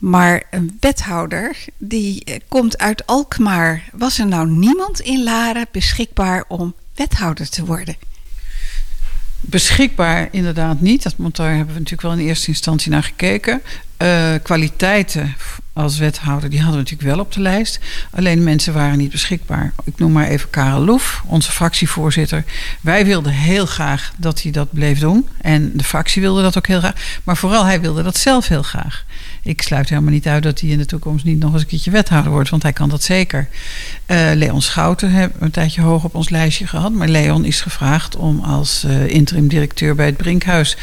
Maar 0.00 0.42
een 0.50 0.76
wethouder 0.80 1.56
die 1.78 2.24
eh, 2.24 2.40
komt 2.48 2.78
uit 2.78 3.06
Alkmaar. 3.06 3.82
Was 3.92 4.18
er 4.18 4.26
nou 4.26 4.48
niemand 4.48 5.00
in 5.00 5.22
Laren 5.22 5.66
beschikbaar 5.72 6.44
om 6.48 6.74
wethouder 6.94 7.48
te 7.48 7.64
worden? 7.64 7.96
Beschikbaar 9.40 10.28
inderdaad 10.30 10.80
niet. 10.80 11.14
Want 11.16 11.36
daar 11.36 11.48
hebben 11.48 11.74
we 11.74 11.80
natuurlijk 11.80 12.02
wel 12.02 12.12
in 12.12 12.26
eerste 12.26 12.48
instantie 12.48 12.90
naar 12.90 13.02
gekeken. 13.02 13.62
Uh, 14.02 14.34
kwaliteiten 14.42 15.34
als 15.72 15.98
wethouder, 15.98 16.50
die 16.50 16.58
hadden 16.58 16.76
we 16.76 16.82
natuurlijk 16.90 17.16
wel 17.16 17.24
op 17.24 17.32
de 17.32 17.40
lijst. 17.40 17.80
Alleen 18.10 18.44
mensen 18.44 18.72
waren 18.72 18.98
niet 18.98 19.10
beschikbaar. 19.10 19.72
Ik 19.84 19.98
noem 19.98 20.12
maar 20.12 20.28
even 20.28 20.50
Karel 20.50 20.84
Loef, 20.84 21.22
onze 21.26 21.52
fractievoorzitter. 21.52 22.44
Wij 22.80 23.04
wilden 23.04 23.32
heel 23.32 23.66
graag 23.66 24.12
dat 24.16 24.42
hij 24.42 24.52
dat 24.52 24.72
bleef 24.72 24.98
doen. 24.98 25.28
En 25.40 25.70
de 25.74 25.84
fractie 25.84 26.22
wilde 26.22 26.42
dat 26.42 26.56
ook 26.56 26.66
heel 26.66 26.78
graag. 26.78 27.18
Maar 27.24 27.36
vooral 27.36 27.64
hij 27.64 27.80
wilde 27.80 28.02
dat 28.02 28.16
zelf 28.16 28.48
heel 28.48 28.62
graag 28.62 29.04
ik 29.42 29.62
sluit 29.62 29.88
helemaal 29.88 30.12
niet 30.12 30.26
uit 30.26 30.42
dat 30.42 30.60
hij 30.60 30.70
in 30.70 30.78
de 30.78 30.86
toekomst 30.86 31.24
niet 31.24 31.38
nog 31.38 31.52
eens 31.52 31.62
een 31.62 31.68
keertje 31.68 31.90
wethouder 31.90 32.32
wordt, 32.32 32.50
want 32.50 32.62
hij 32.62 32.72
kan 32.72 32.88
dat 32.88 33.02
zeker. 33.02 33.48
Uh, 34.06 34.30
Leon 34.34 34.62
Schouten 34.62 35.10
hebben 35.10 35.38
we 35.38 35.44
een 35.44 35.50
tijdje 35.50 35.80
hoog 35.80 36.04
op 36.04 36.14
ons 36.14 36.28
lijstje 36.28 36.66
gehad, 36.66 36.92
maar 36.92 37.08
Leon 37.08 37.44
is 37.44 37.60
gevraagd 37.60 38.16
om 38.16 38.40
als 38.40 38.84
uh, 38.86 39.08
interim 39.08 39.48
directeur 39.48 39.94
bij 39.94 40.06
het 40.06 40.16
Brinkhuis 40.16 40.76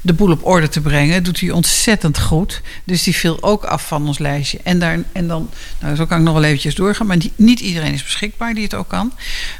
de 0.00 0.12
boel 0.12 0.30
op 0.30 0.46
orde 0.46 0.68
te 0.68 0.80
brengen. 0.80 1.22
Doet 1.22 1.40
hij 1.40 1.50
ontzettend 1.50 2.18
goed, 2.18 2.62
dus 2.84 3.02
die 3.02 3.14
viel 3.14 3.42
ook 3.42 3.64
af 3.64 3.86
van 3.86 4.06
ons 4.06 4.18
lijstje. 4.18 4.58
En, 4.62 4.78
daar, 4.78 4.98
en 5.12 5.28
dan, 5.28 5.50
nou, 5.80 5.96
zo 5.96 6.06
kan 6.06 6.18
ik 6.18 6.24
nog 6.24 6.34
wel 6.34 6.44
eventjes 6.44 6.74
doorgaan, 6.74 7.06
maar 7.06 7.18
niet 7.36 7.60
iedereen 7.60 7.92
is 7.92 8.02
beschikbaar 8.02 8.54
die 8.54 8.64
het 8.64 8.74
ook 8.74 8.88
kan. 8.88 9.12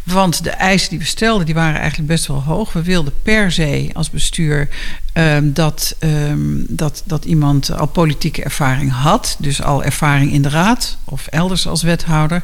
Want 0.02 0.44
de 0.44 0.50
eisen 0.50 0.90
die 0.90 0.98
we 0.98 1.04
stelden, 1.04 1.46
die 1.46 1.54
waren 1.54 1.80
eigenlijk 1.80 2.08
best 2.08 2.26
wel 2.26 2.42
hoog. 2.42 2.72
We 2.72 2.82
wilden 2.82 3.12
per 3.22 3.52
se 3.52 3.90
als 3.92 4.10
bestuur 4.10 4.68
um, 5.14 5.52
dat, 5.52 5.96
um, 6.00 6.66
dat, 6.68 7.02
dat 7.04 7.24
iemand 7.24 7.72
al 7.72 7.86
politieke 7.86 8.43
ervaring 8.44 8.92
had. 8.92 9.36
Dus 9.38 9.62
al 9.62 9.84
ervaring 9.84 10.32
in 10.32 10.42
de 10.42 10.48
raad 10.48 10.96
of 11.04 11.26
elders 11.26 11.66
als 11.66 11.82
wethouder. 11.82 12.42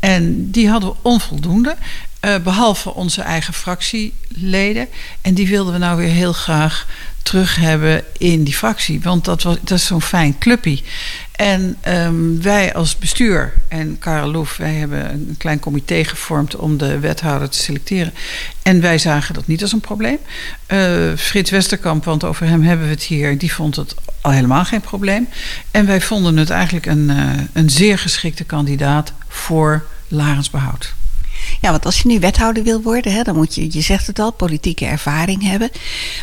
En 0.00 0.50
die 0.50 0.68
hadden 0.68 0.90
we 0.90 0.96
onvoldoende. 1.02 1.76
Uh, 2.20 2.36
behalve 2.36 2.94
onze 2.94 3.22
eigen 3.22 3.54
fractieleden. 3.54 4.88
En 5.20 5.34
die 5.34 5.48
wilden 5.48 5.72
we 5.72 5.78
nou 5.78 5.96
weer 5.96 6.12
heel 6.12 6.32
graag 6.32 6.86
terug 7.22 7.56
hebben 7.56 8.04
in 8.18 8.44
die 8.44 8.54
fractie. 8.54 9.00
Want 9.00 9.24
dat, 9.24 9.42
was, 9.42 9.56
dat 9.60 9.78
is 9.78 9.86
zo'n 9.86 10.02
fijn 10.02 10.38
clubje. 10.38 10.82
En 11.36 11.76
um, 11.88 12.42
wij 12.42 12.74
als 12.74 12.98
bestuur 12.98 13.52
en 13.68 13.98
Karel 13.98 14.30
Loef, 14.30 14.56
wij 14.56 14.72
hebben 14.72 15.10
een 15.10 15.34
klein 15.38 15.58
comité 15.58 16.04
gevormd 16.04 16.56
om 16.56 16.76
de 16.76 16.98
wethouder 16.98 17.48
te 17.48 17.58
selecteren. 17.58 18.12
En 18.62 18.80
wij 18.80 18.98
zagen 18.98 19.34
dat 19.34 19.46
niet 19.46 19.62
als 19.62 19.72
een 19.72 19.80
probleem. 19.80 20.18
Uh, 20.68 21.12
Frits 21.16 21.50
Westerkamp, 21.50 22.04
want 22.04 22.24
over 22.24 22.46
hem 22.46 22.62
hebben 22.62 22.86
we 22.86 22.92
het 22.92 23.02
hier, 23.02 23.38
die 23.38 23.52
vond 23.52 23.76
het 23.76 23.94
al 24.20 24.30
helemaal 24.30 24.64
geen 24.64 24.80
probleem. 24.80 25.28
En 25.70 25.86
wij 25.86 26.00
vonden 26.00 26.36
het 26.36 26.50
eigenlijk 26.50 26.86
een, 26.86 27.08
uh, 27.10 27.30
een 27.52 27.70
zeer 27.70 27.98
geschikte 27.98 28.44
kandidaat 28.44 29.12
voor 29.28 29.86
Larensbehoud. 30.08 30.94
Ja, 31.60 31.70
want 31.70 31.84
als 31.84 32.02
je 32.02 32.08
nu 32.08 32.18
wethouder 32.18 32.62
wil 32.62 32.82
worden, 32.82 33.12
hè, 33.12 33.22
dan 33.22 33.36
moet 33.36 33.54
je, 33.54 33.72
je 33.72 33.80
zegt 33.80 34.06
het 34.06 34.18
al, 34.18 34.32
politieke 34.32 34.86
ervaring 34.86 35.42
hebben. 35.42 35.70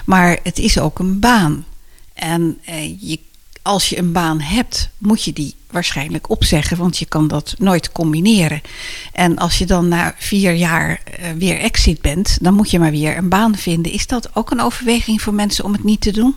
Maar 0.06 0.38
het 0.44 0.60
is 0.60 0.80
ook 0.80 1.00
een 1.00 1.20
baan. 1.20 1.66
En 2.14 2.58
eh, 2.66 3.02
je, 3.02 3.20
als 3.62 3.90
je 3.90 3.98
een 3.98 4.12
baan 4.12 4.42
hebt, 4.42 4.90
moet 4.98 5.24
je 5.24 5.34
die 5.34 5.56
waarschijnlijk 5.72 6.30
opzeggen, 6.30 6.78
want 6.78 6.98
je 6.98 7.06
kan 7.06 7.28
dat 7.28 7.56
nooit 7.58 7.92
combineren. 7.92 8.62
En 9.14 9.38
als 9.38 9.58
je 9.58 9.66
dan 9.66 9.88
na 9.88 10.14
vier 10.18 10.54
jaar 10.54 10.90
uh, 10.90 11.32
weer 11.38 11.60
exit 11.60 12.02
bent, 12.02 12.38
dan 12.42 12.54
moet 12.54 12.72
je 12.72 12.80
maar 12.80 12.92
weer 12.92 13.18
een 13.18 13.30
baan 13.30 13.56
vinden. 13.56 13.92
Is 13.92 14.08
dat 14.08 14.36
ook 14.36 14.52
een 14.52 14.62
overweging 14.62 15.22
voor 15.22 15.34
mensen 15.34 15.64
om 15.64 15.72
het 15.72 15.84
niet 15.84 16.02
te 16.02 16.12
doen? 16.12 16.36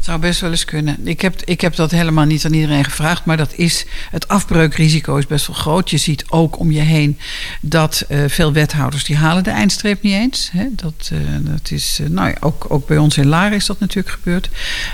Zou 0.00 0.20
best 0.20 0.40
wel 0.40 0.50
eens 0.50 0.64
kunnen. 0.64 1.06
Ik 1.06 1.20
heb, 1.20 1.42
ik 1.44 1.60
heb 1.60 1.74
dat 1.74 1.90
helemaal 1.90 2.24
niet 2.24 2.44
aan 2.44 2.52
iedereen 2.52 2.84
gevraagd, 2.84 3.24
maar 3.24 3.36
dat 3.36 3.52
is 3.54 3.86
het 4.10 4.28
afbreukrisico 4.28 5.16
is 5.16 5.26
best 5.26 5.46
wel 5.46 5.56
groot. 5.56 5.90
Je 5.90 5.96
ziet 5.96 6.24
ook 6.28 6.58
om 6.58 6.70
je 6.70 6.80
heen 6.80 7.18
dat 7.60 8.04
uh, 8.08 8.24
veel 8.26 8.52
wethouders 8.52 9.04
die 9.04 9.16
halen 9.16 9.44
de 9.44 9.50
eindstreep 9.50 10.02
niet 10.02 10.14
eens. 10.14 10.50
Hè? 10.52 10.66
Dat, 10.70 11.10
uh, 11.12 11.18
dat 11.40 11.70
is, 11.70 11.98
uh, 12.00 12.08
nou 12.08 12.28
ja, 12.28 12.36
ook, 12.40 12.66
ook 12.68 12.86
bij 12.86 12.98
ons 12.98 13.16
in 13.16 13.26
Laren 13.26 13.56
is 13.56 13.66
dat 13.66 13.80
natuurlijk 13.80 14.14
gebeurd. 14.14 14.48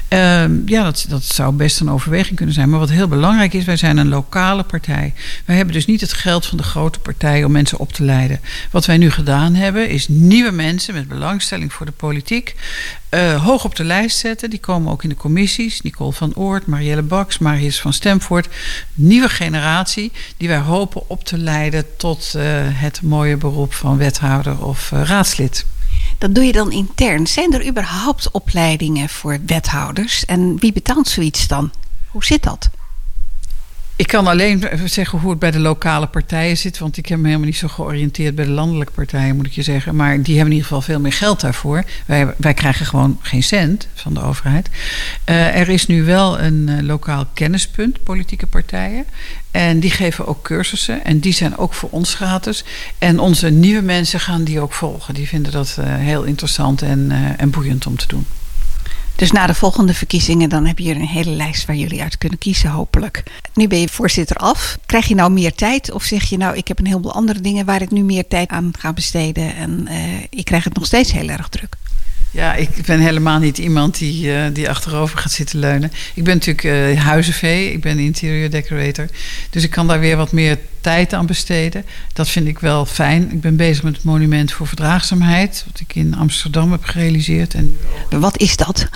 Ehm, 0.09 0.53
ja, 0.67 0.83
dat, 0.83 1.07
dat 1.09 1.25
zou 1.25 1.55
best 1.55 1.81
een 1.81 1.91
overweging 1.91 2.37
kunnen 2.37 2.55
zijn. 2.55 2.71
Maar 2.71 2.79
wat 2.79 2.91
heel 2.91 3.09
belangrijk 3.09 3.53
is, 3.53 3.65
wij 3.65 3.77
zijn 3.77 3.97
een 3.97 4.09
lokale 4.09 4.63
partij. 4.63 5.15
Wij 5.45 5.57
hebben 5.57 5.75
dus 5.75 5.87
niet 5.87 6.01
het 6.01 6.13
geld 6.13 6.47
van 6.47 6.57
de 6.57 6.65
grote 6.65 6.99
partij 6.99 7.45
om 7.45 7.53
mensen 7.53 7.79
op 7.79 7.93
te 7.93 8.05
leiden. 8.05 8.41
Wat 8.71 8.87
wij 8.87 8.97
nu 8.97 9.11
gedaan 9.11 9.55
hebben, 9.55 9.89
is 9.89 10.09
nieuwe 10.09 10.51
mensen 10.51 10.95
met 10.95 11.09
belangstelling 11.09 11.73
voor 11.73 11.87
de 11.87 11.93
politiek 11.93 12.55
uh, 13.15 13.45
hoog 13.45 13.65
op 13.65 13.77
de 13.77 13.85
lijst 13.85 14.19
zetten. 14.19 14.51
Die 14.51 14.59
komen 14.59 14.93
ook 14.93 15.03
in 15.03 15.09
de 15.09 15.15
commissies. 15.15 15.81
Nicole 15.81 16.13
van 16.13 16.35
Oort, 16.35 16.67
Marielle 16.67 17.03
Baks, 17.03 17.39
Marius 17.39 17.81
van 17.81 17.93
Stemvoort. 17.93 18.49
Nieuwe 18.95 19.29
generatie 19.29 20.13
die 20.37 20.49
wij 20.49 20.59
hopen 20.59 21.09
op 21.09 21.25
te 21.25 21.39
leiden 21.39 21.97
tot 21.97 22.33
uh, 22.37 22.43
het 22.71 23.03
mooie 23.03 23.37
beroep 23.37 23.75
van 23.75 23.97
wethouder 23.97 24.65
of 24.65 24.91
uh, 24.91 25.03
raadslid. 25.03 25.67
Dat 26.19 26.35
doe 26.35 26.45
je 26.45 26.53
dan 26.53 26.73
intern. 26.73 27.27
Zijn 27.27 27.53
er 27.53 27.67
überhaupt 27.67 28.31
opleidingen 28.31 29.09
voor 29.09 29.39
wethouders? 29.47 30.25
En 30.25 30.59
wie 30.59 30.73
betaalt 30.73 31.09
zoiets 31.09 31.47
dan? 31.47 31.71
Hoe 32.09 32.25
zit 32.25 32.43
dat? 32.43 32.71
Ik 33.97 34.07
kan 34.07 34.27
alleen 34.27 34.65
zeggen 34.85 35.19
hoe 35.19 35.31
het 35.31 35.39
bij 35.39 35.51
de 35.51 35.59
lokale 35.59 36.07
partijen 36.07 36.57
zit. 36.57 36.79
Want 36.79 36.97
ik 36.97 37.07
heb 37.07 37.19
me 37.19 37.27
helemaal 37.27 37.47
niet 37.47 37.57
zo 37.57 37.69
georiënteerd 37.69 38.35
bij 38.35 38.45
de 38.45 38.51
landelijke 38.51 38.93
partijen, 38.93 39.37
moet 39.37 39.47
ik 39.47 39.53
je 39.53 39.63
zeggen. 39.63 39.97
Maar 39.97 40.23
die 40.23 40.35
hebben 40.35 40.53
in 40.53 40.57
ieder 40.57 40.67
geval 40.67 40.83
veel 40.83 41.01
meer 41.01 41.13
geld 41.13 41.41
daarvoor. 41.41 41.85
Wij, 42.07 42.35
wij 42.37 42.55
krijgen 42.55 42.87
gewoon 42.87 43.19
geen 43.23 43.43
cent 43.43 43.89
van 43.95 44.15
de 44.15 44.21
overheid. 44.21 44.69
Uh, 45.29 45.57
er 45.57 45.69
is 45.69 45.87
nu 45.87 46.03
wel 46.05 46.41
een 46.41 46.69
uh, 46.69 46.81
lokaal 46.81 47.27
kennispunt, 47.35 48.03
politieke 48.03 48.47
partijen. 48.47 49.05
En 49.51 49.81
die 49.81 49.91
geven 49.91 50.27
ook 50.27 50.43
cursussen. 50.43 51.05
En 51.05 51.19
die 51.19 51.33
zijn 51.33 51.57
ook 51.57 51.75
voor 51.75 51.91
ons 51.91 52.15
gratis. 52.15 52.65
En 52.99 53.19
onze 53.19 53.51
nieuwe 53.51 53.83
mensen 53.83 54.21
gaan 54.21 54.45
die 54.45 54.61
ook 54.61 54.73
volgen. 54.73 55.15
Die 55.15 55.29
vinden 55.29 55.53
dat 55.53 55.77
uh, 55.81 55.85
heel 55.87 56.23
interessant 56.23 56.83
en, 56.83 57.35
en 57.37 57.51
boeiend 57.51 57.87
om 57.87 57.97
te 57.97 58.07
doen. 58.07 58.27
Dus 59.17 59.31
na 59.31 59.47
de 59.47 59.55
volgende 59.55 59.95
verkiezingen 59.95 60.49
dan 60.49 60.67
heb 60.67 60.79
je 60.79 60.85
hier 60.85 60.97
een 60.97 61.07
hele 61.07 61.31
lijst 61.31 61.67
waar 61.67 61.77
jullie 61.77 62.03
uit 62.03 62.19
kunnen 62.19 62.39
kiezen 62.39 62.71
hopelijk. 62.71 63.23
Nu 63.55 63.69
ben 63.69 63.81
je 63.81 63.89
voorzitter 63.89 64.37
af. 64.37 64.79
Krijg 64.87 65.07
je 65.07 65.15
nou 65.15 65.33
meer 65.33 65.55
tijd 65.55 65.91
of 65.91 66.03
zeg 66.03 66.25
je 66.25 66.37
nou 66.37 66.57
ik 66.57 66.69
heb 66.69 66.79
een 66.79 66.87
heleboel 66.87 67.13
andere 67.15 67.41
dingen 67.41 67.65
waar 67.65 67.83
ik 67.83 67.91
nu 67.91 68.03
meer 68.03 68.29
tijd 68.29 68.49
aan 68.49 68.71
ga 68.79 68.93
besteden 68.93 69.57
en 69.57 69.87
uh, 69.91 70.21
ik 70.31 70.45
krijg 70.45 70.65
het 70.65 70.75
nog 70.75 70.87
steeds 70.87 71.13
heel 71.13 71.29
erg 71.29 71.49
druk? 71.49 71.77
Ja, 72.35 72.55
ik 72.55 72.71
ben 72.87 73.01
helemaal 73.01 73.39
niet 73.39 73.59
iemand 73.59 73.99
die, 73.99 74.27
uh, 74.27 74.45
die 74.53 74.69
achterover 74.69 75.19
gaat 75.19 75.33
zitten 75.33 75.59
leunen. 75.59 75.93
Ik 76.15 76.25
ben 76.25 76.35
natuurlijk 76.35 76.65
uh, 76.65 77.01
huizenvee, 77.01 77.73
ik 77.73 77.81
ben 77.81 77.99
interior 77.99 78.51
decorator. 78.51 79.07
Dus 79.51 79.63
ik 79.63 79.71
kan 79.71 79.87
daar 79.87 80.01
weer 80.01 80.17
wat 80.17 80.33
meer 80.33 80.59
tijd 80.81 81.13
aan 81.13 81.27
besteden. 81.27 81.85
Dat 82.13 82.29
vind 82.29 82.47
ik 82.47 82.59
wel 82.59 82.87
fijn. 82.87 83.33
Ik 83.33 83.41
ben 83.41 83.57
bezig 83.57 83.83
met 83.83 83.95
het 83.95 84.05
monument 84.05 84.53
voor 84.53 84.67
verdraagzaamheid, 84.67 85.65
wat 85.67 85.81
ik 85.81 85.95
in 85.95 86.15
Amsterdam 86.15 86.73
heb 86.73 86.85
gerealiseerd. 86.85 87.55
En 87.55 87.77
wat 88.11 88.39
is 88.39 88.57
dat? 88.57 88.89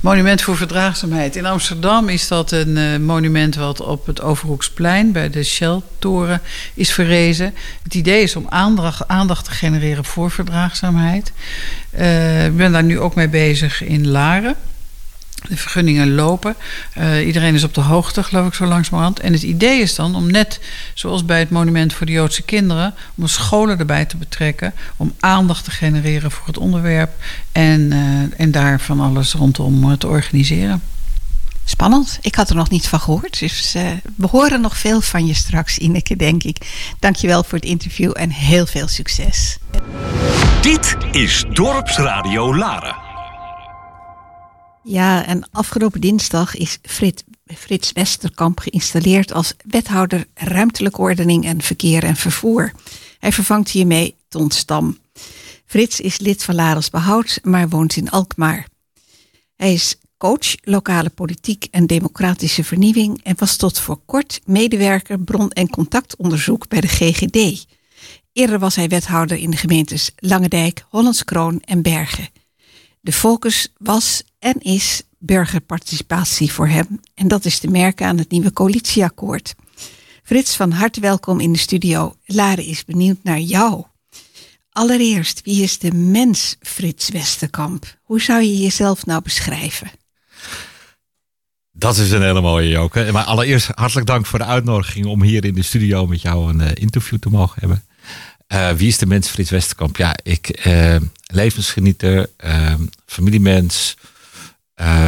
Monument 0.00 0.42
voor 0.42 0.56
Verdraagzaamheid. 0.56 1.36
In 1.36 1.46
Amsterdam 1.46 2.08
is 2.08 2.28
dat 2.28 2.50
een 2.50 2.76
uh, 2.76 2.96
monument 2.96 3.54
wat 3.54 3.80
op 3.80 4.06
het 4.06 4.20
Overhoeksplein 4.20 5.12
bij 5.12 5.30
de 5.30 5.44
Shell-toren 5.44 6.40
is 6.74 6.92
verrezen. 6.92 7.54
Het 7.82 7.94
idee 7.94 8.22
is 8.22 8.36
om 8.36 8.46
aandacht, 8.48 9.08
aandacht 9.08 9.44
te 9.44 9.50
genereren 9.50 10.04
voor 10.04 10.30
verdraagzaamheid. 10.30 11.32
Uh, 11.98 12.46
ik 12.46 12.56
ben 12.56 12.72
daar 12.72 12.84
nu 12.84 13.00
ook 13.00 13.14
mee 13.14 13.28
bezig 13.28 13.82
in 13.82 14.08
Laren. 14.08 14.56
De 15.48 15.56
vergunningen 15.56 16.14
lopen. 16.14 16.54
Uh, 16.98 17.26
iedereen 17.26 17.54
is 17.54 17.64
op 17.64 17.74
de 17.74 17.80
hoogte, 17.80 18.22
geloof 18.22 18.46
ik, 18.46 18.54
zo 18.54 18.66
langzamerhand. 18.66 19.20
En 19.20 19.32
het 19.32 19.42
idee 19.42 19.80
is 19.80 19.94
dan 19.94 20.14
om 20.14 20.30
net 20.30 20.60
zoals 20.94 21.24
bij 21.24 21.38
het 21.38 21.50
Monument 21.50 21.94
voor 21.94 22.06
de 22.06 22.12
Joodse 22.12 22.42
Kinderen... 22.42 22.94
om 23.14 23.26
scholen 23.26 23.78
erbij 23.78 24.04
te 24.04 24.16
betrekken... 24.16 24.74
om 24.96 25.14
aandacht 25.20 25.64
te 25.64 25.70
genereren 25.70 26.30
voor 26.30 26.46
het 26.46 26.58
onderwerp... 26.58 27.10
en, 27.52 27.80
uh, 27.80 28.40
en 28.40 28.50
daar 28.50 28.80
van 28.80 29.00
alles 29.00 29.32
rondom 29.32 29.98
te 29.98 30.06
organiseren. 30.06 30.82
Spannend. 31.64 32.18
Ik 32.20 32.34
had 32.34 32.50
er 32.50 32.56
nog 32.56 32.70
niet 32.70 32.88
van 32.88 33.00
gehoord. 33.00 33.38
Dus 33.38 33.74
uh, 33.76 33.82
we 34.16 34.26
horen 34.26 34.60
nog 34.60 34.78
veel 34.78 35.00
van 35.00 35.26
je 35.26 35.34
straks, 35.34 35.78
Ineke, 35.78 36.16
denk 36.16 36.42
ik. 36.42 36.58
Dankjewel 36.98 37.44
voor 37.44 37.58
het 37.58 37.68
interview 37.68 38.12
en 38.14 38.30
heel 38.30 38.66
veel 38.66 38.88
succes. 38.88 39.58
Dit 40.60 40.96
is 41.10 41.44
Dorpsradio 41.52 42.56
Laren. 42.56 43.07
Ja, 44.88 45.26
en 45.26 45.48
afgelopen 45.50 46.00
dinsdag 46.00 46.56
is 46.56 46.78
Frit, 46.82 47.24
Frits 47.46 47.92
Westerkamp 47.92 48.58
geïnstalleerd 48.58 49.32
als 49.32 49.54
wethouder 49.64 50.26
ruimtelijke 50.34 51.00
ordening 51.00 51.44
en 51.44 51.62
verkeer 51.62 52.04
en 52.04 52.16
vervoer. 52.16 52.72
Hij 53.18 53.32
vervangt 53.32 53.70
hiermee 53.70 54.16
Ton 54.28 54.50
Stam. 54.50 54.98
Frits 55.66 56.00
is 56.00 56.18
lid 56.18 56.44
van 56.44 56.54
Lares 56.54 56.90
Behoud, 56.90 57.40
maar 57.42 57.68
woont 57.68 57.96
in 57.96 58.10
Alkmaar. 58.10 58.68
Hij 59.56 59.72
is 59.72 59.96
coach 60.18 60.54
lokale 60.62 61.10
politiek 61.10 61.66
en 61.70 61.86
democratische 61.86 62.64
vernieuwing 62.64 63.22
en 63.22 63.34
was 63.38 63.56
tot 63.56 63.78
voor 63.78 64.00
kort 64.06 64.40
medewerker 64.44 65.18
bron- 65.20 65.50
en 65.50 65.70
contactonderzoek 65.70 66.68
bij 66.68 66.80
de 66.80 66.88
GGD. 66.88 67.66
Eerder 68.32 68.58
was 68.58 68.76
hij 68.76 68.88
wethouder 68.88 69.36
in 69.36 69.50
de 69.50 69.56
gemeentes 69.56 70.10
Langendijk, 70.16 70.84
Hollands 70.88 71.24
Kroon 71.24 71.60
en 71.64 71.82
Bergen. 71.82 72.37
De 73.08 73.14
focus 73.14 73.68
was 73.76 74.22
en 74.38 74.60
is 74.60 75.02
burgerparticipatie 75.18 76.52
voor 76.52 76.68
hem. 76.68 77.00
En 77.14 77.28
dat 77.28 77.44
is 77.44 77.58
te 77.58 77.68
merken 77.68 78.06
aan 78.06 78.18
het 78.18 78.30
nieuwe 78.30 78.52
coalitieakkoord. 78.52 79.54
Frits, 80.22 80.56
van 80.56 80.70
harte 80.70 81.00
welkom 81.00 81.40
in 81.40 81.52
de 81.52 81.58
studio. 81.58 82.16
Lare 82.24 82.66
is 82.66 82.84
benieuwd 82.84 83.16
naar 83.22 83.38
jou. 83.38 83.84
Allereerst, 84.70 85.40
wie 85.44 85.62
is 85.62 85.78
de 85.78 85.92
mens 85.92 86.56
Frits 86.60 87.08
Westerkamp? 87.08 87.98
Hoe 88.02 88.20
zou 88.20 88.42
je 88.42 88.58
jezelf 88.58 89.06
nou 89.06 89.22
beschrijven? 89.22 89.90
Dat 91.72 91.96
is 91.96 92.10
een 92.10 92.22
hele 92.22 92.40
mooie, 92.40 92.68
Joke. 92.68 93.08
Maar 93.12 93.24
allereerst 93.24 93.70
hartelijk 93.74 94.06
dank 94.06 94.26
voor 94.26 94.38
de 94.38 94.44
uitnodiging 94.44 95.06
om 95.06 95.22
hier 95.22 95.44
in 95.44 95.54
de 95.54 95.62
studio 95.62 96.06
met 96.06 96.22
jou 96.22 96.48
een 96.48 96.60
uh, 96.60 96.68
interview 96.74 97.18
te 97.18 97.30
mogen 97.30 97.56
hebben. 97.60 97.87
Uh, 98.54 98.70
wie 98.70 98.88
is 98.88 98.98
de 98.98 99.06
mens 99.06 99.28
Frits 99.28 99.50
Westerkamp? 99.50 99.96
Ja, 99.96 100.16
ik 100.22 100.66
uh, 100.66 100.96
levensgenieter, 101.26 102.30
uh, 102.44 102.74
familiemens, 103.06 103.96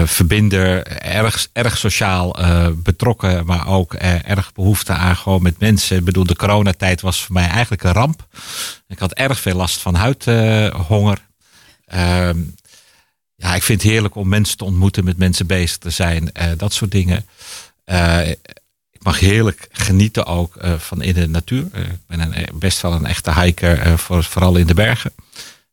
verbinder, 0.04 0.86
erg, 1.02 1.48
erg 1.52 1.78
sociaal 1.78 2.36
betrokken, 2.76 3.46
maar 3.46 3.68
ook 3.68 3.94
erg 3.94 4.52
behoefte 4.52 4.92
aan 4.92 5.16
gewoon 5.16 5.42
met 5.42 5.58
mensen. 5.58 5.96
Ik 5.96 6.04
bedoel, 6.04 6.24
de 6.24 6.36
coronatijd 6.36 7.00
was 7.00 7.24
voor 7.24 7.34
mij 7.34 7.48
eigenlijk 7.48 7.82
een 7.82 7.92
ramp. 7.92 8.26
Ik 8.88 8.98
had 8.98 9.12
erg 9.12 9.40
veel 9.40 9.54
last 9.54 9.80
van 9.80 9.94
huidhonger. 9.94 11.18
Ehm, 11.86 12.38
ja, 13.36 13.54
ik 13.54 13.62
vind 13.62 13.82
het 13.82 13.90
heerlijk 13.90 14.14
om 14.14 14.28
mensen 14.28 14.56
te 14.56 14.64
ontmoeten, 14.64 15.04
met 15.04 15.18
mensen 15.18 15.46
bezig 15.46 15.78
te 15.78 15.90
zijn, 15.90 16.32
dat 16.56 16.72
soort 16.72 16.90
dingen 16.90 17.26
mag 19.02 19.18
heerlijk 19.18 19.68
genieten 19.72 20.26
ook 20.26 20.56
uh, 20.62 20.74
van 20.78 21.02
in 21.02 21.14
de 21.14 21.28
natuur. 21.28 21.66
Uh, 21.74 21.80
ik 21.80 22.06
ben 22.06 22.20
een, 22.20 22.58
best 22.58 22.80
wel 22.80 22.92
een 22.92 23.06
echte 23.06 23.40
hiker, 23.40 23.98
voor, 23.98 24.24
vooral 24.24 24.56
in 24.56 24.66
de 24.66 24.74
bergen. 24.74 25.12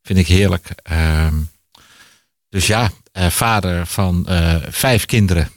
Vind 0.03 0.19
ik 0.19 0.27
heerlijk. 0.27 0.69
Ehm, 0.83 1.35
dus 2.49 2.67
ja, 2.67 2.91
vader 3.13 3.85
van 3.85 4.27
vijf 4.69 5.05
kinderen, 5.05 5.51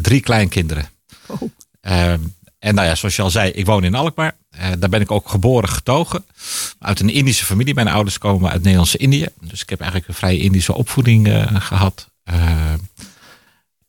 drie 0.00 0.20
kleinkinderen. 0.20 0.88
Oh. 1.26 1.42
Ehm, 1.80 2.20
en 2.58 2.74
nou 2.74 2.88
ja, 2.88 2.94
zoals 2.94 3.16
je 3.16 3.22
al 3.22 3.30
zei, 3.30 3.50
ik 3.50 3.66
woon 3.66 3.84
in 3.84 3.94
Alkmaar. 3.94 4.34
daar 4.78 4.88
ben 4.88 5.00
ik 5.00 5.10
ook 5.10 5.28
geboren 5.28 5.68
getogen. 5.68 6.24
Uit 6.78 7.00
een 7.00 7.10
Indische 7.10 7.44
familie. 7.44 7.74
Mijn 7.74 7.88
ouders 7.88 8.18
komen 8.18 8.50
uit 8.50 8.62
Nederlandse-Indië. 8.62 9.26
Dus 9.40 9.62
ik 9.62 9.70
heb 9.70 9.80
eigenlijk 9.80 10.08
een 10.08 10.16
vrij 10.16 10.36
Indische 10.36 10.74
opvoeding 10.74 11.28
gehad. 11.58 12.10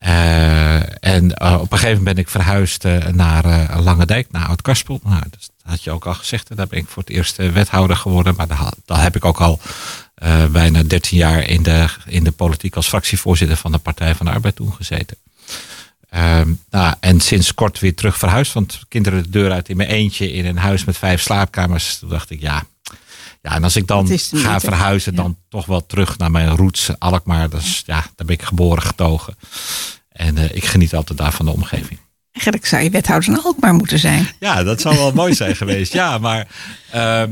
Ehm, 0.03 0.13
uh, 0.13 0.81
en 0.99 1.23
uh, 1.23 1.53
op 1.61 1.71
een 1.71 1.77
gegeven 1.77 1.97
moment 1.97 2.15
ben 2.15 2.17
ik 2.17 2.29
verhuisd 2.29 2.85
uh, 2.85 3.05
naar 3.07 3.79
Langendijk, 3.81 4.31
naar 4.31 4.47
Oud-Karspel. 4.47 4.99
Nou, 5.03 5.21
dat 5.29 5.51
had 5.63 5.83
je 5.83 5.91
ook 5.91 6.05
al 6.05 6.13
gezegd. 6.13 6.55
Daar 6.55 6.67
ben 6.67 6.79
ik 6.79 6.87
voor 6.87 7.03
het 7.03 7.11
eerst 7.11 7.35
wethouder 7.35 7.95
geworden. 7.95 8.35
Maar 8.35 8.47
daar, 8.85 9.01
heb 9.01 9.15
ik 9.15 9.25
ook 9.25 9.41
al 9.41 9.59
bijna 10.51 10.83
13 10.83 11.17
jaar 11.17 11.49
in 11.49 11.63
de, 11.63 11.85
in 12.05 12.23
de 12.23 12.31
politiek 12.31 12.75
als 12.75 12.87
fractievoorzitter 12.87 13.57
van 13.57 13.71
de 13.71 13.77
Partij 13.77 14.15
van 14.15 14.25
de 14.25 14.31
Arbeid 14.31 14.55
toen 14.55 14.73
gezeten. 14.73 15.17
nou, 16.69 16.95
en 16.99 17.19
sinds 17.19 17.53
kort 17.53 17.79
weer 17.79 17.95
terug 17.95 18.17
verhuisd. 18.17 18.53
Want 18.53 18.79
kinderen 18.87 19.23
de 19.23 19.29
deur 19.29 19.51
uit 19.51 19.69
in 19.69 19.77
mijn 19.77 19.89
eentje 19.89 20.31
in 20.31 20.45
een 20.45 20.57
huis 20.57 20.83
met 20.83 20.97
vijf 20.97 21.21
slaapkamers. 21.21 21.97
Toen 21.97 22.09
dacht 22.09 22.29
ik, 22.29 22.41
ja, 22.41 22.63
ja, 23.43 23.55
en 23.55 23.63
als 23.63 23.75
ik 23.75 23.87
dan 23.87 24.19
ga 24.19 24.59
verhuizen, 24.59 25.15
dan 25.15 25.37
toch 25.49 25.65
wel 25.65 25.85
terug 25.85 26.17
naar 26.17 26.31
mijn 26.31 26.55
roots, 26.55 26.89
Alkmaar. 26.99 27.49
Dus 27.49 27.83
ja, 27.85 28.05
daar 28.15 28.25
ben 28.25 28.35
ik 28.35 28.41
geboren, 28.41 28.83
getogen. 28.83 29.35
En 30.09 30.37
uh, 30.37 30.55
ik 30.55 30.65
geniet 30.65 30.95
altijd 30.95 31.17
daar 31.17 31.31
van 31.31 31.45
de 31.45 31.51
omgeving. 31.51 31.99
Eigenlijk 32.31 32.65
zou 32.65 32.83
je 32.83 32.89
wethouder 32.89 33.29
in 33.29 33.41
Alkmaar 33.41 33.73
moeten 33.73 33.99
zijn. 33.99 34.27
Ja, 34.39 34.63
dat 34.63 34.81
zou 34.81 34.95
wel 34.95 35.11
mooi 35.13 35.33
zijn 35.33 35.55
geweest. 35.55 35.93
Ja, 35.93 36.17
maar 36.17 36.47
uh, 36.95 37.23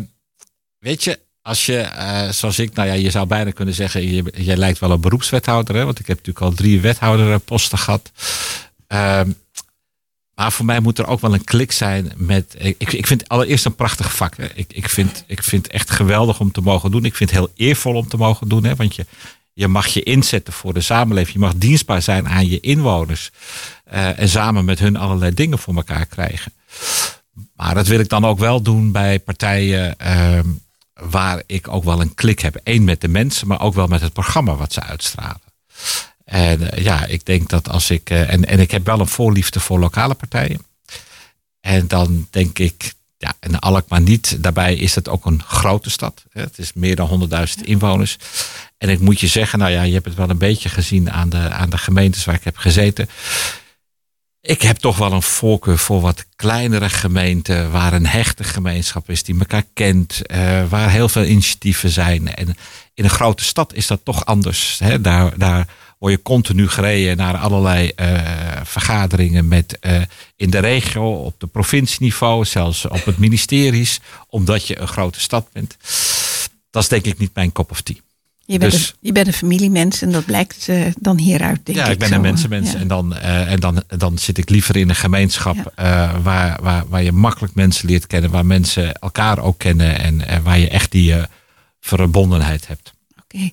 weet 0.80 1.04
je, 1.04 1.20
als 1.42 1.66
je, 1.66 1.78
eh, 1.78 2.30
zoals 2.30 2.60
ik, 2.60 2.74
nou 2.74 2.88
ja, 2.88 2.94
je 2.94 3.10
zou 3.10 3.28
bijna 3.28 3.52
kunnen 3.52 3.74
zeggen, 3.74 4.14
je, 4.14 4.34
jij 4.36 4.58
lijkt 4.58 4.80
wel 4.80 4.92
een 4.92 5.02
beroepswethouder, 5.02 5.76
hè? 5.76 5.86
want 5.86 6.00
ik 6.00 6.08
heb 6.08 6.18
natuurlijk 6.18 6.46
al 6.46 6.54
drie 6.54 6.82
wethouderposten 6.82 7.78
gehad. 7.78 8.12
Ehm, 8.88 9.32
maar 10.36 10.52
voor 10.52 10.66
mij 10.66 10.80
moet 10.80 11.00
er 11.00 11.08
ook 11.08 11.22
wel 11.22 11.34
een 11.34 11.44
klik 11.44 11.72
zijn 11.72 12.12
met. 12.16 12.56
Ik, 12.58 12.94
ik 12.94 13.08
vind 13.08 13.28
allereerst 13.30 13.66
een 13.66 13.76
prachtig 13.76 14.16
vak. 14.16 14.36
Ik, 14.36 14.74
ik, 14.74 14.90
vind, 14.90 15.24
ik 15.28 15.44
vind 15.44 15.64
het 15.64 15.72
echt 15.74 15.90
geweldig 15.92 16.40
om 16.40 16.52
te 16.52 16.62
mogen 16.62 16.92
doen. 16.92 17.06
Ik 17.06 17.16
vind 17.16 17.30
het 17.30 17.40
heel 17.40 17.52
eervol 17.56 17.96
om 17.96 18.08
te 18.08 18.18
mogen 18.18 18.48
doen. 18.50 18.64
Hè, 18.64 18.76
want 18.76 18.96
je, 18.96 19.06
je 19.54 19.68
mag 19.68 19.88
je 19.88 20.04
inzetten 20.04 20.54
voor 20.54 20.74
de 20.74 20.82
samenleving. 20.82 21.34
Je 21.34 21.40
mag 21.40 21.56
dienstbaar 21.56 22.02
zijn 22.02 22.28
aan 22.30 22.50
je 22.50 22.60
inwoners. 22.60 23.32
eh, 23.84 24.20
en 24.20 24.30
samen 24.30 24.66
met 24.66 24.80
hun 24.80 24.96
allerlei 24.98 25.34
dingen 25.34 25.60
voor 25.60 25.76
elkaar 25.76 26.06
krijgen. 26.06 26.54
Maar 27.56 27.76
dat 27.76 27.88
wil 27.88 28.00
ik 28.00 28.10
dan 28.10 28.26
ook 28.26 28.40
wel 28.40 28.62
doen 28.62 28.92
bij 28.92 29.20
partijen 29.20 29.98
ehm, 30.00 30.48
waar 30.94 31.44
ik 31.46 31.68
ook 31.68 31.84
wel 31.84 32.02
een 32.02 32.14
klik 32.14 32.40
heb. 32.40 32.60
Eén 32.64 32.84
met 32.84 33.02
de 33.02 33.08
mensen, 33.08 33.48
maar 33.48 33.62
ook 33.62 33.74
wel 33.74 33.88
met 33.88 34.02
het 34.02 34.14
programma 34.14 34.56
wat 34.56 34.74
ze 34.74 34.82
uitstralen. 34.82 35.42
En 36.32 36.72
eh, 36.72 36.84
ja, 36.84 37.06
ik 37.06 37.26
denk 37.26 37.50
dat 37.50 37.70
als 37.70 37.90
ik. 37.90 38.10
eh, 38.10 38.34
en, 38.34 38.46
en 38.46 38.60
ik 38.60 38.72
heb 38.72 38.86
wel 38.86 39.00
een 39.00 39.08
voorliefde 39.08 39.60
voor 39.60 39.80
lokale 39.80 40.14
partijen. 40.14 40.66
En 41.62 41.88
dan 41.88 42.28
denk 42.30 42.60
ik. 42.60 42.94
Ja, 43.18 43.34
en 43.40 43.60
Alkmaar 43.60 44.02
niet. 44.02 44.44
Daarbij 44.44 44.76
is 44.76 44.96
het 44.96 45.10
ook 45.10 45.26
een 45.26 45.44
grote 45.44 45.90
stad. 45.90 46.24
Het 46.32 46.58
is 46.58 46.74
meer 46.74 46.96
dan 46.96 47.30
100.000 47.58 47.64
inwoners. 47.64 48.18
En 48.78 48.90
ik 48.90 49.00
moet 49.00 49.20
je 49.20 49.28
zeggen, 49.28 49.60
nou 49.60 49.72
ja, 49.72 49.82
je 49.82 49.94
hebt 49.94 50.06
het 50.06 50.16
wel 50.16 50.30
een 50.30 50.38
beetje 50.38 50.70
gezien 50.70 51.12
aan 51.12 51.30
de, 51.30 51.50
aan 51.50 51.70
de 51.70 51.78
gemeentes 51.78 52.26
waar 52.26 52.36
ik 52.36 52.44
heb 52.44 52.58
gezeten. 52.58 53.10
Ik 54.42 54.62
heb 54.62 54.78
toch 54.78 54.98
wel 54.98 55.12
een 55.12 55.22
voorkeur 55.22 55.78
voor 55.78 56.02
wat 56.02 56.26
kleinere 56.36 56.90
gemeenten, 56.90 57.72
waar 57.72 57.94
een 57.94 58.08
hechte 58.08 58.44
gemeenschap 58.44 59.10
is 59.10 59.24
die 59.24 59.40
elkaar 59.40 59.66
kent, 59.74 60.26
eh, 60.26 60.64
waar 60.70 60.90
heel 60.90 61.10
veel 61.10 61.24
initiatieven 61.24 61.90
zijn. 61.90 62.36
En 62.36 62.56
in 62.94 63.04
een 63.04 63.10
grote 63.10 63.44
stad 63.44 63.74
is 63.74 63.88
dat 63.88 64.02
toch 64.04 64.26
anders. 64.26 64.80
Hè? 64.80 65.02
Daar, 65.02 65.38
daar 65.38 65.68
word 66.02 66.14
je 66.14 66.22
continu 66.22 66.68
gereden 66.68 67.18
naar 67.18 67.38
allerlei 67.38 67.92
eh, 67.96 68.20
vergaderingen 68.64 69.48
met 69.48 69.80
eh, 69.80 70.02
in 70.36 70.50
de 70.50 70.60
regio, 70.60 71.12
op 71.12 71.40
de 71.40 71.48
provincieniveau, 71.48 72.46
zelfs 72.46 72.86
op 72.86 73.06
het 73.06 73.18
ministeries, 73.18 74.00
omdat 74.28 74.68
je 74.68 74.80
een 74.80 74.88
grote 74.88 75.20
stad 75.20 75.48
bent. 75.54 75.78
Dat 76.70 76.84
is 76.84 76.90
denk 76.90 77.06
ik 77.06 77.18
niet 77.18 77.32
mijn 77.34 77.52
cup 77.52 77.72
of 77.72 77.82
tea. 77.82 77.96
Je 78.46 78.58
bent, 78.58 78.72
Dus- 78.72 78.88
een, 78.90 78.96
je 79.00 79.12
bent 79.12 79.28
een 79.28 79.34
familiemens 79.34 80.02
en 80.02 80.12
dat 80.12 80.26
blijkt 80.26 80.68
eh, 80.68 80.86
dan 81.00 81.18
hieruit, 81.18 81.60
denk 81.64 81.78
ja, 81.78 81.86
ik. 81.86 81.92
ik 81.92 82.00
ben 82.00 82.08
zo, 82.08 82.14
een 82.16 82.22
mensenmens. 82.22 82.72
ja. 82.72 82.80
En, 82.80 82.88
dan, 82.88 83.16
en 83.16 83.60
dan, 83.60 83.84
dan 83.88 84.18
zit 84.18 84.38
ik 84.38 84.50
liever 84.50 84.76
in 84.76 84.90
een 84.90 84.96
gemeenschap 84.96 85.74
waar, 86.22 86.62
waar, 86.62 86.88
waar 86.88 87.04
je 87.04 87.12
makkelijk 87.12 87.56
mensen 87.56 87.88
leert 87.88 88.08
kennen. 88.08 88.32
Waar 88.32 88.46
mensen 88.46 88.94
elkaar 88.94 89.40
ook 89.40 89.58
kennen. 89.58 90.00
En, 90.00 90.44
waar 90.44 90.60
je 90.60 90.70
echt 90.70 90.92
die 90.92 91.16
verbondenheid 91.80 92.68
hebt. 92.68 92.94
Oké. 93.24 93.52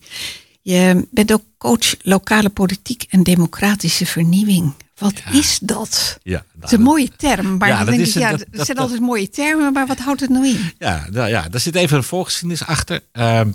Je 0.72 1.06
bent 1.10 1.32
ook 1.32 1.42
coach 1.58 1.94
lokale 2.02 2.48
politiek 2.48 3.04
en 3.08 3.22
democratische 3.22 4.06
vernieuwing. 4.06 4.72
Wat 4.98 5.22
is 5.32 5.58
dat? 5.62 6.18
Ja, 6.22 6.44
Het 6.60 6.64
is 6.64 6.78
een 6.78 6.82
mooie 6.84 7.08
term, 7.16 7.56
maar 7.56 7.68
Ja, 7.68 7.76
dan 7.76 7.84
dat 7.86 7.94
denk 7.94 8.06
is 8.06 8.08
ik, 8.08 8.14
een- 8.14 8.20
ja, 8.20 8.30
dat- 8.30 8.40
het 8.40 8.48
dat- 8.52 8.66
zijn 8.66 8.78
altijd 8.78 9.00
mooie 9.00 9.28
termen, 9.30 9.72
maar 9.72 9.86
wat 9.86 9.98
houdt 9.98 10.20
het 10.20 10.30
nou 10.30 10.46
in? 10.46 10.72
Ja, 10.78 11.06
nou 11.10 11.28
ja, 11.28 11.48
daar 11.48 11.60
zit 11.60 11.74
even 11.74 11.96
een 11.96 12.02
voorgeschiedenis 12.02 12.64
achter. 12.66 13.00
Ehm, 13.12 13.50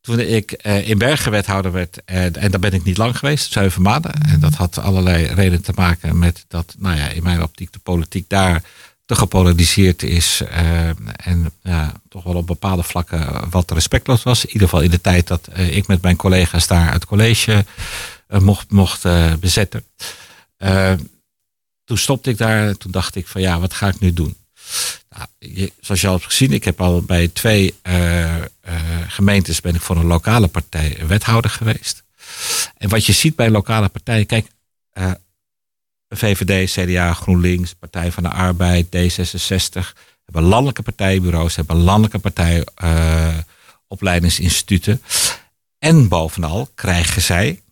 toen 0.00 0.18
ik 0.20 0.52
eh, 0.52 0.88
in 0.88 0.98
Bergen 0.98 1.30
wethouder 1.30 1.72
werd, 1.72 2.04
en, 2.04 2.34
en 2.36 2.50
daar 2.50 2.60
ben 2.60 2.72
ik 2.72 2.84
niet 2.84 2.96
lang 2.96 3.18
geweest, 3.18 3.52
zeven 3.52 3.82
maanden. 3.82 4.12
En 4.12 4.40
dat 4.40 4.54
had 4.54 4.78
allerlei 4.78 5.24
redenen 5.26 5.62
te 5.62 5.72
maken 5.74 6.18
met 6.18 6.44
dat, 6.48 6.74
nou 6.78 6.96
ja, 6.96 7.08
in 7.08 7.22
mijn 7.22 7.42
optiek 7.42 7.72
de 7.72 7.78
politiek 7.78 8.28
daar 8.28 8.62
te 9.06 9.14
gepolariseerd 9.14 10.02
is. 10.02 10.40
eh, 10.40 10.88
en 11.16 11.52
ja, 11.62 11.92
toch 12.08 12.24
wel 12.24 12.34
op 12.34 12.46
bepaalde 12.46 12.82
vlakken 12.82 13.50
wat 13.50 13.70
respectloos 13.70 14.22
was. 14.22 14.44
In 14.44 14.52
ieder 14.52 14.68
geval 14.68 14.84
in 14.84 14.90
de 14.90 15.00
tijd 15.00 15.26
dat 15.26 15.46
eh, 15.46 15.76
ik 15.76 15.86
met 15.86 16.02
mijn 16.02 16.16
collega's 16.16 16.66
daar 16.66 16.92
het 16.92 17.06
college 17.06 17.64
eh, 18.26 18.40
mocht, 18.40 18.70
mocht 18.70 19.02
bezetten. 19.40 19.84
Toen 21.84 21.98
stopte 21.98 22.30
ik 22.30 22.38
daar 22.38 22.68
en 22.68 22.78
toen 22.78 22.90
dacht 22.90 23.14
ik 23.14 23.26
van 23.26 23.40
ja, 23.40 23.60
wat 23.60 23.74
ga 23.74 23.88
ik 23.88 24.00
nu 24.00 24.12
doen? 24.12 24.36
Nou, 25.08 25.70
zoals 25.80 26.00
je 26.00 26.06
al 26.06 26.12
hebt 26.12 26.24
gezien, 26.24 26.52
ik 26.52 26.64
heb 26.64 26.80
al 26.80 27.02
bij 27.02 27.28
twee 27.28 27.74
gemeentes 29.06 29.60
ben 29.60 29.74
ik 29.74 29.80
voor 29.80 29.96
een 29.96 30.06
lokale 30.06 30.46
partij 30.46 30.98
wethouder 31.06 31.50
geweest. 31.50 32.02
En 32.76 32.88
wat 32.88 33.06
je 33.06 33.12
ziet 33.12 33.36
bij 33.36 33.50
lokale 33.50 33.88
partijen, 33.88 34.26
kijk, 34.26 34.46
VVD, 36.08 36.72
CDA, 36.72 37.12
GroenLinks, 37.12 37.74
Partij 37.74 38.12
van 38.12 38.22
de 38.22 38.28
Arbeid, 38.28 38.86
D66, 38.86 38.90
hebben 40.24 40.42
landelijke 40.42 40.82
partijbureaus, 40.82 41.56
hebben 41.56 41.76
landelijke 41.76 42.18
partijopleidingsinstituten. 42.18 45.02
en 45.78 46.08
bovenal 46.08 46.68
krijgen 46.74 47.22
zij 47.22 47.62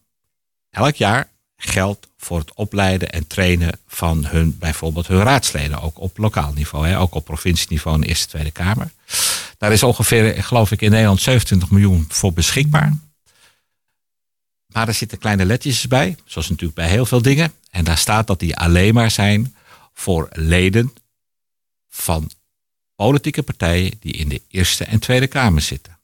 elk 0.70 0.94
jaar 0.94 1.28
geld 1.56 2.08
voor 2.16 2.38
het 2.38 2.54
opleiden 2.54 3.12
en 3.12 3.26
trainen 3.26 3.80
van 3.86 4.26
hun, 4.26 4.58
bijvoorbeeld 4.58 5.06
hun 5.06 5.22
raadsleden, 5.22 5.80
ook 5.80 6.00
op 6.00 6.18
lokaal 6.18 6.52
niveau, 6.52 6.86
hè, 6.86 6.98
ook 6.98 7.14
op 7.14 7.24
provincieniveau 7.24 7.96
en 7.96 8.08
Eerste 8.08 8.28
Tweede 8.28 8.50
Kamer. 8.50 8.90
Daar 9.58 9.72
is 9.72 9.82
ongeveer, 9.82 10.44
geloof 10.44 10.70
ik, 10.70 10.80
in 10.80 10.90
Nederland 10.90 11.20
27 11.20 11.70
miljoen 11.70 12.04
voor 12.08 12.32
beschikbaar. 12.32 12.92
Maar 14.74 14.88
er 14.88 14.94
zitten 14.94 15.18
kleine 15.18 15.44
letjes 15.44 15.86
bij, 15.88 16.16
zoals 16.24 16.48
natuurlijk 16.48 16.74
bij 16.74 16.88
heel 16.88 17.06
veel 17.06 17.22
dingen. 17.22 17.52
En 17.70 17.84
daar 17.84 17.98
staat 17.98 18.26
dat 18.26 18.38
die 18.38 18.56
alleen 18.56 18.94
maar 18.94 19.10
zijn 19.10 19.54
voor 19.92 20.28
leden 20.32 20.92
van 21.88 22.30
politieke 22.94 23.42
partijen 23.42 23.92
die 24.00 24.12
in 24.12 24.28
de 24.28 24.42
Eerste 24.48 24.84
en 24.84 24.98
Tweede 24.98 25.26
Kamer 25.26 25.60
zitten. 25.60 25.98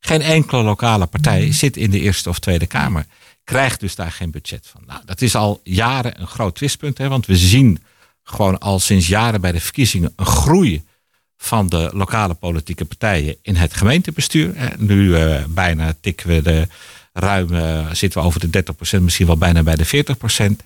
Geen 0.00 0.22
enkele 0.22 0.62
lokale 0.62 1.06
partij 1.06 1.52
zit 1.52 1.76
in 1.76 1.90
de 1.90 2.00
Eerste 2.00 2.28
of 2.28 2.38
Tweede 2.38 2.66
Kamer. 2.66 3.06
Krijgt 3.44 3.80
dus 3.80 3.94
daar 3.94 4.12
geen 4.12 4.30
budget 4.30 4.66
van. 4.66 4.82
Nou, 4.86 5.00
dat 5.04 5.20
is 5.20 5.34
al 5.34 5.60
jaren 5.64 6.20
een 6.20 6.26
groot 6.26 6.54
twistpunt. 6.54 6.98
Hè, 6.98 7.08
want 7.08 7.26
we 7.26 7.36
zien 7.36 7.82
gewoon 8.22 8.58
al 8.58 8.78
sinds 8.78 9.06
jaren 9.06 9.40
bij 9.40 9.52
de 9.52 9.60
verkiezingen 9.60 10.12
een 10.16 10.26
groei 10.26 10.84
van 11.36 11.68
de 11.68 11.90
lokale 11.92 12.34
politieke 12.34 12.84
partijen 12.84 13.36
in 13.42 13.56
het 13.56 13.74
gemeentebestuur. 13.74 14.74
Nu 14.78 15.16
eh, 15.16 15.44
bijna 15.48 15.94
tikken 16.00 16.28
we 16.28 16.42
de 16.42 16.68
ruim, 17.12 17.54
eh, 17.54 17.86
zitten 17.92 18.20
we 18.20 18.26
over 18.26 18.40
de 18.40 18.50
30%, 18.50 19.02
misschien 19.02 19.26
wel 19.26 19.36
bijna 19.38 19.62
bij 19.62 19.76
de 19.76 19.84
40%. 19.84 20.62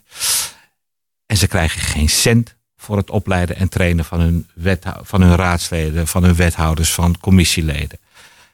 En 1.26 1.37
ze 1.37 1.46
krijgen 1.46 1.80
geen 1.80 2.09
cent 2.09 2.54
voor 2.76 2.96
het 2.96 3.11
opleiden 3.11 3.57
en 3.57 3.68
trainen 3.68 4.04
van 4.04 4.20
hun, 4.20 4.48
van 5.02 5.20
hun 5.22 5.37
raadsleden, 5.37 6.07
van 6.07 6.24
hun 6.24 6.35
wethouders, 6.35 6.92
van 6.92 7.16
commissieleden. 7.20 7.98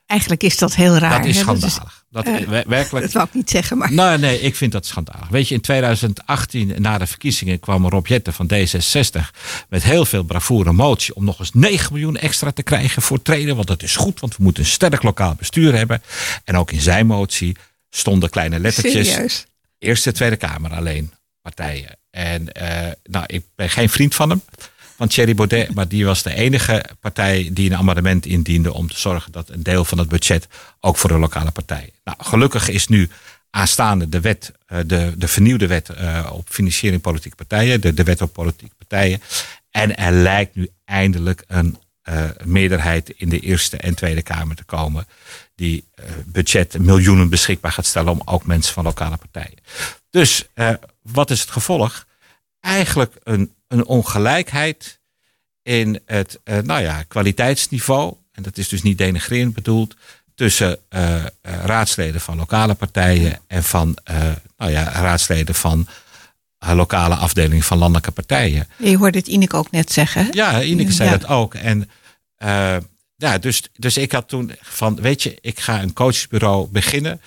Eigenlijk 0.06 0.42
is 0.42 0.58
dat 0.58 0.74
heel 0.74 0.96
raar. 0.96 1.18
dat 1.18 1.24
is 1.26 1.38
schandalig. 1.38 2.04
Dat, 2.10 2.24
eh, 2.26 2.48
wer- 2.48 2.68
werkelijk. 2.68 3.04
Dat 3.04 3.14
wou 3.14 3.26
ik 3.26 3.34
niet 3.34 3.50
zeggen, 3.50 3.78
maar 3.78 3.92
Nee, 3.92 4.18
nee, 4.18 4.40
ik 4.40 4.56
vind 4.56 4.72
dat 4.72 4.86
schandalig. 4.86 5.28
Weet 5.28 5.48
je, 5.48 5.54
in 5.54 5.60
2018, 5.60 6.74
na 6.78 6.98
de 6.98 7.06
verkiezingen, 7.06 7.60
kwam 7.60 7.88
Rob 7.88 8.06
Jetten 8.06 8.32
van 8.32 8.50
D66 8.54 9.30
met 9.68 9.82
heel 9.82 10.04
veel 10.04 10.22
bravoure 10.22 10.68
een 10.68 10.74
motie 10.74 11.14
om 11.14 11.24
nog 11.24 11.38
eens 11.38 11.52
9 11.52 11.92
miljoen 11.92 12.16
extra 12.16 12.50
te 12.50 12.62
krijgen 12.62 13.02
voor 13.02 13.22
trainen. 13.22 13.54
Want 13.56 13.66
dat 13.66 13.82
is 13.82 13.96
goed, 13.96 14.20
want 14.20 14.36
we 14.36 14.42
moeten 14.42 14.62
een 14.62 14.68
sterk 14.68 15.02
lokaal 15.02 15.34
bestuur 15.34 15.74
hebben. 15.76 16.02
En 16.44 16.56
ook 16.56 16.70
in 16.72 16.80
zijn 16.80 17.06
motie 17.06 17.56
stonden 17.90 18.30
kleine 18.30 18.58
lettertjes. 18.58 19.08
serieus. 19.08 19.46
Eerste, 19.78 20.12
Tweede 20.12 20.36
Kamer 20.36 20.72
alleen 20.72 21.12
partijen. 21.42 21.98
En 22.10 22.52
eh, 22.52 22.92
nou, 23.02 23.24
ik 23.26 23.44
ben 23.54 23.70
geen 23.70 23.88
vriend 23.88 24.14
van 24.14 24.30
hem, 24.30 24.42
van 24.96 25.08
Thierry 25.08 25.34
Baudet. 25.34 25.74
Maar 25.74 25.88
die 25.88 26.04
was 26.04 26.22
de 26.22 26.34
enige 26.34 26.84
partij 27.00 27.50
die 27.52 27.70
een 27.70 27.76
amendement 27.76 28.26
indiende 28.26 28.72
om 28.72 28.88
te 28.88 28.98
zorgen 28.98 29.32
dat 29.32 29.48
een 29.48 29.62
deel 29.62 29.84
van 29.84 29.98
het 29.98 30.08
budget 30.08 30.48
ook 30.80 30.96
voor 30.96 31.10
de 31.10 31.18
lokale 31.18 31.50
partijen. 31.50 31.90
Nou, 32.04 32.18
gelukkig 32.20 32.68
is 32.68 32.86
nu 32.86 33.08
aanstaande 33.50 34.08
de 34.08 34.20
wet, 34.20 34.52
eh, 34.66 34.78
de, 34.86 35.12
de 35.16 35.28
vernieuwde 35.28 35.66
wet 35.66 35.88
eh, 35.88 36.30
op 36.32 36.48
financiering 36.48 37.02
politieke 37.02 37.36
partijen, 37.36 37.80
de, 37.80 37.94
de 37.94 38.04
wet 38.04 38.22
op 38.22 38.32
politieke 38.32 38.74
partijen. 38.74 39.22
En 39.70 39.96
er 39.96 40.12
lijkt 40.12 40.54
nu 40.54 40.70
eindelijk 40.84 41.44
een 41.46 41.78
meerderheid 42.44 43.10
in 43.16 43.28
de 43.28 43.40
Eerste 43.40 43.76
en 43.76 43.94
Tweede 43.94 44.22
Kamer 44.22 44.56
te 44.56 44.64
komen. 44.64 45.06
Die 45.54 45.84
eh, 45.94 46.04
budget 46.26 46.78
miljoenen 46.78 47.28
beschikbaar 47.28 47.72
gaat 47.72 47.86
stellen 47.86 48.12
om 48.12 48.22
ook 48.24 48.44
mensen 48.46 48.74
van 48.74 48.84
lokale 48.84 49.16
partijen. 49.16 49.58
Dus 50.10 50.44
eh, 50.54 50.70
wat 51.02 51.30
is 51.30 51.40
het 51.40 51.50
gevolg? 51.50 52.06
Eigenlijk 52.60 53.14
een, 53.22 53.52
een 53.68 53.86
ongelijkheid 53.86 55.00
in 55.62 56.00
het 56.06 56.38
eh, 56.44 56.58
nou 56.58 56.80
ja, 56.82 57.02
kwaliteitsniveau. 57.08 58.14
En 58.32 58.42
dat 58.42 58.58
is 58.58 58.68
dus 58.68 58.82
niet 58.82 58.98
denigrerend 58.98 59.54
bedoeld. 59.54 59.96
Tussen 60.34 60.78
eh, 60.88 61.16
eh, 61.24 61.26
raadsleden 61.42 62.20
van 62.20 62.36
lokale 62.36 62.74
partijen 62.74 63.38
en 63.46 63.64
van 63.64 63.96
eh, 64.04 64.16
nou 64.56 64.70
ja, 64.70 64.82
raadsleden 64.92 65.54
van 65.54 65.86
eh, 66.58 66.72
lokale 66.74 67.14
afdelingen 67.14 67.64
van 67.64 67.78
landelijke 67.78 68.10
partijen. 68.10 68.68
Je 68.78 68.96
hoorde 68.96 69.18
het 69.18 69.26
Ineke 69.26 69.56
ook 69.56 69.70
net 69.70 69.92
zeggen. 69.92 70.22
hè? 70.24 70.28
Ja, 70.32 70.62
Ineke 70.62 70.92
zei 70.92 71.10
Ja. 71.10 71.16
dat 71.18 71.28
ook. 71.30 71.54
En 71.54 71.90
eh, 72.40 72.76
ja, 73.16 73.38
dus, 73.38 73.62
dus 73.76 73.96
ik 73.96 74.12
had 74.12 74.28
toen 74.28 74.52
van, 74.60 75.00
weet 75.00 75.22
je, 75.22 75.38
ik 75.40 75.60
ga 75.60 75.82
een 75.82 75.92
coachbureau 75.92 76.68
beginnen. 76.70 77.20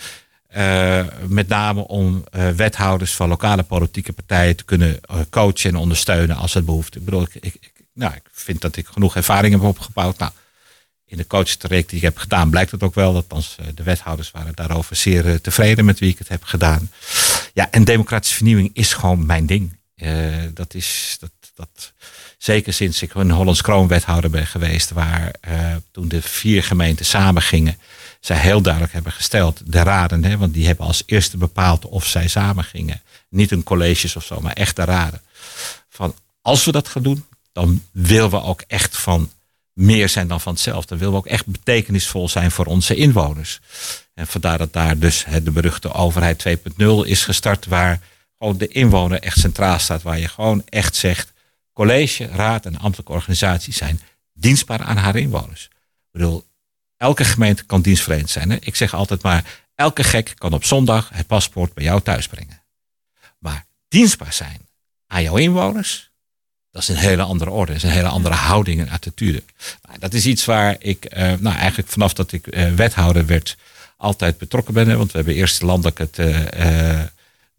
eh, 0.47 1.05
met 1.27 1.47
name 1.47 1.87
om 1.87 2.23
eh, 2.31 2.49
wethouders 2.49 3.13
van 3.13 3.29
lokale 3.29 3.63
politieke 3.63 4.13
partijen 4.13 4.55
te 4.55 4.63
kunnen 4.63 4.99
coachen 5.29 5.69
en 5.69 5.75
ondersteunen 5.75 6.35
als 6.35 6.53
het 6.53 6.65
behoeft. 6.65 6.95
Ik 6.95 7.05
bedoel, 7.05 7.21
ik, 7.21 7.35
ik, 7.35 7.73
nou, 7.93 8.13
ik 8.13 8.21
vind 8.31 8.61
dat 8.61 8.75
ik 8.75 8.87
genoeg 8.87 9.15
ervaring 9.15 9.53
heb 9.53 9.63
opgebouwd. 9.63 10.17
Nou, 10.17 10.31
in 11.05 11.17
de 11.17 11.27
coachtraject 11.27 11.89
die 11.89 11.97
ik 11.97 12.03
heb 12.03 12.17
gedaan, 12.17 12.49
blijkt 12.49 12.71
het 12.71 12.83
ook 12.83 12.95
wel. 12.95 13.15
Althans, 13.15 13.57
de 13.75 13.83
wethouders 13.83 14.31
waren 14.31 14.55
daarover 14.55 14.95
zeer 14.95 15.41
tevreden 15.41 15.85
met 15.85 15.99
wie 15.99 16.09
ik 16.09 16.17
het 16.17 16.27
heb 16.27 16.43
gedaan. 16.43 16.91
Ja, 17.53 17.71
en 17.71 17.83
democratische 17.83 18.35
vernieuwing 18.35 18.69
is 18.73 18.93
gewoon 18.93 19.25
mijn 19.25 19.45
ding. 19.45 19.77
Dat 20.53 20.73
is 20.73 21.17
dat, 21.19 21.31
dat. 21.55 21.93
Zeker 22.37 22.73
sinds 22.73 23.01
ik 23.01 23.13
een 23.13 23.31
Hollands 23.31 23.61
kroonwethouder 23.61 24.29
ben 24.29 24.47
geweest, 24.47 24.91
waar 24.91 25.31
toen 25.91 26.07
de 26.07 26.21
vier 26.21 26.63
gemeenten 26.63 27.05
samen 27.05 27.41
gingen, 27.41 27.77
zij 28.19 28.37
heel 28.37 28.61
duidelijk 28.61 28.93
hebben 28.93 29.11
gesteld, 29.11 29.61
de 29.65 29.83
raden, 29.83 30.23
hè, 30.23 30.37
want 30.37 30.53
die 30.53 30.65
hebben 30.65 30.85
als 30.85 31.03
eerste 31.05 31.37
bepaald 31.37 31.85
of 31.85 32.05
zij 32.05 32.27
samen 32.27 32.63
gingen. 32.63 33.01
Niet 33.29 33.51
een 33.51 33.63
colleges 33.63 34.15
of 34.15 34.25
zo, 34.25 34.39
maar 34.39 34.53
echt 34.53 34.75
de 34.75 34.83
raden. 34.83 35.21
Van 35.89 36.15
als 36.41 36.65
we 36.65 36.71
dat 36.71 36.87
gaan 36.87 37.03
doen, 37.03 37.25
dan 37.51 37.83
willen 37.91 38.29
we 38.29 38.41
ook 38.41 38.63
echt 38.67 38.97
van 38.97 39.31
meer 39.73 40.09
zijn 40.09 40.27
dan 40.27 40.41
van 40.41 40.53
hetzelfde. 40.53 40.87
Dan 40.87 40.97
willen 40.97 41.13
we 41.13 41.19
ook 41.19 41.27
echt 41.27 41.45
betekenisvol 41.45 42.29
zijn 42.29 42.51
voor 42.51 42.65
onze 42.65 42.95
inwoners. 42.95 43.59
En 44.13 44.27
vandaar 44.27 44.57
dat 44.57 44.73
daar 44.73 44.97
dus 44.97 45.25
de 45.43 45.51
beruchte 45.51 45.93
overheid 45.93 46.45
2.0 46.47 46.85
is 47.03 47.23
gestart, 47.23 47.65
waar 47.65 48.01
gewoon 48.37 48.57
de 48.57 48.67
inwoner 48.67 49.19
echt 49.19 49.39
centraal 49.39 49.79
staat, 49.79 50.01
waar 50.01 50.19
je 50.19 50.27
gewoon 50.27 50.63
echt 50.69 50.95
zegt, 50.95 51.32
college, 51.73 52.25
raad 52.25 52.65
en 52.65 52.77
ambtelijke 52.77 53.11
organisaties 53.11 53.77
zijn 53.77 53.99
dienstbaar 54.33 54.81
aan 54.81 54.97
haar 54.97 55.15
inwoners. 55.15 55.63
Ik 55.63 56.11
bedoel, 56.11 56.45
elke 56.97 57.25
gemeente 57.25 57.63
kan 57.63 57.81
dienstverlenend 57.81 58.29
zijn. 58.29 58.49
Hè? 58.49 58.57
Ik 58.59 58.75
zeg 58.75 58.93
altijd 58.93 59.21
maar, 59.21 59.61
elke 59.75 60.03
gek 60.03 60.33
kan 60.37 60.53
op 60.53 60.63
zondag 60.63 61.09
het 61.13 61.27
paspoort 61.27 61.73
bij 61.73 61.83
jou 61.83 62.01
thuis 62.01 62.27
brengen. 62.27 62.61
Maar 63.39 63.65
dienstbaar 63.87 64.33
zijn 64.33 64.67
aan 65.07 65.23
jouw 65.23 65.37
inwoners, 65.37 66.11
dat 66.73 66.81
is 66.81 66.87
een 66.87 66.95
hele 66.95 67.21
andere 67.21 67.49
orde. 67.49 67.71
Dat 67.71 67.83
is 67.83 67.89
een 67.89 67.95
hele 67.95 68.07
andere 68.07 68.35
houding 68.35 68.79
en 68.79 68.89
attitude. 68.89 69.43
Nou, 69.87 69.99
dat 69.99 70.13
is 70.13 70.25
iets 70.25 70.45
waar 70.45 70.75
ik, 70.79 71.17
uh, 71.17 71.33
nou 71.39 71.55
eigenlijk 71.55 71.89
vanaf 71.89 72.13
dat 72.13 72.31
ik 72.31 72.55
uh, 72.55 72.73
wethouder 72.73 73.25
werd, 73.25 73.57
altijd 73.97 74.37
betrokken 74.37 74.73
ben. 74.73 74.97
Want 74.97 75.11
we 75.11 75.17
hebben 75.17 75.35
eerst 75.35 75.61
landelijk 75.61 75.97
het 75.97 76.17
uh, 76.17 76.99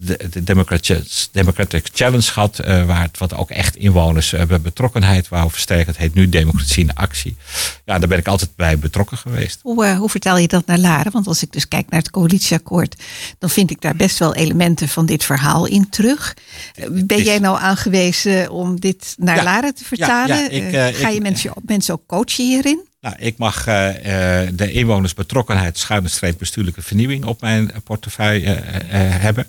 de, 0.07 0.29
de 0.31 0.45
Democratic, 0.45 1.27
Democratic 1.33 1.89
Challenge 1.93 2.23
gehad, 2.23 2.61
uh, 2.61 2.87
waar 2.87 3.03
het 3.03 3.19
wat 3.19 3.35
ook 3.35 3.51
echt 3.51 3.77
inwoners 3.77 4.31
hebben 4.31 4.63
betrokkenheid 4.63 5.29
wou 5.29 5.51
versterken. 5.51 5.87
Het 5.87 5.97
heet 5.97 6.15
nu 6.15 6.29
Democratie 6.29 6.83
in 6.83 6.95
Actie. 6.95 7.37
Ja, 7.85 7.99
daar 7.99 8.09
ben 8.09 8.19
ik 8.19 8.29
altijd 8.29 8.57
bij 8.57 8.79
betrokken 8.79 9.17
geweest. 9.17 9.59
Hoe, 9.63 9.85
uh, 9.85 9.99
hoe 9.99 10.09
vertel 10.09 10.39
je 10.39 10.49
dat 10.49 10.67
naar 10.67 10.79
Laren? 10.79 11.13
Want 11.13 11.27
als 11.27 11.43
ik 11.43 11.53
dus 11.53 11.69
kijk 11.69 11.91
naar 11.91 12.01
het 12.01 12.11
coalitieakkoord, 12.11 13.03
dan 13.39 13.51
vind 13.51 13.71
ik 13.71 13.81
daar 13.81 13.97
best 13.97 14.19
wel 14.19 14.35
elementen 14.35 14.89
van 14.89 15.07
dit 15.07 15.25
verhaal 15.25 15.67
in 15.67 15.89
terug. 15.89 16.37
Ben 16.91 17.23
jij 17.23 17.39
nou 17.39 17.59
aangewezen 17.59 18.51
om 18.51 18.81
dit 18.81 19.15
naar 19.17 19.37
ja, 19.37 19.43
Laren 19.43 19.75
te 19.75 19.85
vertalen? 19.85 20.37
Ja, 20.37 20.69
ja, 20.69 20.87
ik, 20.87 20.97
Ga 20.97 21.09
je 21.09 21.17
ik, 21.17 21.23
mensen, 21.23 21.53
mensen 21.63 21.95
ook 21.95 22.07
coachen 22.07 22.45
hierin? 22.45 22.93
Nou, 23.05 23.17
ik 23.19 23.39
mag 23.39 23.59
uh, 23.59 23.65
de 24.53 24.73
inwonersbetrokkenheid, 24.73 25.79
schuine 25.79 26.09
streep 26.09 26.39
bestuurlijke 26.39 26.83
vernieuwing 26.83 27.25
op 27.25 27.41
mijn 27.41 27.73
portefeuille 27.85 28.55
uh, 28.55 28.61
hebben. 28.91 29.49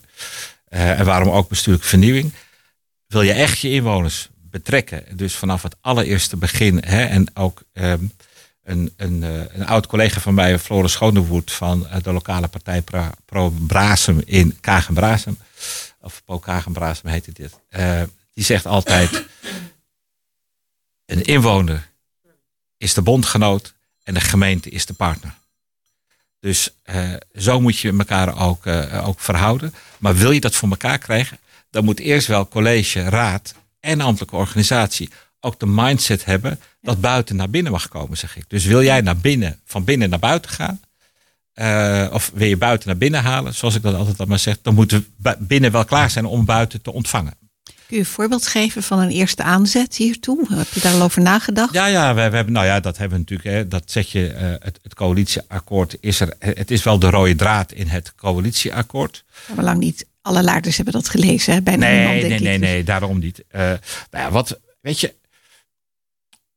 en 0.69 1.05
waarom 1.05 1.29
ook 1.29 1.49
bestuurlijke 1.49 1.87
vernieuwing? 1.87 2.33
Wil 3.07 3.21
je 3.21 3.31
echt 3.31 3.59
je 3.59 3.71
inwoners 3.71 4.29
betrekken, 4.41 5.03
dus 5.17 5.35
vanaf 5.35 5.61
het 5.63 5.75
allereerste 5.81 6.37
begin, 6.37 6.83
hè, 6.85 7.03
en 7.03 7.27
ook 7.33 7.63
um, 7.73 8.11
een, 8.63 8.93
een, 8.97 9.21
een, 9.21 9.65
oud 9.65 9.87
collega 9.87 10.19
van 10.19 10.33
mij, 10.33 10.59
Floris 10.59 10.91
Schonewoerd 10.91 11.51
van 11.51 11.87
de 12.03 12.13
lokale 12.13 12.47
partij 12.47 12.81
Pro, 12.81 13.09
Pro 13.25 13.49
Brasem 13.49 14.21
in 14.25 14.57
Kagen-Brasem, 14.59 15.37
of 16.01 16.21
Pro 16.25 16.39
Kagen-Brasem 16.39 17.09
heette 17.09 17.31
dit, 17.31 17.59
die 18.33 18.43
zegt 18.43 18.65
altijd, 18.65 19.25
een 21.05 21.23
inwoner 21.23 21.93
is 22.77 22.93
de 22.93 23.01
bondgenoot 23.01 23.73
en 24.03 24.13
de 24.13 24.19
gemeente 24.19 24.69
is 24.69 24.85
de 24.85 24.93
partner. 24.93 25.33
Dus 26.39 26.69
uh, 26.85 27.13
zo 27.35 27.61
moet 27.61 27.77
je 27.77 27.97
elkaar 27.97 28.41
ook, 28.41 28.65
uh, 28.65 29.07
ook 29.07 29.19
verhouden. 29.19 29.73
Maar 29.97 30.15
wil 30.15 30.31
je 30.31 30.39
dat 30.39 30.55
voor 30.55 30.69
elkaar 30.69 30.97
krijgen, 30.97 31.37
dan 31.69 31.85
moet 31.85 31.99
eerst 31.99 32.27
wel 32.27 32.47
college, 32.47 33.03
raad 33.03 33.55
en 33.79 34.01
ambtelijke 34.01 34.35
organisatie 34.35 35.09
ook 35.39 35.59
de 35.59 35.65
mindset 35.65 36.25
hebben 36.25 36.59
dat 36.81 37.01
buiten 37.01 37.35
naar 37.35 37.49
binnen 37.49 37.71
mag 37.71 37.87
komen, 37.87 38.17
zeg 38.17 38.37
ik. 38.37 38.43
Dus 38.47 38.65
wil 38.65 38.83
jij 38.83 39.01
naar 39.01 39.17
binnen, 39.17 39.59
van 39.65 39.83
binnen 39.83 40.09
naar 40.09 40.19
buiten 40.19 40.51
gaan, 40.51 40.79
uh, 41.55 42.07
of 42.13 42.31
wil 42.33 42.47
je 42.47 42.57
buiten 42.57 42.87
naar 42.87 42.97
binnen 42.97 43.23
halen, 43.23 43.53
zoals 43.53 43.75
ik 43.75 43.81
dat 43.81 43.95
altijd 43.95 44.19
al 44.19 44.25
maar 44.25 44.39
zeg, 44.39 44.61
dan 44.61 44.73
moeten 44.73 45.13
we 45.17 45.35
binnen 45.39 45.71
wel 45.71 45.85
klaar 45.85 46.09
zijn 46.09 46.25
om 46.25 46.45
buiten 46.45 46.81
te 46.81 46.91
ontvangen. 46.91 47.33
Kun 47.87 47.97
je 47.97 48.03
een 48.03 48.09
voorbeeld 48.09 48.47
geven 48.47 48.83
van 48.83 48.99
een 48.99 49.09
eerste 49.09 49.43
aanzet 49.43 49.95
hiertoe? 49.95 50.45
Heb 50.49 50.67
je 50.73 50.79
daar 50.79 50.93
al 50.93 51.01
over 51.01 51.21
nagedacht? 51.21 51.73
Ja, 51.73 51.85
ja, 51.85 52.13
we, 52.13 52.29
we 52.29 52.35
hebben, 52.35 52.53
nou 52.53 52.65
ja, 52.65 52.79
dat 52.79 52.97
hebben 52.97 53.17
we 53.17 53.23
natuurlijk. 53.23 53.57
Hè, 53.57 53.67
dat 53.67 53.91
zeg 53.91 54.11
je, 54.11 54.31
uh, 54.33 54.39
het, 54.39 54.79
het, 54.81 54.93
coalitieakkoord 54.93 55.97
is 55.99 56.19
er. 56.19 56.35
Het 56.39 56.71
is 56.71 56.83
wel 56.83 56.99
de 56.99 57.09
rode 57.09 57.35
draad 57.35 57.71
in 57.71 57.87
het 57.87 58.15
coalitieakkoord. 58.15 59.23
Maar 59.55 59.63
lang 59.63 59.79
niet 59.79 60.05
alle 60.21 60.43
laarders 60.43 60.75
hebben 60.75 60.93
dat 60.93 61.09
gelezen. 61.09 61.53
Hè? 61.53 61.61
Bijna 61.61 61.85
nee, 61.85 61.97
niemand, 61.97 62.21
nee, 62.21 62.33
ik. 62.33 62.39
nee, 62.39 62.57
nee, 62.57 62.83
daarom 62.83 63.19
niet. 63.19 63.43
Uh, 63.51 63.61
nou 63.61 63.79
ja, 64.11 64.31
wat, 64.31 64.59
weet 64.81 64.99
je, 64.99 65.13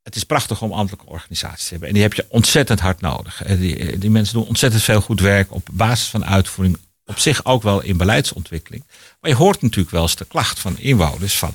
het 0.03 0.17
is 0.17 0.25
prachtig 0.25 0.63
om 0.63 0.73
ambtelijke 0.73 1.11
organisaties 1.11 1.65
te 1.65 1.71
hebben. 1.71 1.89
En 1.89 1.95
die 1.95 2.03
heb 2.03 2.15
je 2.15 2.27
ontzettend 2.29 2.81
hard 2.81 3.01
nodig. 3.01 3.43
Die, 3.47 3.99
die 3.99 4.11
mensen 4.11 4.35
doen 4.35 4.47
ontzettend 4.47 4.83
veel 4.83 5.01
goed 5.01 5.21
werk 5.21 5.55
op 5.55 5.69
basis 5.73 6.09
van 6.09 6.25
uitvoering 6.25 6.79
op 7.09 7.19
zich 7.19 7.45
ook 7.45 7.63
wel 7.63 7.81
in 7.81 7.97
beleidsontwikkeling. 7.97 8.85
Maar 9.21 9.31
je 9.31 9.37
hoort 9.37 9.63
natuurlijk 9.63 9.91
wel 9.91 10.03
eens 10.03 10.17
de 10.17 10.25
klacht 10.25 10.59
van 10.59 10.79
inwoners 10.79 11.39
van, 11.39 11.55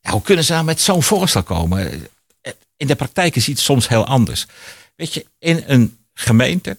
ja, 0.00 0.10
hoe 0.10 0.22
kunnen 0.22 0.44
ze 0.44 0.52
nou 0.52 0.64
met 0.64 0.80
zo'n 0.80 1.02
voorstel 1.02 1.42
komen? 1.42 2.08
In 2.76 2.86
de 2.86 2.94
praktijk 2.94 3.36
is 3.36 3.48
iets 3.48 3.64
soms 3.64 3.88
heel 3.88 4.06
anders. 4.06 4.46
Weet 4.96 5.14
je, 5.14 5.26
in 5.38 5.64
een 5.66 5.98
gemeente 6.14 6.78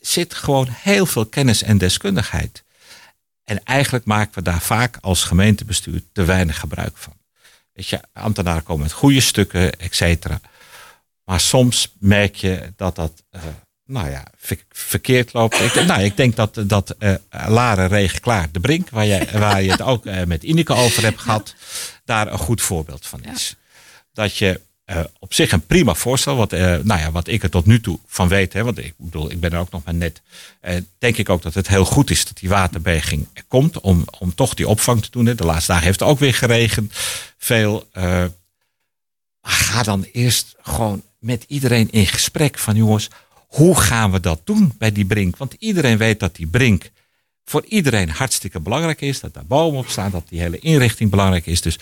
zit 0.00 0.34
gewoon 0.34 0.68
heel 0.70 1.06
veel 1.06 1.26
kennis 1.26 1.62
en 1.62 1.78
deskundigheid. 1.78 2.64
En 3.44 3.64
eigenlijk 3.64 4.04
maken 4.04 4.34
we 4.34 4.42
daar 4.42 4.60
vaak 4.60 4.98
als 5.00 5.24
gemeentebestuur 5.24 6.02
te 6.12 6.24
weinig 6.24 6.58
gebruik 6.58 6.96
van. 6.96 7.12
Weet 7.72 7.88
je, 7.88 8.00
ambtenaren 8.12 8.62
komen 8.62 8.82
met 8.82 8.92
goede 8.92 9.20
stukken, 9.20 9.78
et 9.78 9.94
cetera. 9.94 10.40
Maar 11.24 11.40
soms 11.40 11.92
merk 11.98 12.36
je 12.36 12.72
dat 12.76 12.96
dat 12.96 13.22
uh, 13.30 13.42
nou 13.92 14.10
ja, 14.10 14.24
verkeerd 14.70 15.32
loopt. 15.32 15.60
Ik, 15.60 15.84
nou, 15.86 16.02
ik 16.02 16.16
denk 16.16 16.36
dat, 16.36 16.62
dat 16.66 16.94
uh, 16.98 17.14
Laren 17.46 17.88
Regen 17.88 18.20
Klaar 18.20 18.48
de 18.52 18.60
Brink, 18.60 18.90
waar 18.90 19.06
je, 19.06 19.26
waar 19.38 19.62
je 19.62 19.70
het 19.70 19.82
ook 19.82 20.06
uh, 20.06 20.22
met 20.22 20.42
Ineke 20.42 20.72
over 20.74 21.02
hebt 21.02 21.20
gehad, 21.20 21.54
daar 22.04 22.32
een 22.32 22.38
goed 22.38 22.62
voorbeeld 22.62 23.06
van 23.06 23.24
is. 23.24 23.48
Ja. 23.48 23.56
Dat 24.12 24.36
je 24.36 24.60
uh, 24.86 25.00
op 25.18 25.34
zich 25.34 25.52
een 25.52 25.66
prima 25.66 25.94
voorstel, 25.94 26.36
wat, 26.36 26.50
nou 26.50 26.84
ja, 26.84 27.10
wat 27.10 27.28
ik 27.28 27.42
er 27.42 27.50
tot 27.50 27.66
nu 27.66 27.80
toe 27.80 27.98
van 28.06 28.28
weet, 28.28 28.52
hè, 28.52 28.64
want 28.64 28.78
ik 28.78 28.94
bedoel, 28.96 29.30
ik 29.30 29.40
ben 29.40 29.50
er 29.50 29.58
ook 29.58 29.70
nog 29.70 29.84
maar 29.84 29.94
net, 29.94 30.22
denk 30.98 31.16
ik 31.16 31.28
ook 31.28 31.42
dat 31.42 31.54
het 31.54 31.68
heel 31.68 31.84
goed 31.84 32.10
is 32.10 32.24
dat 32.24 32.38
die 32.38 32.48
waterberging 32.48 33.26
er 33.32 33.44
komt, 33.48 33.80
om, 33.80 34.04
om 34.18 34.34
toch 34.34 34.54
die 34.54 34.68
opvang 34.68 35.02
te 35.02 35.10
doen. 35.10 35.26
Hè. 35.26 35.34
De 35.34 35.44
laatste 35.44 35.70
dagen 35.72 35.86
heeft 35.86 36.00
het 36.00 36.08
ook 36.08 36.18
weer 36.18 36.34
geregend, 36.34 36.92
veel. 37.38 37.88
maar 37.92 38.30
ga 39.40 39.82
dan 39.82 40.02
eerst 40.12 40.54
gewoon 40.62 41.02
met 41.18 41.44
iedereen 41.48 41.90
in 41.90 42.06
gesprek 42.06 42.58
van 42.58 42.76
jongens, 42.76 43.08
hoe 43.52 43.80
gaan 43.80 44.10
we 44.10 44.20
dat 44.20 44.40
doen 44.44 44.72
bij 44.78 44.92
die 44.92 45.04
brink? 45.04 45.36
Want 45.36 45.54
iedereen 45.58 45.98
weet 45.98 46.20
dat 46.20 46.36
die 46.36 46.46
brink 46.46 46.90
voor 47.44 47.64
iedereen 47.68 48.10
hartstikke 48.10 48.60
belangrijk 48.60 49.00
is. 49.00 49.20
Dat 49.20 49.34
daar 49.34 49.46
bomen 49.46 49.78
op 49.78 49.88
staan, 49.88 50.10
dat 50.10 50.28
die 50.28 50.40
hele 50.40 50.58
inrichting 50.58 51.10
belangrijk 51.10 51.46
is. 51.46 51.60
Dus 51.60 51.78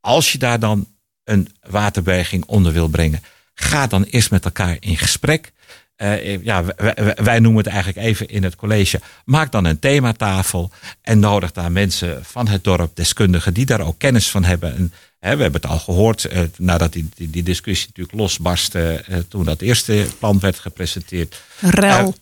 als 0.00 0.32
je 0.32 0.38
daar 0.38 0.58
dan 0.58 0.86
een 1.24 1.48
waterberging 1.60 2.44
onder 2.44 2.72
wil 2.72 2.88
brengen, 2.88 3.22
ga 3.54 3.86
dan 3.86 4.02
eerst 4.02 4.30
met 4.30 4.44
elkaar 4.44 4.76
in 4.80 4.96
gesprek. 4.96 5.52
Uh, 5.96 6.44
ja, 6.44 6.64
wij, 7.16 7.38
noemen 7.38 7.64
het 7.64 7.72
eigenlijk 7.72 8.06
even 8.06 8.28
in 8.28 8.42
het 8.42 8.56
college. 8.56 9.00
Maak 9.24 9.52
dan 9.52 9.64
een 9.64 9.78
thematafel 9.78 10.70
en 11.02 11.18
nodig 11.18 11.52
daar 11.52 11.72
mensen 11.72 12.24
van 12.24 12.48
het 12.48 12.64
dorp, 12.64 12.96
deskundigen, 12.96 13.54
die 13.54 13.66
daar 13.66 13.80
ook 13.80 13.98
kennis 13.98 14.30
van 14.30 14.44
hebben. 14.44 14.74
En 14.76 14.92
we 15.22 15.28
hebben 15.28 15.52
het 15.52 15.66
al 15.66 15.78
gehoord 15.78 16.32
uh, 16.32 16.40
nadat 16.56 16.92
die, 16.92 17.08
die, 17.14 17.30
die, 17.30 17.42
discussie 17.42 17.86
natuurlijk 17.86 18.18
losbarstte 18.18 19.04
uh, 19.08 19.16
toen 19.28 19.44
dat 19.44 19.60
eerste 19.60 20.06
plan 20.18 20.40
werd 20.40 20.58
gepresenteerd. 20.58 21.40
Rel. 21.60 22.14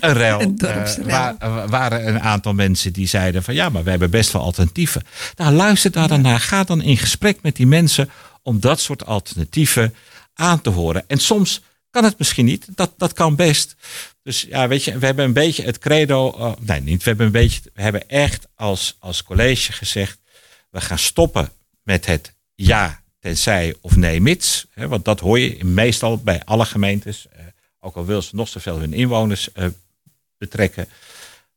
een 0.00 0.12
rel. 0.12 0.40
een 0.40 0.58
waar, 1.04 1.68
waren 1.68 2.08
een 2.08 2.20
aantal 2.20 2.54
mensen 2.54 2.92
die 2.92 3.06
zeiden 3.06 3.42
van 3.42 3.54
ja, 3.54 3.68
maar 3.68 3.84
we 3.84 3.90
hebben 3.90 4.10
best 4.10 4.32
wel 4.32 4.42
alternatieven. 4.42 5.02
Nou, 5.36 5.54
luister 5.54 5.90
daar 5.90 6.08
dan 6.08 6.20
naar. 6.20 6.40
Ga 6.40 6.64
dan 6.64 6.82
in 6.82 6.96
gesprek 6.96 7.38
met 7.42 7.56
die 7.56 7.66
mensen 7.66 8.10
om 8.42 8.60
dat 8.60 8.80
soort 8.80 9.06
alternatieven 9.06 9.94
aan 10.34 10.60
te 10.60 10.70
horen. 10.70 11.04
En 11.06 11.18
soms 11.18 11.62
kan 11.90 12.04
het 12.04 12.18
misschien 12.18 12.44
niet. 12.44 12.66
Dat, 12.74 12.92
dat 12.96 13.12
kan 13.12 13.36
best. 13.36 13.76
Dus 14.22 14.46
ja, 14.48 14.68
weet 14.68 14.84
je, 14.84 14.98
we 14.98 15.06
hebben 15.06 15.24
een 15.24 15.32
beetje 15.32 15.62
het 15.62 15.78
credo. 15.78 16.34
Uh, 16.38 16.52
nee, 16.60 16.80
niet. 16.80 17.02
We 17.02 17.08
hebben 17.08 17.26
een 17.26 17.32
beetje. 17.32 17.60
We 17.74 17.82
hebben 17.82 18.08
echt 18.08 18.46
als, 18.54 18.96
als 18.98 19.22
college 19.22 19.72
gezegd. 19.72 20.18
We 20.70 20.80
gaan 20.80 20.98
stoppen 20.98 21.50
met 21.86 22.06
het 22.06 22.34
ja, 22.54 23.02
tenzij 23.18 23.74
of 23.80 23.96
nee, 23.96 24.20
mits. 24.20 24.66
Hè, 24.70 24.88
want 24.88 25.04
dat 25.04 25.20
hoor 25.20 25.38
je 25.38 25.64
meestal 25.64 26.18
bij 26.18 26.42
alle 26.44 26.64
gemeentes. 26.64 27.26
Uh, 27.36 27.42
ook 27.80 27.96
al 27.96 28.04
wil 28.04 28.22
ze 28.22 28.36
nog 28.36 28.48
zoveel 28.48 28.78
hun 28.78 28.92
inwoners 28.92 29.48
uh, 29.54 29.66
betrekken. 30.38 30.88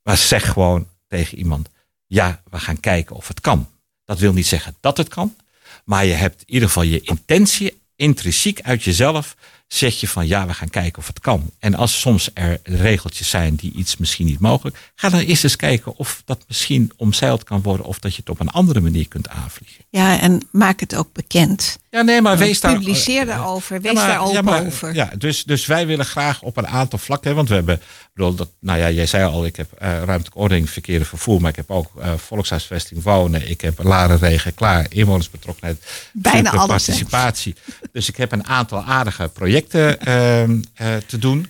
Maar 0.03 0.17
zeg 0.17 0.51
gewoon 0.51 0.87
tegen 1.07 1.37
iemand: 1.37 1.69
ja, 2.05 2.41
we 2.49 2.59
gaan 2.59 2.79
kijken 2.79 3.15
of 3.15 3.27
het 3.27 3.41
kan. 3.41 3.69
Dat 4.05 4.19
wil 4.19 4.33
niet 4.33 4.47
zeggen 4.47 4.75
dat 4.79 4.97
het 4.97 5.07
kan. 5.07 5.35
Maar 5.83 6.05
je 6.05 6.13
hebt 6.13 6.41
in 6.41 6.53
ieder 6.53 6.67
geval 6.67 6.83
je 6.83 7.01
intentie 7.01 7.81
intrinsiek 7.95 8.61
uit 8.61 8.83
jezelf 8.83 9.35
zeg 9.73 9.99
je 9.99 10.07
van 10.07 10.27
ja, 10.27 10.45
we 10.47 10.53
gaan 10.53 10.69
kijken 10.69 10.99
of 10.99 11.07
het 11.07 11.19
kan. 11.19 11.51
En 11.59 11.75
als 11.75 11.99
soms 11.99 12.29
er 12.33 12.59
regeltjes 12.63 13.29
zijn 13.29 13.55
die 13.55 13.71
iets 13.73 13.97
misschien 13.97 14.25
niet 14.25 14.39
mogelijk, 14.39 14.91
ga 14.95 15.09
dan 15.09 15.19
eerst 15.19 15.43
eens 15.43 15.55
kijken 15.55 15.97
of 15.97 16.21
dat 16.25 16.43
misschien 16.47 16.91
omzeild 16.95 17.43
kan 17.43 17.61
worden 17.61 17.85
of 17.85 17.99
dat 17.99 18.11
je 18.15 18.19
het 18.19 18.29
op 18.29 18.39
een 18.39 18.49
andere 18.49 18.79
manier 18.79 19.07
kunt 19.07 19.29
aanvliegen. 19.29 19.83
Ja, 19.89 20.19
en 20.19 20.47
maak 20.51 20.79
het 20.79 20.95
ook 20.95 21.13
bekend. 21.13 21.79
Ja, 21.91 22.01
nee, 22.01 22.21
maar 22.21 22.37
wees 22.37 22.59
daar. 22.59 22.73
Publiceer 22.77 23.25
daarover, 23.25 23.81
wees 23.81 23.91
Ja, 23.91 23.97
maar- 23.97 24.07
daar 24.07 24.19
open 24.21 24.33
ja, 24.33 24.41
maar- 24.41 24.65
over. 24.65 24.93
Ja, 24.93 25.09
dus, 25.17 25.43
dus 25.43 25.65
wij 25.65 25.87
willen 25.87 26.05
graag 26.05 26.41
op 26.41 26.57
een 26.57 26.67
aantal 26.67 26.99
vlakken. 26.99 27.35
Want 27.35 27.49
we 27.49 27.55
hebben, 27.55 27.81
bedoel, 28.13 28.35
dat, 28.35 28.49
nou 28.59 28.79
ja, 28.79 28.89
jij 28.89 29.05
zei 29.05 29.23
al, 29.25 29.45
ik 29.45 29.55
heb 29.55 29.71
eh, 29.71 29.87
ruimtelijke 29.89 30.37
ordening, 30.37 30.69
verkeer 30.69 30.99
en 30.99 31.05
vervoer. 31.05 31.41
Maar 31.41 31.49
ik 31.49 31.55
heb 31.55 31.71
ook 31.71 31.91
eh, 32.01 32.13
volkshuisvesting, 32.17 33.03
wonen. 33.03 33.49
Ik 33.49 33.61
heb 33.61 33.83
laren, 33.83 34.17
regen, 34.17 34.53
klaar, 34.53 34.85
inwonersbetrokkenheid. 34.89 35.83
Bijna 36.13 36.49
alles, 36.51 36.61
hè? 36.61 36.67
Participatie. 36.67 37.55
Dus 37.91 38.09
ik 38.09 38.15
heb 38.17 38.31
een 38.31 38.47
aantal 38.47 38.83
aardige 38.83 39.27
projecten 39.33 39.99
ehm, 39.99 40.61
eh, 40.73 40.95
te 41.05 41.17
doen. 41.17 41.47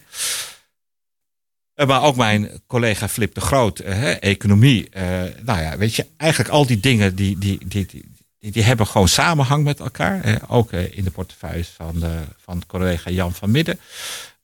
Maar 1.88 2.02
ook 2.04 2.16
mijn 2.16 2.50
collega 2.68 3.08
Flip 3.08 3.34
de 3.34 3.42
Groot, 3.42 3.78
hè, 3.78 4.12
economie. 4.12 4.90
eh, 4.90 5.04
nou 5.44 5.62
ja, 5.62 5.78
weet 5.78 5.96
je, 5.96 6.06
eigenlijk 6.18 6.52
al 6.52 6.66
die 6.66 6.80
dingen 6.80 7.16
die, 7.16 7.38
die, 7.38 7.58
die, 7.68 7.86
die, 7.86 8.06
die, 8.40 8.64
hebben 8.64 8.88
gewoon 8.88 9.08
samenhang 9.08 9.64
met 9.64 9.80
elkaar. 9.80 10.24
hè. 10.24 10.36
ook 10.48 10.72
eh, 10.72 10.98
in 10.98 11.04
de 11.04 11.12
portefeuille 11.12 11.66
van, 11.76 12.00
de, 12.00 12.18
van 12.44 12.64
collega 12.68 13.10
Jan 13.10 13.34
van 13.34 13.52
Midden. 13.52 13.80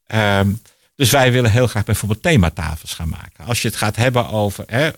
Ehm, 0.08 0.52
dus 0.96 1.12
wij 1.12 1.32
willen 1.32 1.52
heel 1.52 1.68
graag 1.68 1.84
bijvoorbeeld 1.84 2.22
thematafels 2.22 2.94
gaan 2.94 3.10
maken. 3.10 3.46
Als 3.46 3.62
je 3.62 3.68
het 3.68 3.78
gaat 3.78 3.96
hebben 3.96 4.30
over. 4.30 4.64
Hè, 4.68 4.90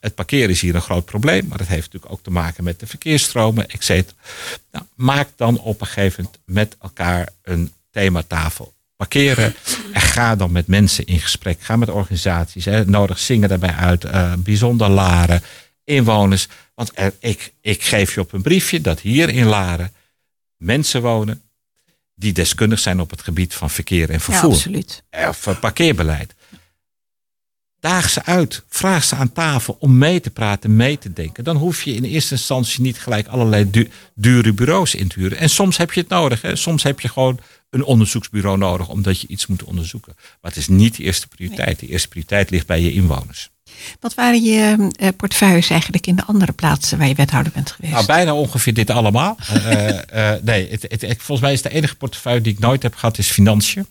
het 0.00 0.14
parkeren 0.14 0.50
is 0.50 0.60
hier 0.60 0.74
een 0.74 0.80
groot 0.80 1.04
probleem. 1.04 1.46
Maar 1.48 1.58
dat 1.58 1.66
heeft 1.66 1.84
natuurlijk 1.84 2.12
ook 2.12 2.22
te 2.22 2.30
maken 2.30 2.64
met 2.64 2.80
de 2.80 2.86
verkeersstromen, 2.86 3.68
et 3.68 3.84
cetera. 3.84 4.16
Nou, 4.70 4.84
maak 4.94 5.28
dan 5.36 5.58
op 5.58 5.80
een 5.80 5.86
gegeven 5.86 6.22
moment 6.24 6.40
met 6.44 6.76
elkaar 6.80 7.28
een 7.42 7.72
thematafel. 7.90 8.74
Parkeren 8.96 9.54
en 9.92 10.00
ga 10.00 10.36
dan 10.36 10.52
met 10.52 10.66
mensen 10.66 11.06
in 11.06 11.20
gesprek. 11.20 11.60
Ga 11.60 11.76
met 11.76 11.88
organisaties. 11.90 12.64
Hè, 12.64 12.84
nodig 12.84 13.18
zingen 13.18 13.48
daarbij 13.48 13.74
uit. 13.74 14.04
eh, 14.04 14.32
bijzonder 14.38 14.88
Laren, 14.88 15.42
inwoners. 15.84 16.48
Want 16.80 16.92
er, 16.94 17.14
ik, 17.18 17.52
ik 17.60 17.82
geef 17.82 18.14
je 18.14 18.20
op 18.20 18.32
een 18.32 18.42
briefje 18.42 18.80
dat 18.80 19.00
hier 19.00 19.28
in 19.28 19.46
Laren 19.46 19.92
mensen 20.56 21.02
wonen. 21.02 21.42
die 22.14 22.32
deskundig 22.32 22.78
zijn 22.78 23.00
op 23.00 23.10
het 23.10 23.22
gebied 23.22 23.54
van 23.54 23.70
verkeer 23.70 24.08
en 24.08 24.14
Ja, 24.14 24.20
vervoer 24.20 24.50
absoluut. 24.50 25.02
of 25.28 25.46
eh, 25.46 25.58
parkeerbeleid. 25.60 26.34
Daag 27.80 28.10
ze 28.10 28.24
uit. 28.24 28.64
Vraag 28.68 29.04
ze 29.04 29.14
aan 29.14 29.32
tafel 29.32 29.76
om 29.80 29.98
mee 29.98 30.20
te 30.20 30.30
praten, 30.30 30.76
mee 30.76 30.98
te 30.98 31.12
denken. 31.12 31.44
Dan 31.44 31.56
hoef 31.56 31.82
je 31.82 31.94
in 31.94 32.04
eerste 32.04 32.34
instantie 32.34 32.80
niet 32.82 32.98
gelijk 32.98 33.26
allerlei 33.26 33.70
du- 33.70 33.90
dure 34.14 34.52
bureaus 34.52 34.94
in 34.94 35.08
te 35.08 35.18
huren. 35.20 35.38
En 35.38 35.50
soms 35.50 35.76
heb 35.76 35.92
je 35.92 36.00
het 36.00 36.08
nodig. 36.08 36.42
Hè. 36.42 36.56
Soms 36.56 36.82
heb 36.82 37.00
je 37.00 37.08
gewoon 37.08 37.40
een 37.70 37.84
onderzoeksbureau 37.84 38.58
nodig 38.58 38.88
omdat 38.88 39.20
je 39.20 39.26
iets 39.26 39.46
moet 39.46 39.62
onderzoeken. 39.62 40.12
Maar 40.16 40.50
het 40.50 40.56
is 40.56 40.68
niet 40.68 40.96
de 40.96 41.02
eerste 41.02 41.28
prioriteit. 41.28 41.78
De 41.78 41.86
eerste 41.86 42.08
prioriteit 42.08 42.50
ligt 42.50 42.66
bij 42.66 42.80
je 42.80 42.92
inwoners. 42.92 43.50
Wat 44.00 44.14
waren 44.14 44.42
je 44.42 44.90
eh, 44.98 45.08
portefeuilles 45.16 45.70
eigenlijk 45.70 46.06
in 46.06 46.16
de 46.16 46.24
andere 46.24 46.52
plaatsen 46.52 46.98
waar 46.98 47.08
je 47.08 47.14
wethouder 47.14 47.52
bent 47.52 47.70
geweest? 47.70 47.92
Nou, 47.94 48.06
bijna 48.06 48.34
ongeveer 48.34 48.74
dit 48.74 48.90
allemaal. 48.90 49.36
Eh, 49.64 50.32
eh, 50.34 50.42
nee, 50.42 50.70
het, 50.70 50.82
het, 50.82 51.00
het- 51.00 51.16
volgens 51.22 51.40
mij 51.40 51.52
is 51.52 51.62
de 51.62 51.70
enige 51.70 51.94
portefeuille 51.96 52.40
die 52.40 52.52
ik 52.52 52.58
nooit 52.58 52.82
heb 52.82 52.94
gehad, 52.94 53.18
is 53.18 53.30
financiën. 53.30 53.86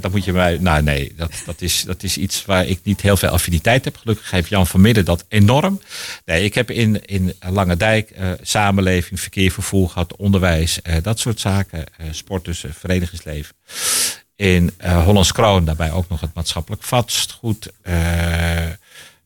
Dan 0.00 0.10
moet 0.10 0.24
je 0.24 0.32
mij. 0.32 0.58
Nou, 0.60 0.82
nee, 0.82 1.12
dat, 1.16 1.32
dat, 1.46 1.60
is, 1.62 1.82
dat 1.82 2.02
is 2.02 2.16
iets 2.16 2.44
waar 2.44 2.66
ik 2.66 2.80
niet 2.82 3.00
heel 3.00 3.16
veel 3.16 3.28
affiniteit 3.28 3.84
heb. 3.84 3.96
Gelukkig 3.96 4.30
heeft 4.30 4.48
Jan 4.48 4.66
van 4.66 4.80
Midden 4.80 5.04
dat 5.04 5.24
enorm. 5.28 5.80
Nee, 6.24 6.44
ik 6.44 6.54
heb 6.54 6.70
in, 6.70 7.04
in 7.04 7.32
Lange 7.48 7.76
Dijk 7.76 8.12
samenleving, 8.42 9.20
verkeer, 9.20 9.50
vervoer 9.50 9.88
gehad, 9.88 10.16
onderwijs, 10.16 10.78
dat 11.02 11.18
soort 11.18 11.40
zaken. 11.40 11.84
sport, 12.10 12.44
dus 12.44 12.64
verenigingsleven. 12.78 13.54
In 14.36 14.74
eh 14.76 15.04
Hollands 15.04 15.32
Kroon, 15.32 15.64
daarbij 15.64 15.92
ook 15.92 16.08
nog 16.08 16.20
het 16.20 16.34
maatschappelijk 16.34 16.82
vastgoed. 16.82 17.72
eh, 17.82 17.94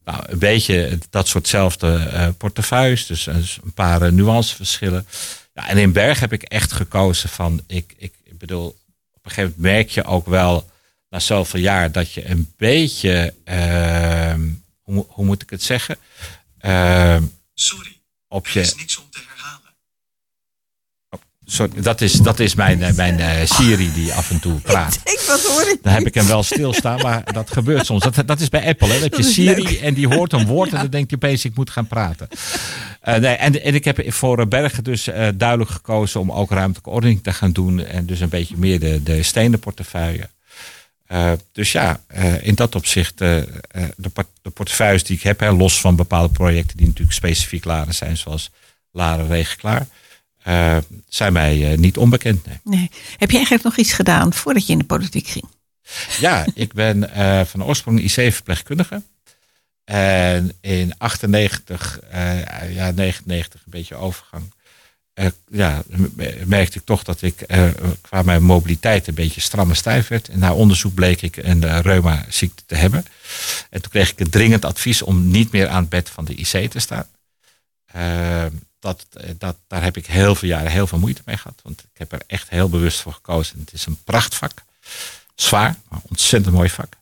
nou, 0.04 0.22
een 0.26 0.38
beetje 0.38 0.98
dat 1.10 1.28
soortzelfde 1.28 2.08
eh 2.12 2.28
portefeuilles. 2.38 3.06
Dus 3.06 3.26
eh, 3.26 3.34
een 3.36 3.72
paar 3.74 4.12
nuanceverschillen. 4.12 5.06
Ja, 5.54 5.68
en 5.68 5.78
in 5.78 5.92
Berg 5.92 6.20
heb 6.20 6.32
ik 6.32 6.42
echt 6.42 6.72
gekozen 6.72 7.28
van. 7.28 7.62
Ik, 7.66 7.94
ik, 7.96 8.14
ik 8.24 8.38
bedoel, 8.38 8.66
op 9.12 9.24
een 9.24 9.30
gegeven 9.30 9.54
moment 9.56 9.74
merk 9.74 9.90
je 9.90 10.04
ook 10.04 10.26
wel 10.26 10.70
na 11.10 11.18
zoveel 11.18 11.60
jaar 11.60 11.92
dat 11.92 12.12
je 12.12 12.28
een 12.28 12.52
beetje. 12.56 13.34
hoe, 14.82 15.06
hoe 15.08 15.24
moet 15.24 15.42
ik 15.42 15.50
het 15.50 15.62
zeggen? 15.62 15.96
Sorry, 17.54 18.00
op 18.28 18.46
er 18.46 18.52
je, 18.52 18.60
is 18.60 18.74
niks 18.74 18.96
om 18.96 19.10
te. 19.10 19.27
Sorry, 21.50 21.82
dat, 21.82 22.00
is, 22.00 22.12
dat 22.12 22.38
is 22.38 22.54
mijn, 22.54 22.82
eh, 22.82 22.94
mijn 22.94 23.20
eh, 23.20 23.44
Siri 23.44 23.92
die 23.92 24.12
af 24.12 24.30
en 24.30 24.40
toe 24.40 24.60
praat. 24.60 25.00
Ik 25.04 25.20
hoor 25.48 25.70
ik? 25.70 25.78
Dan 25.82 25.92
heb 25.92 26.06
ik 26.06 26.14
hem 26.14 26.26
wel 26.26 26.42
stilstaan, 26.42 27.00
maar 27.00 27.32
dat 27.32 27.52
gebeurt 27.52 27.86
soms. 27.86 28.02
Dat, 28.02 28.22
dat 28.26 28.40
is 28.40 28.48
bij 28.48 28.66
Apple. 28.66 28.86
Hè. 28.86 28.92
Dan 28.92 29.02
heb 29.02 29.10
je 29.14 29.18
Dat 29.18 29.28
is 29.28 29.34
Siri 29.34 29.62
leuk. 29.62 29.80
en 29.80 29.94
die 29.94 30.08
hoort 30.08 30.32
een 30.32 30.46
woord 30.46 30.70
en 30.72 30.78
dan 30.78 30.90
denkt 30.90 31.10
hij 31.10 31.18
opeens 31.22 31.44
ik 31.44 31.56
moet 31.56 31.70
gaan 31.70 31.86
praten. 31.86 32.28
Eh, 33.00 33.16
nee, 33.16 33.34
en, 33.34 33.62
en 33.62 33.74
ik 33.74 33.84
heb 33.84 34.12
voor 34.12 34.48
Bergen 34.48 34.84
dus 34.84 35.08
duidelijk 35.34 35.70
gekozen 35.70 36.20
om 36.20 36.32
ook 36.32 36.50
ruimtelijke 36.50 36.90
ordening 36.90 37.22
te 37.22 37.32
gaan 37.32 37.52
doen. 37.52 37.84
En 37.84 38.06
dus 38.06 38.20
een 38.20 38.28
beetje 38.28 38.56
meer 38.56 38.80
de, 38.80 39.02
de 39.02 39.22
stenen 39.22 39.58
portefeuille. 39.58 40.28
Eh, 41.06 41.32
dus 41.52 41.72
ja, 41.72 42.00
in 42.40 42.54
dat 42.54 42.74
opzicht, 42.74 43.18
de, 43.18 43.48
de 44.42 44.50
portefeuilles 44.54 45.04
die 45.04 45.16
ik 45.16 45.22
heb, 45.22 45.40
hè, 45.40 45.52
los 45.52 45.80
van 45.80 45.96
bepaalde 45.96 46.32
projecten 46.32 46.76
die 46.76 46.86
natuurlijk 46.86 47.16
specifiek 47.16 47.64
Laren 47.64 47.94
zijn, 47.94 48.16
zoals 48.16 48.50
Laren 48.92 49.28
Regen 49.28 49.88
Eh, 50.48 50.76
zijn 51.08 51.32
mij 51.32 51.70
eh, 51.72 51.78
niet 51.78 51.96
onbekend. 51.96 52.46
Nee. 52.46 52.60
Nee. 52.64 52.90
Heb 53.16 53.30
je 53.30 53.36
eigenlijk 53.36 53.64
nog 53.64 53.76
iets 53.76 53.92
gedaan 53.92 54.32
voordat 54.32 54.66
je 54.66 54.72
in 54.72 54.78
de 54.78 54.84
politiek 54.84 55.26
ging? 55.26 55.44
Ja, 56.20 56.46
ik 56.54 56.72
ben 56.72 57.12
eh, 57.12 57.44
van 57.44 57.64
oorsprong 57.64 58.00
IC-verpleegkundige. 58.00 59.02
En 59.84 60.52
in 60.60 60.98
98, 60.98 62.00
eh, 62.00 62.74
ja, 62.74 62.90
99, 62.90 63.60
een 63.64 63.70
beetje 63.70 63.94
overgang. 63.94 64.52
ja, 65.50 65.82
merkte 66.44 66.78
ik 66.78 66.84
toch 66.84 67.02
dat 67.02 67.22
ik 67.22 67.46
qua 68.00 68.22
mijn 68.22 68.42
mobiliteit 68.42 69.06
een 69.06 69.14
beetje 69.14 69.40
stram 69.40 69.68
en 69.68 69.76
stijf 69.76 70.08
werd. 70.08 70.28
En 70.28 70.38
na 70.38 70.54
onderzoek 70.54 70.94
bleek 70.94 71.22
ik 71.22 71.36
een 71.36 71.62
uh, 71.62 71.78
reuma-ziekte 71.80 72.62
te 72.66 72.74
hebben. 72.74 73.04
En 73.70 73.82
toen 73.82 73.90
kreeg 73.90 74.10
ik 74.10 74.18
het 74.18 74.32
dringend 74.32 74.64
advies 74.64 75.02
om 75.02 75.30
niet 75.30 75.52
meer 75.52 75.68
aan 75.68 75.80
het 75.80 75.88
bed 75.88 76.10
van 76.10 76.24
de 76.24 76.34
IC 76.34 76.70
te 76.70 76.78
staan. 76.78 77.06
Eh, 78.80 78.90
dat, 78.90 79.06
dat, 79.38 79.56
daar 79.66 79.82
heb 79.82 79.96
ik 79.96 80.06
heel 80.06 80.34
veel 80.34 80.48
jaren 80.48 80.70
heel 80.70 80.86
veel 80.86 80.98
moeite 80.98 81.22
mee 81.24 81.36
gehad. 81.36 81.60
Want 81.62 81.80
ik 81.80 81.98
heb 81.98 82.12
er 82.12 82.22
echt 82.26 82.48
heel 82.48 82.68
bewust 82.68 83.00
voor 83.00 83.12
gekozen. 83.12 83.58
Het 83.58 83.72
is 83.72 83.86
een 83.86 83.98
prachtvak. 84.04 84.62
Zwaar, 85.34 85.76
maar 85.88 86.00
ontzettend 86.08 86.54
mooi 86.54 86.70
vak. 86.70 86.96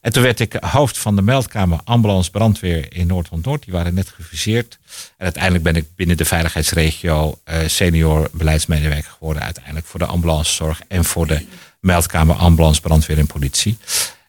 En 0.00 0.12
toen 0.12 0.22
werd 0.22 0.40
ik 0.40 0.56
hoofd 0.60 0.98
van 0.98 1.16
de 1.16 1.22
meldkamer 1.22 1.80
ambulance 1.84 2.30
brandweer 2.30 2.94
in 2.94 3.06
Noord-Holland-Noord. 3.06 3.62
Die 3.64 3.72
waren 3.72 3.94
net 3.94 4.08
gefuseerd. 4.08 4.78
En 5.16 5.24
uiteindelijk 5.24 5.64
ben 5.64 5.76
ik 5.76 5.94
binnen 5.96 6.16
de 6.16 6.24
veiligheidsregio 6.24 7.40
eh, 7.44 7.58
senior 7.66 8.30
beleidsmedewerker 8.32 9.10
geworden. 9.10 9.42
Uiteindelijk 9.42 9.86
voor 9.86 9.98
de 9.98 10.06
ambulancezorg 10.06 10.80
en 10.88 11.04
voor 11.04 11.26
de 11.26 11.46
meldkamer 11.80 12.36
ambulance 12.36 12.80
brandweer 12.80 13.18
en 13.18 13.26
politie. 13.26 13.78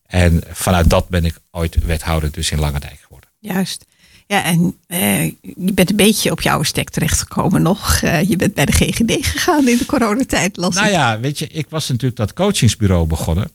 En 0.06 0.44
vanuit 0.52 0.90
dat 0.90 1.08
ben 1.08 1.26
ik 1.26 1.38
ooit 1.52 1.86
wethouder 1.86 2.32
dus 2.32 2.52
in 2.52 2.60
Langendijk 2.60 3.00
geworden. 3.02 3.30
Juist. 3.40 3.86
Ja, 4.32 4.44
en 4.44 4.78
eh, 4.88 5.24
je 5.42 5.74
bent 5.74 5.90
een 5.90 5.96
beetje 5.96 6.32
op 6.32 6.42
jouw 6.42 6.64
stek 6.64 6.90
terechtgekomen 6.90 7.62
nog. 7.62 8.02
Eh, 8.02 8.30
je 8.30 8.36
bent 8.36 8.54
bij 8.54 8.66
de 8.66 8.72
GGD 8.72 9.26
gegaan 9.26 9.68
in 9.68 9.78
de 9.78 9.86
coronatijd. 9.86 10.58
Las 10.58 10.76
Nou 10.76 10.90
ja, 10.90 11.20
weet 11.20 11.40
je, 11.40 11.48
ik 11.48 11.66
was 11.70 11.88
natuurlijk 11.88 12.16
dat 12.16 12.34
coachingsbureau 12.34 13.08
begonnen. 13.08 13.52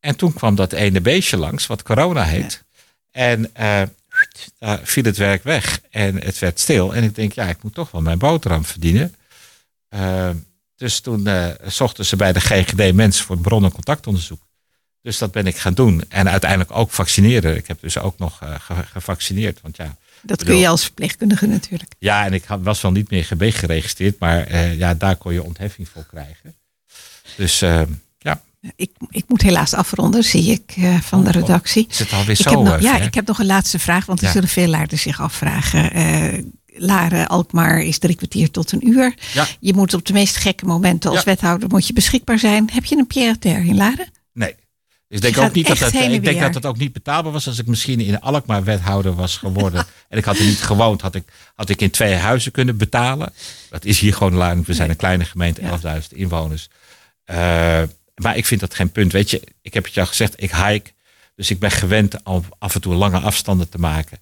En 0.00 0.16
toen 0.16 0.32
kwam 0.32 0.54
dat 0.54 0.72
ene 0.72 1.00
beestje 1.00 1.36
langs, 1.36 1.66
wat 1.66 1.82
corona 1.82 2.24
heet. 2.24 2.64
En 3.10 3.50
daar 4.58 4.80
viel 4.82 5.04
het 5.04 5.16
werk 5.16 5.42
weg 5.42 5.80
en 5.90 6.22
het 6.22 6.38
werd 6.38 6.60
stil. 6.60 6.94
En 6.94 7.04
ik 7.04 7.14
denk, 7.14 7.32
ja, 7.32 7.44
ik 7.48 7.62
moet 7.62 7.74
toch 7.74 7.90
wel 7.90 8.02
mijn 8.02 8.18
boterham 8.18 8.64
verdienen. 8.64 9.14
Dus 10.76 11.00
toen 11.00 11.28
zochten 11.66 12.06
ze 12.06 12.16
bij 12.16 12.32
de 12.32 12.40
GGD 12.40 12.94
mensen 12.94 13.24
voor 13.24 13.34
het 13.34 13.44
bron- 13.44 13.64
en 13.64 13.72
contactonderzoek. 13.72 14.42
Dus 15.02 15.18
dat 15.18 15.32
ben 15.32 15.46
ik 15.46 15.56
gaan 15.56 15.74
doen. 15.74 16.04
En 16.08 16.30
uiteindelijk 16.30 16.70
ook 16.70 16.90
vaccineren. 16.90 17.56
Ik 17.56 17.66
heb 17.66 17.80
dus 17.80 17.98
ook 17.98 18.18
nog 18.18 18.38
ge- 18.38 18.86
gevaccineerd. 18.92 19.60
Want 19.62 19.76
ja, 19.76 19.96
dat 20.22 20.44
kun 20.44 20.56
je 20.56 20.68
als 20.68 20.82
verpleegkundige 20.84 21.46
natuurlijk. 21.46 21.92
ja, 21.98 22.24
en 22.26 22.32
ik 22.32 22.44
was 22.62 22.80
wel 22.80 22.90
niet 22.92 23.10
meer 23.10 23.24
GB 23.24 23.54
geregistreerd. 23.54 24.18
Maar 24.18 24.46
eh, 24.46 24.78
ja, 24.78 24.94
daar 24.94 25.16
kon 25.16 25.32
je 25.32 25.42
ontheffing 25.44 25.88
voor 25.88 26.06
krijgen. 26.06 26.54
Dus 27.36 27.62
eh, 27.62 27.82
ja, 28.18 28.42
Ik, 28.76 28.90
ik 29.08 29.24
moet 29.26 29.42
helaas 29.42 29.74
afronden, 29.74 30.24
zie 30.24 30.50
ik 30.52 30.72
eh, 30.76 31.00
van 31.00 31.24
de 31.24 31.28
Oh, 31.30 31.34
oh. 31.36 31.40
redactie. 31.40 31.86
is 31.90 31.98
het 31.98 32.12
alweer 32.12 32.30
Ik 32.30 32.36
zo 32.36 32.50
heb 32.50 32.58
nog, 32.58 32.74
eh, 32.76 32.82
ja, 32.82 32.98
ik 33.00 33.14
heb 33.14 33.26
nog 33.26 33.38
een 33.38 33.46
laatste 33.46 33.78
vraag, 33.78 34.06
want 34.06 34.18
er 34.20 34.26
Ja. 34.26 34.32
zullen 34.32 34.48
veel 34.48 34.68
luiders 34.68 35.02
zich 35.02 35.20
afvragen. 35.20 36.52
Laren, 36.74 37.26
Alkmaar 37.28 37.80
is 37.82 37.98
drie 37.98 38.14
kwartier 38.16 38.50
tot 38.50 38.72
een 38.72 38.88
uur. 38.88 39.14
Ja. 39.32 39.46
Je 39.60 39.74
moet 39.74 39.94
op 39.94 40.06
de 40.06 40.12
meest 40.12 40.36
gekke 40.36 40.64
momenten 40.66 41.10
als 41.10 41.18
Ja. 41.18 41.24
wethouder 41.24 41.68
moet 41.68 41.86
je 41.86 41.92
beschikbaar 41.92 42.38
zijn. 42.38 42.70
Heb 42.72 42.84
je 42.84 42.96
een 42.96 43.06
Pierre 43.06 43.38
Ter 43.38 43.58
in 43.64 43.76
Laren? 43.76 44.08
Nee. 44.32 44.54
Dus 45.10 45.18
ik 45.18 45.24
denk, 45.24 45.34
Je 45.34 45.42
ook 45.42 45.54
niet 45.54 45.66
dat, 45.66 45.92
en 45.92 46.12
ik 46.12 46.24
denk 46.24 46.40
dat 46.40 46.54
het 46.54 46.66
ook 46.66 46.76
niet 46.76 46.92
betaalbaar 46.92 47.32
was 47.32 47.46
als 47.46 47.58
ik 47.58 47.66
misschien 47.66 48.00
in 48.00 48.20
Alkmaar 48.20 48.64
wethouder 48.64 49.14
was 49.14 49.36
geworden. 49.36 49.86
en 50.08 50.18
ik 50.18 50.24
had 50.24 50.38
er 50.38 50.44
niet 50.44 50.62
gewoond, 50.62 51.00
had 51.00 51.14
ik, 51.14 51.24
had 51.54 51.68
ik 51.68 51.80
in 51.80 51.90
twee 51.90 52.14
huizen 52.14 52.52
kunnen 52.52 52.76
betalen. 52.76 53.32
Dat 53.70 53.84
is 53.84 53.98
hier 53.98 54.14
gewoon 54.14 54.34
lang. 54.34 54.66
We 54.66 54.74
zijn 54.74 54.90
een 54.90 54.96
kleine 54.96 55.24
gemeente, 55.24 55.60
11.000 55.60 55.68
inwoners. 56.08 56.68
Eh, 57.24 57.82
Maar 58.14 58.36
ik 58.36 58.46
vind 58.46 58.60
dat 58.60 58.74
geen 58.74 58.92
punt. 58.92 59.12
Weet 59.12 59.30
je, 59.30 59.42
ik 59.62 59.74
heb 59.74 59.84
het 59.84 59.94
jou 59.94 60.06
gezegd, 60.08 60.42
ik 60.42 60.50
hike. 60.50 60.90
Dus 61.34 61.50
ik 61.50 61.58
ben 61.58 61.70
gewend 61.70 62.22
om 62.22 62.44
af 62.58 62.74
en 62.74 62.80
toe 62.80 62.94
lange 62.94 63.18
afstanden 63.18 63.68
te 63.68 63.78
maken. 63.78 64.18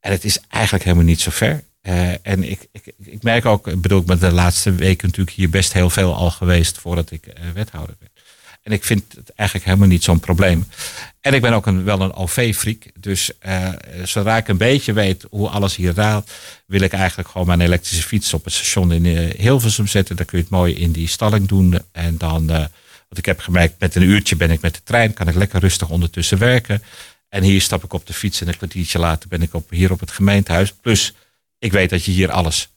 En 0.00 0.10
het 0.10 0.24
is 0.24 0.38
eigenlijk 0.48 0.84
helemaal 0.84 1.04
niet 1.04 1.20
zo 1.20 1.30
ver. 1.30 1.64
Uh, 1.82 2.26
en 2.26 2.50
ik, 2.50 2.68
ik, 2.72 2.92
ik 3.04 3.22
merk 3.22 3.44
ook, 3.46 3.80
bedoel, 3.80 4.00
ik 4.00 4.06
ben 4.06 4.18
de 4.18 4.32
laatste 4.32 4.72
weken 4.72 5.06
natuurlijk 5.08 5.36
hier 5.36 5.50
best 5.50 5.72
heel 5.72 5.90
veel 5.90 6.14
al 6.14 6.30
geweest 6.30 6.78
voordat 6.78 7.10
ik 7.10 7.26
uh, 7.26 7.34
wethouder 7.54 7.96
werd. 7.98 8.09
En 8.62 8.72
ik 8.72 8.84
vind 8.84 9.02
het 9.14 9.32
eigenlijk 9.34 9.68
helemaal 9.68 9.88
niet 9.88 10.04
zo'n 10.04 10.20
probleem. 10.20 10.66
En 11.20 11.34
ik 11.34 11.40
ben 11.40 11.52
ook 11.52 11.66
een, 11.66 11.84
wel 11.84 12.00
een 12.00 12.12
OV-freak. 12.12 12.82
Dus 12.98 13.30
uh, 13.46 13.68
zodra 14.04 14.36
ik 14.36 14.48
een 14.48 14.56
beetje 14.56 14.92
weet 14.92 15.26
hoe 15.30 15.48
alles 15.48 15.76
hier 15.76 15.94
raalt, 15.94 16.30
wil 16.66 16.80
ik 16.80 16.92
eigenlijk 16.92 17.28
gewoon 17.28 17.46
mijn 17.46 17.60
elektrische 17.60 18.06
fiets 18.06 18.34
op 18.34 18.44
het 18.44 18.52
station 18.52 18.92
in 18.92 19.34
Hilversum 19.36 19.86
zetten. 19.86 20.16
Dan 20.16 20.26
kun 20.26 20.38
je 20.38 20.44
het 20.44 20.52
mooi 20.52 20.74
in 20.74 20.92
die 20.92 21.08
stalling 21.08 21.48
doen. 21.48 21.78
En 21.92 22.18
dan, 22.18 22.46
wat 23.08 23.18
ik 23.18 23.26
heb 23.26 23.40
gemerkt, 23.40 23.80
met 23.80 23.94
een 23.94 24.02
uurtje 24.02 24.36
ben 24.36 24.50
ik 24.50 24.60
met 24.60 24.74
de 24.74 24.82
trein, 24.84 25.12
kan 25.12 25.28
ik 25.28 25.34
lekker 25.34 25.60
rustig 25.60 25.88
ondertussen 25.88 26.38
werken. 26.38 26.82
En 27.28 27.42
hier 27.42 27.60
stap 27.60 27.84
ik 27.84 27.92
op 27.92 28.06
de 28.06 28.12
fiets 28.12 28.40
en 28.40 28.48
een 28.48 28.56
kwartiertje 28.56 28.98
later 28.98 29.28
ben 29.28 29.42
ik 29.42 29.54
op, 29.54 29.70
hier 29.70 29.92
op 29.92 30.00
het 30.00 30.10
gemeentehuis. 30.10 30.72
Plus, 30.72 31.14
ik 31.58 31.72
weet 31.72 31.90
dat 31.90 32.04
je 32.04 32.10
hier 32.10 32.30
alles 32.30 32.68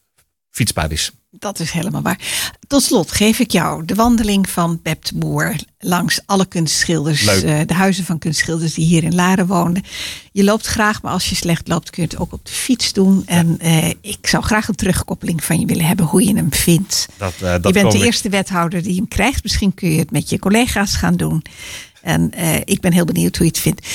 fietsbaar 0.50 0.92
is. 0.92 1.12
Dat 1.40 1.60
is 1.60 1.72
helemaal 1.72 2.02
waar. 2.02 2.20
Tot 2.68 2.84
slot 2.84 3.12
geef 3.12 3.40
ik 3.40 3.52
jou 3.52 3.86
de 3.86 3.96
wandeling 3.96 4.50
van 4.50 4.80
Beb 4.84 5.06
de 5.06 5.16
Boer 5.16 5.56
langs 5.80 6.20
alle 6.26 6.46
kunstschilders, 6.46 7.44
uh, 7.44 7.60
de 7.66 7.74
huizen 7.74 8.06
van 8.06 8.20
kunstschilders 8.20 8.74
die 8.74 8.86
hier 8.86 9.04
in 9.04 9.16
Laren 9.16 9.48
woonden. 9.48 9.84
Je 10.32 10.44
loopt 10.44 10.66
graag, 10.66 11.02
maar 11.02 11.12
als 11.12 11.30
je 11.30 11.36
slecht 11.36 11.68
loopt 11.68 11.90
kun 11.90 12.04
je 12.04 12.10
het 12.10 12.18
ook 12.20 12.34
op 12.34 12.46
de 12.46 12.52
fiets 12.52 12.94
doen. 12.94 13.24
En 13.26 13.58
uh, 13.62 13.90
ik 14.02 14.28
zou 14.28 14.44
graag 14.44 14.68
een 14.68 14.76
terugkoppeling 14.76 15.44
van 15.44 15.60
je 15.60 15.66
willen 15.66 15.86
hebben 15.86 16.06
hoe 16.06 16.24
je 16.26 16.36
hem 16.36 16.54
vindt. 16.54 17.08
Dat, 17.18 17.34
uh, 17.34 17.52
dat 17.52 17.64
je 17.64 17.72
bent 17.72 17.92
de 17.92 18.06
eerste 18.06 18.30
wethouder 18.30 18.84
die 18.84 18.96
hem 18.96 19.08
krijgt. 19.08 19.44
Misschien 19.44 19.74
kun 19.74 19.92
je 19.92 20.00
het 20.00 20.12
met 20.12 20.30
je 20.30 20.40
collega's 20.40 20.96
gaan 20.96 21.16
doen. 21.16 21.44
En 22.02 22.32
ik 22.66 22.82
ben 22.82 22.94
heel 22.94 23.06
benieuwd 23.06 23.38
hoe 23.38 23.46
je 23.46 23.52
het 23.52 23.62
vindt. 23.62 23.88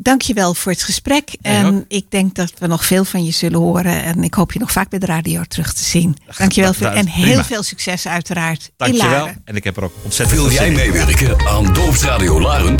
Dankjewel 0.00 0.54
voor 0.54 0.72
het 0.72 0.82
gesprek. 0.82 1.36
En 1.42 1.84
ik 1.88 2.06
denk 2.08 2.34
dat 2.34 2.52
we 2.58 2.66
nog 2.66 2.84
veel 2.84 3.04
van 3.04 3.24
je 3.24 3.30
zullen 3.30 3.58
horen. 3.58 4.02
En 4.02 4.22
ik 4.22 4.34
hoop 4.34 4.52
je 4.52 4.58
nog 4.58 4.72
vaak 4.72 4.88
bij 4.88 4.98
de 4.98 5.06
radio 5.06 5.42
terug 5.48 5.72
te 5.72 5.84
zien. 5.84 6.16
Dankjewel. 6.36 6.72
Veel, 6.72 6.88
en 6.88 7.06
heel 7.06 7.44
veel 7.44 7.62
succes 7.62 8.08
uiteraard 8.08 8.70
Dankjewel. 8.76 9.26
in 9.26 9.42
En 9.44 9.56
ik 9.56 9.64
heb 9.64 9.76
er 9.76 9.84
ook 9.84 9.92
ontzettend 10.02 10.40
Wil 10.40 10.50
jij 10.50 10.70
meewerken 10.70 11.46
aan 11.46 11.72
Dorpsradio 11.72 12.40
Laren? 12.40 12.76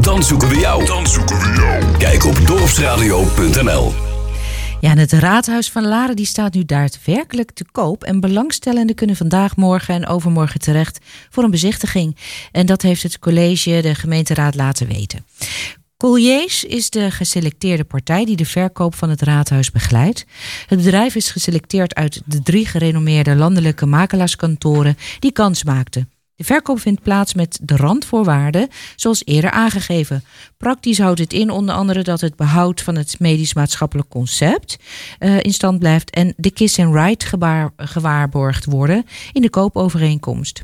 Dan 0.00 0.22
zoeken 0.22 0.48
we 0.48 0.58
jou. 0.58 0.86
Dan 0.86 1.06
zoeken 1.06 1.38
we 1.38 1.52
jou. 1.56 1.96
Kijk 1.98 2.24
op 2.24 2.46
dorpsradio.nl 2.46 3.92
ja, 4.82 4.90
en 4.90 4.98
het 4.98 5.12
raadhuis 5.12 5.70
van 5.70 5.86
Laren 5.86 6.16
die 6.16 6.26
staat 6.26 6.54
nu 6.54 6.64
daadwerkelijk 6.64 7.50
te 7.50 7.64
koop. 7.72 8.04
En 8.04 8.20
belangstellenden 8.20 8.94
kunnen 8.94 9.16
vandaag, 9.16 9.56
morgen 9.56 9.94
en 9.94 10.06
overmorgen 10.06 10.60
terecht 10.60 10.98
voor 11.30 11.44
een 11.44 11.50
bezichtiging. 11.50 12.16
En 12.52 12.66
dat 12.66 12.82
heeft 12.82 13.02
het 13.02 13.18
college 13.18 13.80
de 13.82 13.94
gemeenteraad 13.94 14.54
laten 14.54 14.88
weten. 14.88 15.24
Colliers 16.02 16.64
is 16.64 16.90
de 16.90 17.10
geselecteerde 17.10 17.84
partij 17.84 18.24
die 18.24 18.36
de 18.36 18.44
verkoop 18.44 18.94
van 18.94 19.10
het 19.10 19.22
raadhuis 19.22 19.70
begeleidt. 19.70 20.24
Het 20.66 20.78
bedrijf 20.78 21.14
is 21.14 21.30
geselecteerd 21.30 21.94
uit 21.94 22.22
de 22.24 22.42
drie 22.42 22.66
gerenommeerde 22.66 23.34
landelijke 23.34 23.86
makelaarskantoren 23.86 24.96
die 25.18 25.32
kans 25.32 25.64
maakten. 25.64 26.10
De 26.36 26.44
verkoop 26.44 26.80
vindt 26.80 27.02
plaats 27.02 27.34
met 27.34 27.58
de 27.62 27.76
randvoorwaarden, 27.76 28.68
zoals 28.96 29.22
eerder 29.24 29.50
aangegeven. 29.50 30.24
Praktisch 30.56 30.98
houdt 30.98 31.20
het 31.20 31.32
in 31.32 31.50
onder 31.50 31.74
andere 31.74 32.02
dat 32.02 32.20
het 32.20 32.36
behoud 32.36 32.80
van 32.80 32.96
het 32.96 33.18
medisch-maatschappelijk 33.18 34.08
concept 34.08 34.78
uh, 35.18 35.40
in 35.40 35.52
stand 35.52 35.78
blijft 35.78 36.10
en 36.10 36.34
de 36.36 36.50
kiss 36.50 36.78
and 36.78 36.94
ride 36.94 37.24
gewaarborgd 37.76 38.64
worden 38.64 39.06
in 39.32 39.42
de 39.42 39.50
koopovereenkomst. 39.50 40.62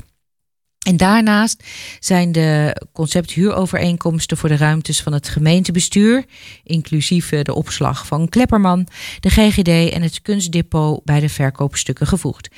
En 0.89 0.97
daarnaast 0.97 1.63
zijn 1.99 2.31
de 2.31 2.81
concepthuurovereenkomsten 2.93 4.37
voor 4.37 4.49
de 4.49 4.57
ruimtes 4.57 5.01
van 5.01 5.13
het 5.13 5.29
gemeentebestuur, 5.29 6.25
inclusief 6.63 7.29
de 7.29 7.53
opslag 7.53 8.07
van 8.07 8.29
Klepperman, 8.29 8.87
de 9.19 9.29
GGD 9.29 9.91
en 9.93 10.01
het 10.01 10.21
kunstdepot 10.21 11.03
bij 11.03 11.19
de 11.19 11.29
verkoopstukken 11.29 12.07
gevoegd. 12.07 12.49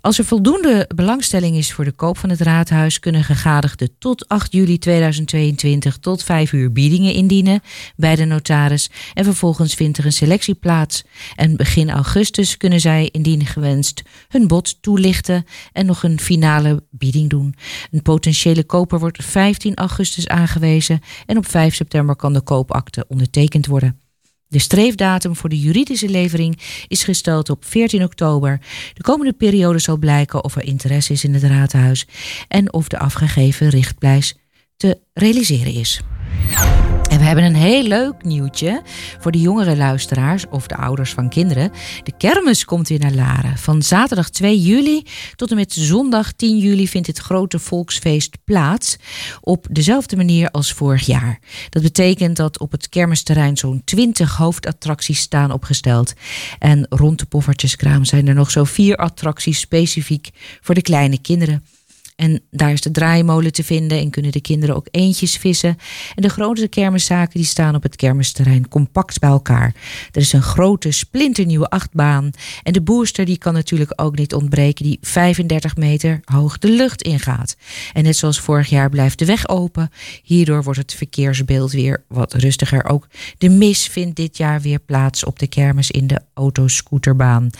Als 0.00 0.18
er 0.18 0.24
voldoende 0.24 0.90
belangstelling 0.94 1.56
is 1.56 1.72
voor 1.72 1.84
de 1.84 1.92
koop 1.92 2.18
van 2.18 2.30
het 2.30 2.40
raadhuis, 2.40 2.98
kunnen 2.98 3.24
gegadigden 3.24 3.90
tot 3.98 4.28
8 4.28 4.52
juli 4.52 4.78
2022 4.78 5.96
tot 5.98 6.22
5 6.22 6.52
uur 6.52 6.72
biedingen 6.72 7.12
indienen 7.12 7.60
bij 7.96 8.16
de 8.16 8.24
notaris 8.24 8.90
en 9.14 9.24
vervolgens 9.24 9.74
vindt 9.74 9.98
er 9.98 10.04
een 10.04 10.12
selectie 10.12 10.54
plaats. 10.54 11.04
En 11.36 11.56
begin 11.56 11.90
augustus 11.90 12.56
kunnen 12.56 12.80
zij, 12.80 13.08
indien 13.12 13.46
gewenst, 13.46 14.02
hun 14.28 14.46
bod 14.46 14.82
toelichten 14.82 15.44
en 15.72 15.86
nog 15.86 16.02
een 16.02 16.20
finale 16.20 16.82
bieding 16.90 17.30
doen. 17.30 17.54
Een 17.90 18.02
potentiële 18.02 18.64
koper 18.64 18.98
wordt 18.98 19.24
15 19.24 19.74
augustus 19.74 20.28
aangewezen 20.28 21.00
en 21.26 21.36
op 21.36 21.46
5 21.46 21.74
september 21.74 22.16
kan 22.16 22.32
de 22.32 22.40
koopakte 22.40 23.04
ondertekend 23.08 23.66
worden. 23.66 24.00
De 24.48 24.58
streefdatum 24.58 25.36
voor 25.36 25.48
de 25.48 25.60
juridische 25.60 26.08
levering 26.08 26.58
is 26.88 27.04
gesteld 27.04 27.50
op 27.50 27.64
14 27.64 28.02
oktober. 28.02 28.60
De 28.94 29.02
komende 29.02 29.32
periode 29.32 29.78
zal 29.78 29.96
blijken 29.96 30.44
of 30.44 30.56
er 30.56 30.64
interesse 30.64 31.12
is 31.12 31.24
in 31.24 31.34
het 31.34 31.42
raadhuis 31.42 32.06
en 32.48 32.72
of 32.72 32.88
de 32.88 32.98
afgegeven 32.98 33.68
richtprijs 33.68 34.36
te 34.76 34.98
realiseren 35.12 35.72
is. 35.72 36.00
En 37.16 37.18
we 37.18 37.28
hebben 37.28 37.44
een 37.44 37.54
heel 37.54 37.82
leuk 37.82 38.24
nieuwtje 38.24 38.82
voor 39.18 39.32
de 39.32 39.40
jongere 39.40 39.76
luisteraars 39.76 40.44
of 40.50 40.66
de 40.66 40.76
ouders 40.76 41.12
van 41.12 41.28
kinderen. 41.28 41.72
De 42.02 42.12
kermis 42.16 42.64
komt 42.64 42.88
weer 42.88 42.98
naar 42.98 43.12
Laren. 43.12 43.58
Van 43.58 43.82
zaterdag 43.82 44.30
2 44.30 44.60
juli 44.60 45.02
tot 45.34 45.50
en 45.50 45.56
met 45.56 45.72
zondag 45.72 46.32
10 46.32 46.58
juli 46.58 46.88
vindt 46.88 47.06
het 47.06 47.18
grote 47.18 47.58
volksfeest 47.58 48.38
plaats. 48.44 48.96
Op 49.40 49.66
dezelfde 49.70 50.16
manier 50.16 50.50
als 50.50 50.72
vorig 50.72 51.06
jaar. 51.06 51.38
Dat 51.70 51.82
betekent 51.82 52.36
dat 52.36 52.58
op 52.58 52.72
het 52.72 52.88
kermisterrein 52.88 53.56
zo'n 53.56 53.82
20 53.84 54.36
hoofdattracties 54.36 55.18
staan 55.18 55.52
opgesteld. 55.52 56.12
En 56.58 56.86
rond 56.88 57.18
de 57.18 57.26
poffertjeskraam 57.26 58.04
zijn 58.04 58.28
er 58.28 58.34
nog 58.34 58.50
zo 58.50 58.64
vier 58.64 58.96
attracties 58.96 59.60
specifiek 59.60 60.30
voor 60.60 60.74
de 60.74 60.82
kleine 60.82 61.20
kinderen. 61.20 61.64
En 62.16 62.40
daar 62.50 62.72
is 62.72 62.80
de 62.80 62.90
draaimolen 62.90 63.52
te 63.52 63.64
vinden 63.64 63.98
en 63.98 64.10
kunnen 64.10 64.32
de 64.32 64.40
kinderen 64.40 64.76
ook 64.76 64.88
eentjes 64.90 65.36
vissen. 65.36 65.76
En 66.14 66.22
de 66.22 66.28
grote 66.28 66.68
kermiszaken 66.68 67.34
die 67.34 67.44
staan 67.48 67.74
op 67.74 67.82
het 67.82 67.96
kermisterrein 67.96 68.68
compact 68.68 69.18
bij 69.18 69.28
elkaar. 69.28 69.74
Er 70.12 70.20
is 70.20 70.32
een 70.32 70.42
grote 70.42 70.90
splinternieuwe 70.90 71.68
achtbaan. 71.68 72.30
En 72.62 72.72
de 72.72 72.80
booster 72.80 73.24
die 73.24 73.38
kan 73.38 73.52
natuurlijk 73.52 73.92
ook 73.96 74.16
niet 74.16 74.34
ontbreken 74.34 74.84
die 74.84 74.98
35 75.00 75.76
meter 75.76 76.20
hoog 76.24 76.58
de 76.58 76.70
lucht 76.70 77.02
ingaat. 77.02 77.56
En 77.92 78.02
net 78.02 78.16
zoals 78.16 78.40
vorig 78.40 78.68
jaar 78.68 78.90
blijft 78.90 79.18
de 79.18 79.24
weg 79.24 79.48
open. 79.48 79.90
Hierdoor 80.22 80.62
wordt 80.62 80.78
het 80.78 80.94
verkeersbeeld 80.94 81.72
weer 81.72 82.04
wat 82.08 82.34
rustiger. 82.34 82.84
Ook 82.84 83.06
de 83.38 83.48
mis 83.48 83.86
vindt 83.86 84.16
dit 84.16 84.36
jaar 84.36 84.60
weer 84.60 84.78
plaats 84.78 85.24
op 85.24 85.38
de 85.38 85.46
kermis 85.46 85.90
in 85.90 86.06
de 86.06 86.20
autoscooterbaan. 86.34 87.50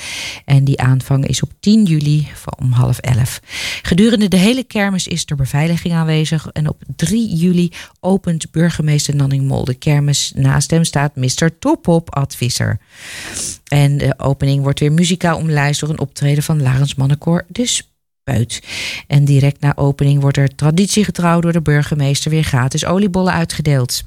En 0.44 0.64
die 0.64 0.80
aanvang 0.80 1.26
is 1.26 1.42
op 1.42 1.50
10 1.60 1.84
juli 1.84 2.28
om 2.58 2.72
half 2.72 2.98
elf. 2.98 3.40
Gedurende 3.82 4.28
de 4.28 4.36
hele 4.46 4.64
kermis 4.64 5.06
is 5.06 5.22
er 5.26 5.36
beveiliging 5.36 5.94
aanwezig. 5.94 6.48
En 6.52 6.68
op 6.68 6.82
3 6.96 7.34
juli 7.36 7.72
opent 8.00 8.50
burgemeester 8.50 9.16
Nanning 9.16 9.46
Mol 9.46 9.64
de 9.64 9.74
kermis. 9.74 10.32
Naast 10.34 10.70
hem 10.70 10.84
staat 10.84 11.16
Mr. 11.16 11.58
Topop 11.58 12.14
Advisser. 12.14 12.78
En 13.64 13.96
de 13.98 14.14
opening 14.18 14.62
wordt 14.62 14.80
weer 14.80 14.92
muzikaal 14.92 15.38
omlijst 15.38 15.80
door 15.80 15.88
een 15.88 16.00
optreden 16.00 16.42
van 16.42 16.62
Larens 16.62 16.94
Mannenkoor 16.94 17.44
De 17.48 17.66
Spuit. 17.66 18.62
En 19.06 19.24
direct 19.24 19.60
na 19.60 19.72
opening 19.76 20.20
wordt 20.20 20.36
er 20.36 20.54
traditiegetrouw 20.54 21.40
door 21.40 21.52
de 21.52 21.62
burgemeester 21.62 22.30
weer 22.30 22.44
gratis 22.44 22.84
oliebollen 22.84 23.32
uitgedeeld. 23.32 24.04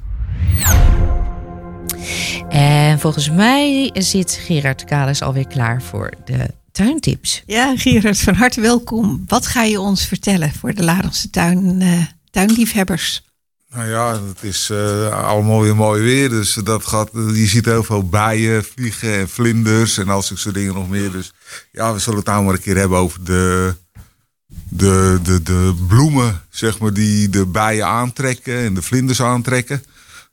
En 2.50 3.00
volgens 3.00 3.30
mij 3.30 3.92
zit 3.94 4.32
Gerard 4.32 4.84
Kalis 4.84 5.22
alweer 5.22 5.48
klaar 5.48 5.82
voor 5.82 6.14
de 6.26 6.58
tuintips. 6.72 7.43
Ja, 7.45 7.78
Gerard, 7.78 8.20
van 8.20 8.34
harte 8.34 8.61
welkom. 8.61 9.24
Wat 9.28 9.47
ga 9.47 9.63
je 9.63 9.80
ons 9.80 10.05
vertellen 10.05 10.53
voor 10.53 10.74
de 10.74 10.84
Larense 10.84 11.30
tuin, 11.30 11.82
uh, 11.82 12.05
tuinliefhebbers? 12.32 13.24
Nou 13.74 13.89
ja, 13.89 14.22
het 14.28 14.43
is 14.43 14.70
uh, 14.72 15.28
allemaal 15.28 15.61
weer 15.61 15.76
mooi 15.76 16.03
weer. 16.03 16.30
Dus 16.30 16.53
dat 16.53 16.86
gaat, 16.86 17.09
je 17.13 17.45
ziet 17.45 17.65
heel 17.65 17.84
veel 17.84 18.07
bijen 18.07 18.63
vliegen 18.63 19.13
en 19.13 19.30
vlinders 19.30 19.97
en 19.97 20.09
al 20.09 20.22
soort 20.22 20.53
dingen 20.53 20.74
nog 20.74 20.89
meer. 20.89 21.11
Dus 21.11 21.34
ja, 21.72 21.93
we 21.93 21.99
zullen 21.99 22.20
het 22.20 22.28
nou 22.28 22.43
maar 22.43 22.53
een 22.53 22.61
keer 22.61 22.78
hebben 22.78 22.97
over 22.97 23.24
de, 23.24 23.76
de, 24.70 25.20
de, 25.24 25.41
de 25.41 25.86
bloemen, 25.88 26.41
zeg 26.49 26.80
maar, 26.80 26.93
die 26.93 27.30
de 27.30 27.45
bijen 27.45 27.86
aantrekken 27.86 28.57
en 28.57 28.74
de 28.74 28.82
vlinders 28.82 29.22
aantrekken. 29.22 29.84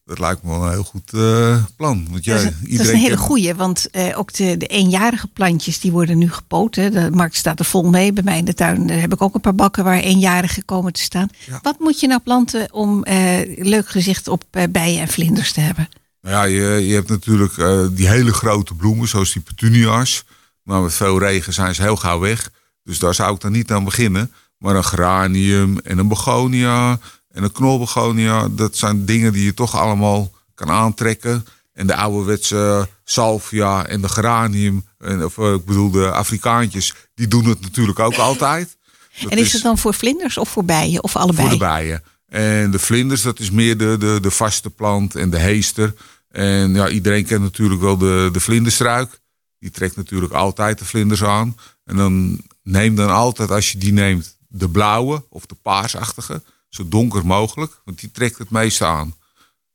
Dat 0.06 0.18
lijkt 0.18 0.42
me 0.42 0.50
wel 0.50 0.64
een 0.64 0.70
heel 0.70 0.84
goed 0.84 1.12
uh, 1.14 1.64
plan. 1.76 2.06
Want 2.10 2.24
jij, 2.24 2.34
dat, 2.34 2.44
is, 2.44 2.50
iedereen 2.52 2.76
dat 2.76 2.86
is 2.86 2.92
een 2.92 2.98
hele 2.98 3.16
goeie, 3.16 3.54
want 3.54 3.86
uh, 3.92 4.18
ook 4.18 4.32
de, 4.32 4.56
de 4.56 4.66
eenjarige 4.66 5.26
plantjes 5.26 5.80
die 5.80 5.92
worden 5.92 6.18
nu 6.18 6.32
gepoot. 6.32 6.74
Hè. 6.74 6.90
De 6.90 7.10
markt 7.10 7.36
staat 7.36 7.58
er 7.58 7.64
vol 7.64 7.82
mee. 7.90 8.12
Bij 8.12 8.22
mij 8.22 8.38
in 8.38 8.44
de 8.44 8.54
tuin 8.54 8.86
daar 8.86 9.00
heb 9.00 9.12
ik 9.12 9.22
ook 9.22 9.34
een 9.34 9.40
paar 9.40 9.54
bakken 9.54 9.84
waar 9.84 9.98
eenjarigen 9.98 10.64
komen 10.64 10.92
te 10.92 11.00
staan. 11.00 11.28
Ja. 11.46 11.58
Wat 11.62 11.78
moet 11.78 12.00
je 12.00 12.06
nou 12.06 12.20
planten 12.20 12.72
om 12.72 13.04
uh, 13.08 13.38
leuk 13.56 13.88
gezicht 13.88 14.28
op 14.28 14.44
bijen 14.70 15.00
en 15.00 15.08
vlinders 15.08 15.52
te 15.52 15.60
hebben? 15.60 15.88
Nou 16.20 16.34
ja, 16.34 16.42
je, 16.42 16.86
je 16.86 16.94
hebt 16.94 17.08
natuurlijk 17.08 17.54
die 17.96 18.08
hele 18.08 18.32
grote 18.32 18.74
bloemen, 18.74 19.08
zoals 19.08 19.32
die 19.32 19.42
petunia's. 19.42 20.24
Maar 20.62 20.82
met 20.82 20.94
veel 20.94 21.18
regen 21.18 21.52
zijn 21.52 21.74
ze 21.74 21.82
heel 21.82 21.96
gauw 21.96 22.18
weg. 22.18 22.50
Dus 22.82 22.98
daar 22.98 23.14
zou 23.14 23.34
ik 23.34 23.40
dan 23.40 23.52
niet 23.52 23.72
aan 23.72 23.84
beginnen. 23.84 24.32
Maar 24.58 24.76
een 24.76 24.84
geranium 24.84 25.78
en 25.78 25.98
een 25.98 26.08
begonia 26.08 26.98
en 27.36 27.42
een 27.42 27.52
knolbegonia, 27.52 28.48
dat 28.48 28.76
zijn 28.76 29.04
dingen 29.04 29.32
die 29.32 29.44
je 29.44 29.54
toch 29.54 29.76
allemaal 29.76 30.30
kan 30.54 30.70
aantrekken. 30.70 31.46
En 31.72 31.86
de 31.86 31.96
ouderwetse 31.96 32.88
salvia 33.04 33.86
en 33.86 34.00
de 34.00 34.08
geranium, 34.08 34.84
en, 34.98 35.24
of 35.24 35.38
eh, 35.38 35.52
ik 35.52 35.64
bedoel 35.64 35.90
de 35.90 36.10
Afrikaantjes, 36.10 36.94
die 37.14 37.28
doen 37.28 37.44
het 37.44 37.60
natuurlijk 37.60 37.98
ook 37.98 38.14
altijd. 38.14 38.76
Dat 39.20 39.30
en 39.30 39.38
is 39.38 39.52
het 39.52 39.62
dan 39.62 39.78
voor 39.78 39.94
vlinders 39.94 40.38
of 40.38 40.48
voor 40.48 40.64
bijen 40.64 41.02
of 41.02 41.16
allebei? 41.16 41.48
Voor 41.48 41.58
de 41.58 41.64
bijen. 41.64 42.02
En 42.28 42.70
de 42.70 42.78
vlinders, 42.78 43.22
dat 43.22 43.38
is 43.38 43.50
meer 43.50 43.76
de, 43.76 43.96
de, 43.98 44.18
de 44.22 44.30
vaste 44.30 44.70
plant 44.70 45.14
en 45.14 45.30
de 45.30 45.38
heester. 45.38 45.94
En 46.30 46.74
ja, 46.74 46.88
iedereen 46.88 47.24
kent 47.24 47.42
natuurlijk 47.42 47.80
wel 47.80 47.96
de, 47.96 48.28
de 48.32 48.40
vlinderstruik. 48.40 49.20
Die 49.58 49.70
trekt 49.70 49.96
natuurlijk 49.96 50.32
altijd 50.32 50.78
de 50.78 50.84
vlinders 50.84 51.24
aan. 51.24 51.56
En 51.84 51.96
dan 51.96 52.40
neem 52.62 52.96
dan 52.96 53.10
altijd, 53.10 53.50
als 53.50 53.72
je 53.72 53.78
die 53.78 53.92
neemt, 53.92 54.36
de 54.48 54.68
blauwe 54.68 55.24
of 55.28 55.46
de 55.46 55.56
paarsachtige. 55.62 56.42
Zo 56.76 56.88
donker 56.88 57.26
mogelijk, 57.26 57.80
want 57.84 58.00
die 58.00 58.10
trekt 58.10 58.38
het 58.38 58.50
meeste 58.50 58.84
aan. 58.84 59.14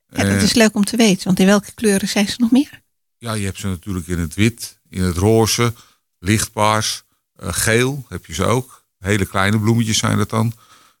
Ja, 0.08 0.24
dat 0.24 0.42
is 0.42 0.52
leuk 0.52 0.74
om 0.74 0.84
te 0.84 0.96
weten, 0.96 1.24
want 1.24 1.38
in 1.40 1.46
welke 1.46 1.72
kleuren 1.74 2.08
zijn 2.08 2.28
ze 2.28 2.34
nog 2.38 2.50
meer? 2.50 2.82
Ja, 3.18 3.32
je 3.32 3.44
hebt 3.44 3.58
ze 3.58 3.66
natuurlijk 3.66 4.06
in 4.06 4.18
het 4.18 4.34
wit, 4.34 4.78
in 4.88 5.02
het 5.02 5.16
roze, 5.16 5.72
lichtpaars, 6.18 7.02
uh, 7.42 7.48
geel 7.50 8.04
heb 8.08 8.26
je 8.26 8.34
ze 8.34 8.44
ook. 8.44 8.84
Hele 8.98 9.26
kleine 9.26 9.58
bloemetjes 9.58 9.98
zijn 9.98 10.18
dat 10.18 10.30
dan. 10.30 10.52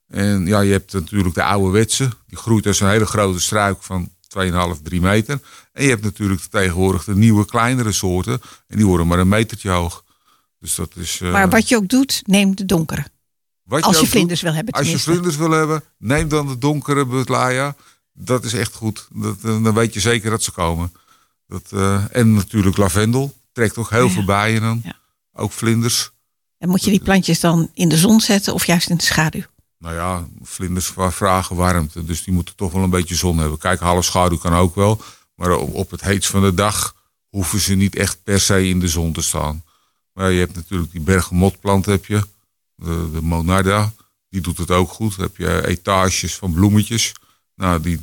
En 0.08 0.46
ja, 0.46 0.60
je 0.60 0.72
hebt 0.72 0.92
natuurlijk 0.92 1.34
de 1.34 1.42
ouderwetse. 1.42 2.08
Die 2.26 2.38
groeit 2.38 2.66
als 2.66 2.80
een 2.80 2.88
hele 2.88 3.06
grote 3.06 3.40
struik 3.40 3.82
van 3.82 4.10
2,5, 4.38 4.82
3 4.82 5.00
meter. 5.00 5.40
En 5.72 5.82
je 5.82 5.88
hebt 5.88 6.02
natuurlijk 6.02 6.40
tegenwoordig 6.40 7.04
de 7.04 7.16
nieuwe, 7.16 7.44
kleinere 7.44 7.92
soorten. 7.92 8.40
En 8.66 8.76
die 8.76 8.86
worden 8.86 9.06
maar 9.06 9.18
een 9.18 9.28
metertje 9.28 9.70
hoog. 9.70 10.04
Dus 10.58 10.74
dat 10.74 10.96
is, 10.96 11.20
uh, 11.20 11.32
maar 11.32 11.48
wat 11.48 11.68
je 11.68 11.76
ook 11.76 11.88
doet, 11.88 12.22
neem 12.26 12.56
de 12.56 12.64
donkere. 12.64 13.04
Als 13.68 14.00
je, 14.00 14.06
vlinders 14.06 14.40
wil 14.40 14.52
hebben 14.52 14.74
Als 14.74 14.90
je 14.90 14.98
vlinders 14.98 15.36
wil 15.36 15.50
hebben, 15.50 15.84
neem 15.98 16.28
dan 16.28 16.46
de 16.46 16.58
donkere 16.58 17.06
Butlaya. 17.06 17.76
Dat 18.12 18.44
is 18.44 18.52
echt 18.52 18.74
goed. 18.74 19.08
Dat, 19.12 19.36
uh, 19.44 19.62
dan 19.64 19.74
weet 19.74 19.94
je 19.94 20.00
zeker 20.00 20.30
dat 20.30 20.42
ze 20.42 20.50
komen. 20.50 20.92
Dat, 21.46 21.70
uh, 21.74 22.04
en 22.12 22.34
natuurlijk 22.34 22.76
lavendel. 22.76 23.34
Trekt 23.52 23.76
ook 23.76 23.90
heel 23.90 24.06
ja. 24.06 24.12
veel 24.12 24.24
bijen 24.24 24.60
dan. 24.60 24.80
Ja. 24.84 24.96
Ook 25.32 25.52
vlinders. 25.52 26.10
En 26.58 26.68
moet 26.68 26.84
je 26.84 26.90
die 26.90 27.02
plantjes 27.02 27.40
dan 27.40 27.70
in 27.74 27.88
de 27.88 27.96
zon 27.96 28.20
zetten 28.20 28.54
of 28.54 28.66
juist 28.66 28.90
in 28.90 28.96
de 28.96 29.04
schaduw? 29.04 29.42
Nou 29.78 29.94
ja, 29.94 30.26
vlinders 30.42 30.92
vragen 30.96 31.56
warmte. 31.56 32.04
Dus 32.04 32.24
die 32.24 32.34
moeten 32.34 32.56
toch 32.56 32.72
wel 32.72 32.82
een 32.82 32.90
beetje 32.90 33.14
zon 33.14 33.38
hebben. 33.38 33.58
Kijk, 33.58 33.80
half 33.80 34.04
schaduw 34.04 34.38
kan 34.38 34.54
ook 34.54 34.74
wel. 34.74 35.00
Maar 35.34 35.56
op 35.56 35.90
het 35.90 36.00
heetst 36.00 36.30
van 36.30 36.42
de 36.42 36.54
dag 36.54 36.94
hoeven 37.28 37.60
ze 37.60 37.74
niet 37.74 37.96
echt 37.96 38.22
per 38.22 38.40
se 38.40 38.68
in 38.68 38.80
de 38.80 38.88
zon 38.88 39.12
te 39.12 39.22
staan. 39.22 39.64
Maar 40.12 40.30
je 40.30 40.38
hebt 40.38 40.54
natuurlijk 40.54 40.92
die 40.92 41.00
bergenmotplant 41.00 41.86
heb 41.86 42.06
je. 42.06 42.22
De, 42.82 43.10
de 43.12 43.22
monarda. 43.22 43.92
Die 44.28 44.40
doet 44.40 44.58
het 44.58 44.70
ook 44.70 44.90
goed. 44.90 45.16
Dan 45.16 45.26
heb 45.26 45.36
je 45.36 45.66
etages 45.66 46.34
van 46.34 46.52
bloemetjes. 46.52 47.12
Nou, 47.54 47.80
die 47.80 48.00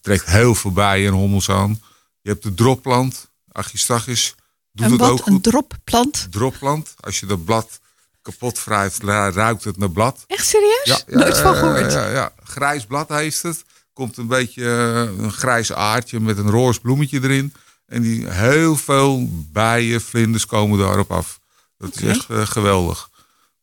trekt 0.00 0.26
heel 0.26 0.54
veel 0.54 0.72
bijen 0.72 1.06
en 1.06 1.18
hommels 1.18 1.50
aan. 1.50 1.82
Je 2.20 2.30
hebt 2.30 2.42
de 2.42 2.54
dropplant. 2.54 3.30
Achistachis. 3.52 4.34
Doet 4.72 4.86
een 4.86 4.92
het 4.92 5.02
ook 5.02 5.22
goed. 5.22 5.26
Een 5.26 5.40
dropplant? 5.40 6.26
Dropplant. 6.30 6.94
Als 7.00 7.20
je 7.20 7.26
dat 7.26 7.44
blad 7.44 7.80
kapot 8.22 8.64
wrijft, 8.64 9.02
ruikt 9.02 9.64
het 9.64 9.76
naar 9.76 9.90
blad. 9.90 10.24
Echt 10.26 10.46
serieus? 10.46 10.80
Ja, 10.84 10.98
ja, 11.06 11.18
Nooit 11.18 11.38
van 11.38 11.54
gehoord. 11.54 11.92
Ja, 11.92 12.10
ja, 12.10 12.32
Grijs 12.44 12.86
blad 12.86 13.08
heeft 13.08 13.42
het. 13.42 13.64
Komt 13.92 14.16
een 14.16 14.26
beetje 14.26 14.62
uh, 14.62 15.22
een 15.24 15.32
grijs 15.32 15.72
aardje 15.72 16.20
met 16.20 16.38
een 16.38 16.50
roze 16.50 16.80
bloemetje 16.80 17.22
erin. 17.22 17.52
En 17.86 18.02
die 18.02 18.30
heel 18.30 18.76
veel 18.76 19.28
bijen, 19.52 20.00
vlinders 20.00 20.46
komen 20.46 20.78
daarop 20.78 21.10
af. 21.10 21.40
Dat 21.78 21.94
is 21.94 22.02
echt 22.02 22.30
uh, 22.30 22.46
geweldig. 22.46 23.09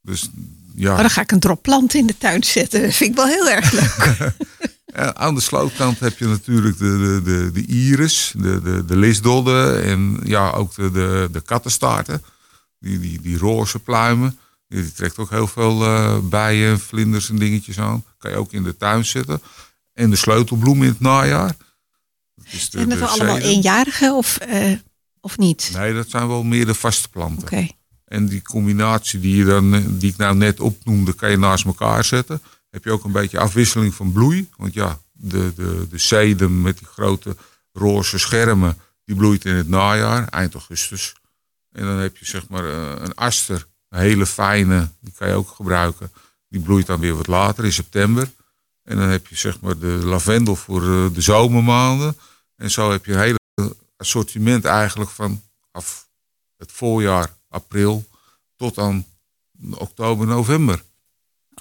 Dus 0.08 0.30
ja. 0.76 0.94
Maar 0.94 1.02
dan 1.02 1.10
ga 1.10 1.22
ik 1.22 1.32
een 1.32 1.40
dropplant 1.40 1.94
in 1.94 2.08
de 2.08 2.18
tuin 2.18 2.44
zetten. 2.44 2.82
Dat 2.82 2.94
vind 2.94 3.10
ik 3.10 3.16
wel 3.16 3.26
heel 3.26 3.50
erg 3.50 3.72
leuk. 3.72 4.34
Aan 5.16 5.36
de 5.36 5.42
slootkant 5.42 6.00
heb 6.00 6.18
je 6.18 6.26
natuurlijk 6.26 6.78
de, 6.78 6.98
de, 6.98 7.22
de, 7.24 7.52
de 7.52 7.66
iris, 7.66 8.34
de, 8.38 8.62
de, 8.62 8.86
de 8.86 8.98
lisdodden 8.98 9.84
en 9.84 10.20
ja, 10.24 10.50
ook 10.50 10.76
de, 10.76 10.92
de, 10.92 11.30
de 11.32 11.42
kattenstaarten. 11.42 12.24
Die, 12.80 13.00
die, 13.00 13.22
die 13.22 13.38
roze 13.38 13.80
pluimen. 13.80 14.40
Die, 14.68 14.92
trekt 14.92 15.18
ook 15.18 15.30
heel 15.30 15.48
veel 15.48 15.84
uh, 15.84 16.18
bijen, 16.20 16.80
vlinders 16.80 17.30
en 17.30 17.38
dingetjes 17.38 17.80
aan. 17.80 18.04
Kan 18.18 18.32
je 18.32 18.38
ook 18.38 18.52
in 18.52 18.64
de 18.64 18.78
tuin 18.78 19.06
zetten. 19.06 19.42
En 19.94 20.10
de 20.10 20.16
sleutelbloem 20.16 20.84
in 20.84 20.90
het 20.90 21.00
najaar. 21.00 21.56
Dat 22.36 22.46
is 22.52 22.70
de, 22.70 22.78
Zijn 22.78 22.90
dat 22.90 23.10
allemaal 23.10 23.36
zeden. 23.36 23.50
eenjarige 23.50 24.14
of, 24.14 24.38
uh, 24.48 24.78
of 25.22 25.38
niet? 25.38 25.70
Nee, 25.74 25.94
dat 25.94 26.10
zijn 26.10 26.28
wel 26.28 26.44
meer 26.44 26.66
de 26.66 26.74
vaste 26.74 27.10
planten. 27.10 27.44
Oké. 27.44 27.54
Okay. 27.54 27.77
En 28.08 28.26
die 28.26 28.42
combinatie 28.42 29.20
die, 29.20 29.36
je 29.36 29.46
dan, 29.46 29.98
die 29.98 30.12
ik 30.12 30.18
nou 30.18 30.36
net 30.36 30.60
opnoemde, 30.60 31.14
kan 31.14 31.30
je 31.32 31.38
naast 31.38 31.66
elkaar 31.66 32.06
zetten. 32.06 32.42
Heb 32.70 32.84
je 32.84 32.92
ook 32.92 33.04
een 33.04 33.12
beetje 33.12 33.40
afwisseling 33.40 33.96
van 33.96 34.12
bloei. 34.12 34.50
Want 34.58 34.74
ja, 34.74 35.00
de, 35.12 35.54
de, 35.56 35.88
de 35.90 35.98
sedum 35.98 36.62
met 36.62 36.78
die 36.78 36.88
grote 36.88 37.36
roze 37.72 38.18
schermen, 38.18 38.78
die 39.06 39.16
bloeit 39.16 39.46
in 39.46 39.56
het 39.56 39.68
najaar, 39.68 40.28
eind 40.28 40.54
augustus. 40.54 41.16
En 41.72 41.86
dan 41.86 41.98
heb 41.98 42.18
je 42.18 42.26
zeg 42.26 42.48
maar 42.48 42.64
uh, 42.64 42.92
een 42.96 43.16
aster, 43.16 43.68
een 43.90 44.00
hele 44.00 44.26
fijne, 44.26 44.90
die 45.00 45.14
kan 45.18 45.28
je 45.28 45.34
ook 45.34 45.50
gebruiken. 45.50 46.12
Die 46.50 46.62
bloeit 46.62 46.86
dan 46.86 47.00
weer 47.00 47.16
wat 47.16 47.28
later, 47.28 47.66
in 47.66 47.74
september. 47.74 48.30
En 48.84 48.98
dan 48.98 49.08
heb 49.08 49.28
je 49.28 49.36
zeg 49.36 49.60
maar 49.60 49.78
de 49.78 49.88
lavendel 49.88 50.56
voor 50.56 50.84
uh, 50.84 51.06
de 51.14 51.22
zomermaanden. 51.22 52.18
En 52.56 52.72
zo 52.72 52.92
heb 52.92 53.06
je 53.06 53.14
een 53.14 53.20
hele 53.20 53.76
assortiment 53.98 54.66
eigenlijk 54.66 55.10
van 55.10 55.42
af 55.72 56.08
het 56.58 56.72
voorjaar, 56.72 57.36
april, 57.50 58.06
tot 58.56 58.78
aan 58.78 59.06
oktober, 59.78 60.28
november. 60.28 60.84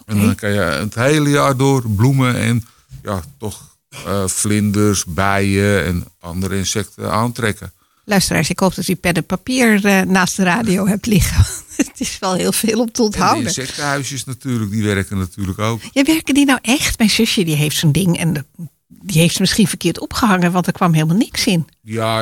Okay. 0.01 0.17
En 0.17 0.27
dan 0.27 0.35
kan 0.35 0.53
je 0.53 0.61
het 0.61 0.95
hele 0.95 1.29
jaar 1.29 1.57
door 1.57 1.91
bloemen 1.91 2.37
en 2.37 2.65
ja, 3.03 3.23
toch 3.39 3.77
uh, 4.07 4.27
vlinders, 4.27 5.05
bijen 5.05 5.85
en 5.85 6.05
andere 6.21 6.57
insecten 6.57 7.13
aantrekken. 7.13 7.73
Luisteraars, 8.05 8.51
ik 8.51 8.59
hoop 8.59 8.75
dat 8.75 8.89
u 8.89 8.95
pen 8.95 9.15
en 9.15 9.25
papier 9.25 9.85
uh, 9.85 10.01
naast 10.01 10.37
de 10.37 10.43
radio 10.43 10.87
hebt 10.87 11.07
liggen. 11.07 11.47
het 11.77 12.01
is 12.01 12.19
wel 12.19 12.35
heel 12.35 12.53
veel 12.53 12.81
om 12.81 12.93
te 12.93 13.03
onthouden. 13.03 13.47
En 13.47 13.53
de 13.53 13.61
insectenhuisjes 13.61 14.25
natuurlijk, 14.25 14.71
die 14.71 14.83
werken 14.83 15.19
natuurlijk 15.19 15.59
ook. 15.59 15.81
Ja, 15.93 16.03
werken 16.03 16.35
die 16.35 16.45
nou 16.45 16.59
echt? 16.63 16.99
Mijn 16.99 17.11
zusje 17.11 17.45
die 17.45 17.57
heeft 17.57 17.77
zo'n 17.77 17.93
ding 17.93 18.19
en 18.19 18.33
de, 18.33 18.45
die 18.87 19.21
heeft 19.21 19.35
ze 19.35 19.41
misschien 19.41 19.67
verkeerd 19.69 20.01
opgehangen, 20.01 20.53
want 20.53 20.67
er 20.67 20.73
kwam 20.73 20.93
helemaal 20.93 21.17
niks 21.17 21.47
in. 21.47 21.69
Ja, 21.81 22.21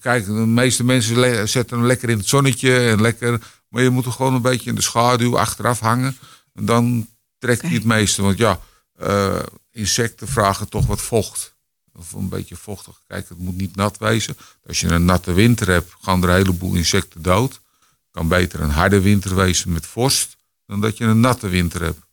kijk, 0.00 0.24
de 0.24 0.32
meeste 0.32 0.84
mensen 0.84 1.48
zetten 1.48 1.78
hem 1.78 1.86
lekker 1.86 2.08
in 2.08 2.18
het 2.18 2.28
zonnetje 2.28 2.88
en 2.88 3.00
lekker, 3.00 3.40
maar 3.68 3.82
je 3.82 3.90
moet 3.90 4.06
er 4.06 4.12
gewoon 4.12 4.34
een 4.34 4.42
beetje 4.42 4.70
in 4.70 4.76
de 4.76 4.82
schaduw 4.82 5.38
achteraf 5.38 5.80
hangen. 5.80 6.16
En 6.54 6.64
dan 6.64 7.08
trekt 7.38 7.62
hij 7.62 7.70
het 7.70 7.84
meeste. 7.84 8.22
Want 8.22 8.38
ja, 8.38 8.60
uh, 9.02 9.38
insecten 9.70 10.28
vragen 10.28 10.68
toch 10.68 10.86
wat 10.86 11.00
vocht. 11.00 11.56
Of 11.92 12.12
een 12.12 12.28
beetje 12.28 12.56
vochtig. 12.56 13.00
Kijk, 13.06 13.28
het 13.28 13.38
moet 13.38 13.56
niet 13.56 13.76
nat 13.76 13.98
wezen. 13.98 14.36
Als 14.66 14.80
je 14.80 14.88
een 14.88 15.04
natte 15.04 15.32
winter 15.32 15.68
hebt, 15.68 15.92
gaan 16.00 16.22
er 16.22 16.28
een 16.28 16.34
heleboel 16.34 16.74
insecten 16.74 17.22
dood. 17.22 17.60
Kan 18.10 18.28
beter 18.28 18.60
een 18.60 18.70
harde 18.70 19.00
winter 19.00 19.34
wezen 19.34 19.72
met 19.72 19.86
vorst, 19.86 20.36
dan 20.66 20.80
dat 20.80 20.96
je 20.96 21.04
een 21.04 21.20
natte 21.20 21.48
winter 21.48 21.82
hebt. 21.82 22.07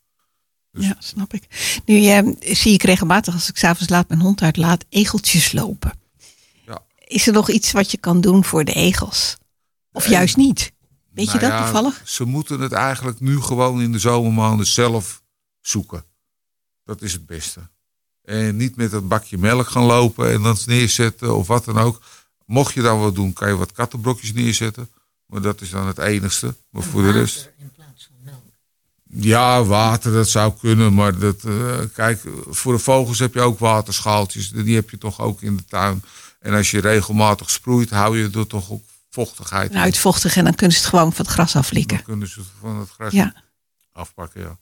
Dus... 0.75 0.85
Ja, 0.85 0.95
snap 0.99 1.33
ik. 1.33 1.43
Nu 1.85 1.95
uh, 1.95 2.35
zie 2.39 2.73
ik 2.73 2.83
regelmatig, 2.83 3.33
als 3.33 3.49
ik 3.49 3.57
s'avonds 3.57 3.89
laat 3.89 4.07
mijn 4.07 4.21
hond 4.21 4.41
uitlaat, 4.41 4.85
egeltjes 4.89 5.51
lopen. 5.51 5.99
Ja. 6.65 6.81
Is 7.07 7.27
er 7.27 7.33
nog 7.33 7.49
iets 7.49 7.71
wat 7.71 7.91
je 7.91 7.97
kan 7.97 8.21
doen 8.21 8.43
voor 8.43 8.65
de 8.65 8.73
egels? 8.73 9.37
Of 9.91 10.07
juist 10.07 10.37
niet? 10.37 10.73
Weet 11.11 11.25
nou 11.25 11.37
je 11.37 11.45
dat 11.45 11.57
ja, 11.57 11.63
toevallig? 11.63 12.01
Ze 12.05 12.23
moeten 12.23 12.59
het 12.59 12.71
eigenlijk 12.71 13.19
nu 13.19 13.41
gewoon 13.41 13.81
in 13.81 13.91
de 13.91 13.99
zomermaanden 13.99 14.67
zelf 14.67 15.23
zoeken. 15.61 16.03
Dat 16.83 17.01
is 17.01 17.13
het 17.13 17.25
beste. 17.25 17.59
En 18.23 18.55
niet 18.55 18.75
met 18.75 18.91
dat 18.91 19.07
bakje 19.07 19.37
melk 19.37 19.67
gaan 19.67 19.83
lopen 19.83 20.31
en 20.31 20.41
dan 20.41 20.57
neerzetten 20.65 21.35
of 21.35 21.47
wat 21.47 21.65
dan 21.65 21.77
ook. 21.77 22.01
Mocht 22.45 22.73
je 22.73 22.81
dan 22.81 22.99
wat 22.99 23.15
doen, 23.15 23.33
kan 23.33 23.47
je 23.47 23.55
wat 23.55 23.71
kattenbrokjes 23.71 24.33
neerzetten. 24.33 24.89
Maar 25.25 25.41
dat 25.41 25.61
is 25.61 25.69
dan 25.69 25.87
het 25.87 25.97
enigste. 25.97 26.55
Maar 26.69 26.83
en 26.83 26.89
voor 26.89 27.01
de 27.01 27.11
rest. 27.11 27.51
In. 27.57 27.74
Ja, 29.09 29.63
water, 29.63 30.11
dat 30.11 30.29
zou 30.29 30.53
kunnen. 30.59 30.93
Maar 30.93 31.19
dat, 31.19 31.43
uh, 31.45 31.79
kijk, 31.93 32.21
voor 32.49 32.73
de 32.73 32.79
vogels 32.79 33.19
heb 33.19 33.33
je 33.33 33.41
ook 33.41 33.59
waterschaaltjes. 33.59 34.49
Die 34.49 34.75
heb 34.75 34.89
je 34.89 34.97
toch 34.97 35.21
ook 35.21 35.41
in 35.41 35.55
de 35.55 35.65
tuin. 35.65 36.03
En 36.39 36.53
als 36.53 36.71
je 36.71 36.79
regelmatig 36.79 37.49
sproeit, 37.49 37.89
hou 37.89 38.17
je 38.17 38.29
er 38.33 38.47
toch 38.47 38.71
ook 38.71 38.83
vochtigheid 39.09 39.71
in. 39.71 39.77
Uitvochtig 39.77 40.35
en 40.35 40.43
dan 40.43 40.55
kunnen 40.55 40.75
ze 40.77 40.81
het 40.81 40.91
gewoon 40.91 41.13
van 41.13 41.25
het 41.25 41.33
gras 41.33 41.55
aflikken. 41.55 41.95
Dan 41.95 42.05
kunnen 42.05 42.27
ze 42.27 42.39
het 42.39 42.49
van 42.59 42.79
het 42.79 42.89
gras 42.89 43.11
ja. 43.11 43.33
afpakken, 43.91 44.41
ja. 44.41 44.57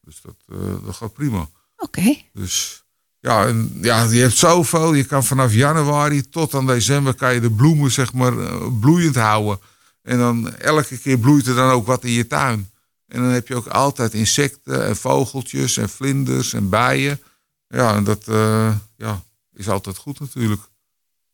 Dus 0.00 0.20
dat, 0.22 0.36
uh, 0.48 0.84
dat 0.84 0.94
gaat 0.94 1.12
prima. 1.12 1.40
Oké. 1.40 1.50
Okay. 1.76 2.30
Dus 2.32 2.84
ja, 3.20 3.46
en, 3.46 3.78
ja, 3.80 4.02
je 4.02 4.20
hebt 4.20 4.36
zoveel. 4.36 4.94
Je 4.94 5.04
kan 5.04 5.24
vanaf 5.24 5.52
januari 5.52 6.28
tot 6.28 6.54
aan 6.54 6.66
december 6.66 7.14
kan 7.14 7.34
je 7.34 7.40
de 7.40 7.50
bloemen 7.50 7.90
zeg 7.90 8.12
maar 8.12 8.32
uh, 8.32 8.66
bloeiend 8.80 9.14
houden. 9.14 9.58
En 10.02 10.18
dan 10.18 10.54
elke 10.56 10.98
keer 10.98 11.18
bloeit 11.18 11.46
er 11.46 11.54
dan 11.54 11.70
ook 11.70 11.86
wat 11.86 12.04
in 12.04 12.10
je 12.10 12.26
tuin. 12.26 12.70
En 13.14 13.22
dan 13.22 13.30
heb 13.30 13.48
je 13.48 13.54
ook 13.54 13.66
altijd 13.66 14.14
insecten 14.14 14.86
en 14.86 14.96
vogeltjes 14.96 15.76
en 15.76 15.88
vlinders 15.88 16.52
en 16.52 16.68
bijen. 16.68 17.20
Ja, 17.68 17.94
en 17.94 18.04
dat 18.04 18.28
uh, 18.28 18.74
ja, 18.96 19.22
is 19.52 19.68
altijd 19.68 19.96
goed 19.96 20.20
natuurlijk. 20.20 20.60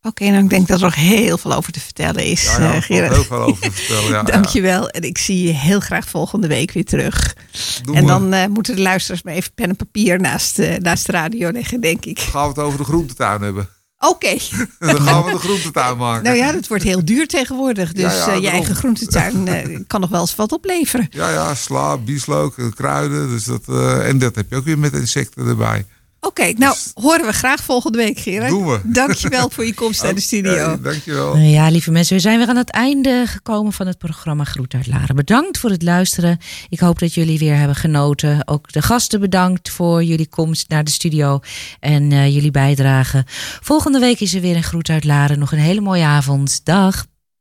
Oké, 0.02 0.24
nou 0.24 0.44
ik 0.44 0.50
denk 0.50 0.66
dat 0.68 0.78
er 0.78 0.84
nog 0.84 0.94
heel 0.94 1.38
veel 1.38 1.52
over 1.52 1.72
te 1.72 1.80
vertellen 1.80 2.24
is, 2.24 2.44
Ja, 2.44 2.58
ja, 2.58 2.68
eh, 2.68 2.74
er 2.76 2.82
Gerard. 2.82 3.14
heel 3.14 3.24
veel 3.24 3.42
over 3.42 3.62
te 3.62 3.72
vertellen. 3.72 4.10
Ja, 4.16 4.22
Dankjewel. 4.22 4.88
En 4.88 5.02
ik 5.02 5.18
zie 5.18 5.46
je 5.46 5.52
heel 5.52 5.80
graag 5.80 6.08
volgende 6.08 6.46
week 6.46 6.72
weer 6.72 6.84
terug. 6.84 7.36
Doen 7.82 7.96
en 7.96 8.02
we. 8.02 8.08
dan 8.08 8.32
eh, 8.32 8.46
moeten 8.46 8.76
de 8.76 8.82
luisteraars 8.82 9.22
maar 9.22 9.34
even 9.34 9.52
pen 9.54 9.68
en 9.68 9.76
papier 9.76 10.20
naast, 10.20 10.58
eh, 10.58 10.76
naast 10.76 11.06
de 11.06 11.12
radio 11.12 11.52
leggen, 11.52 11.80
denk 11.80 12.04
ik. 12.04 12.18
gaan 12.18 12.42
we 12.42 12.48
het 12.48 12.58
over 12.58 12.78
de 12.78 12.84
groentetuin 12.84 13.42
hebben. 13.42 13.68
Oké. 14.08 14.28
En 14.28 14.68
dan 14.96 15.00
gaan 15.00 15.24
we 15.24 15.30
de 15.30 15.38
groentetuin 15.38 15.96
maken. 15.96 16.24
Nou 16.24 16.36
ja, 16.36 16.52
dat 16.52 16.66
wordt 16.66 16.84
heel 16.84 17.04
duur 17.04 17.26
tegenwoordig. 17.26 17.92
Dus 17.92 18.02
Ja, 18.02 18.26
ja, 18.26 18.32
eh, 18.32 18.42
je 18.42 18.48
eigen 18.48 18.74
groentetuin 18.74 19.48
eh, 19.48 19.78
kan 19.86 20.00
nog 20.00 20.10
wel 20.10 20.20
eens 20.20 20.34
wat 20.34 20.52
opleveren. 20.52 21.06
Ja, 21.10 21.30
ja, 21.30 21.54
sla, 21.54 21.96
bieslook, 21.96 22.54
kruiden. 22.74 23.28
Dus 23.28 23.44
dat, 23.44 23.62
eh, 23.68 24.08
en 24.08 24.18
dat 24.18 24.34
heb 24.34 24.50
je 24.50 24.56
ook 24.56 24.64
weer 24.64 24.78
met 24.78 24.92
insecten 24.92 25.46
erbij. 25.46 25.86
Oké, 26.20 26.52
nou 26.56 26.76
horen 26.94 27.26
we 27.26 27.32
graag 27.32 27.62
volgende 27.62 27.98
week, 27.98 28.18
Gerard. 28.18 28.50
Doen 28.50 28.66
we. 28.66 28.80
Dankjewel 28.84 29.50
voor 29.54 29.66
je 29.66 29.74
komst 29.74 30.02
naar 30.02 30.14
de 30.14 30.20
studio. 30.20 30.72
Oké, 30.72 30.82
dankjewel. 30.82 31.34
Nou 31.34 31.46
ja, 31.46 31.68
lieve 31.68 31.90
mensen, 31.90 32.16
we 32.16 32.22
zijn 32.22 32.38
weer 32.38 32.48
aan 32.48 32.56
het 32.56 32.70
einde 32.70 33.24
gekomen 33.26 33.72
van 33.72 33.86
het 33.86 33.98
programma 33.98 34.44
Groet 34.44 34.74
uit 34.74 34.86
Laren. 34.86 35.16
Bedankt 35.16 35.58
voor 35.58 35.70
het 35.70 35.82
luisteren. 35.82 36.38
Ik 36.68 36.80
hoop 36.80 36.98
dat 36.98 37.14
jullie 37.14 37.38
weer 37.38 37.56
hebben 37.56 37.76
genoten. 37.76 38.48
Ook 38.48 38.72
de 38.72 38.82
gasten 38.82 39.20
bedankt 39.20 39.70
voor 39.70 40.04
jullie 40.04 40.28
komst 40.28 40.68
naar 40.68 40.84
de 40.84 40.90
studio 40.90 41.40
en 41.80 42.12
eh, 42.12 42.34
jullie 42.34 42.50
bijdrage. 42.50 43.24
Volgende 43.60 43.98
week 43.98 44.20
is 44.20 44.34
er 44.34 44.40
weer 44.40 44.56
een 44.56 44.62
Groet 44.62 44.88
uit 44.88 45.04
Laren. 45.04 45.38
Nog 45.38 45.52
een 45.52 45.58
hele 45.58 45.80
mooie 45.80 46.04
avond. 46.04 46.60
Dag. 46.64 47.06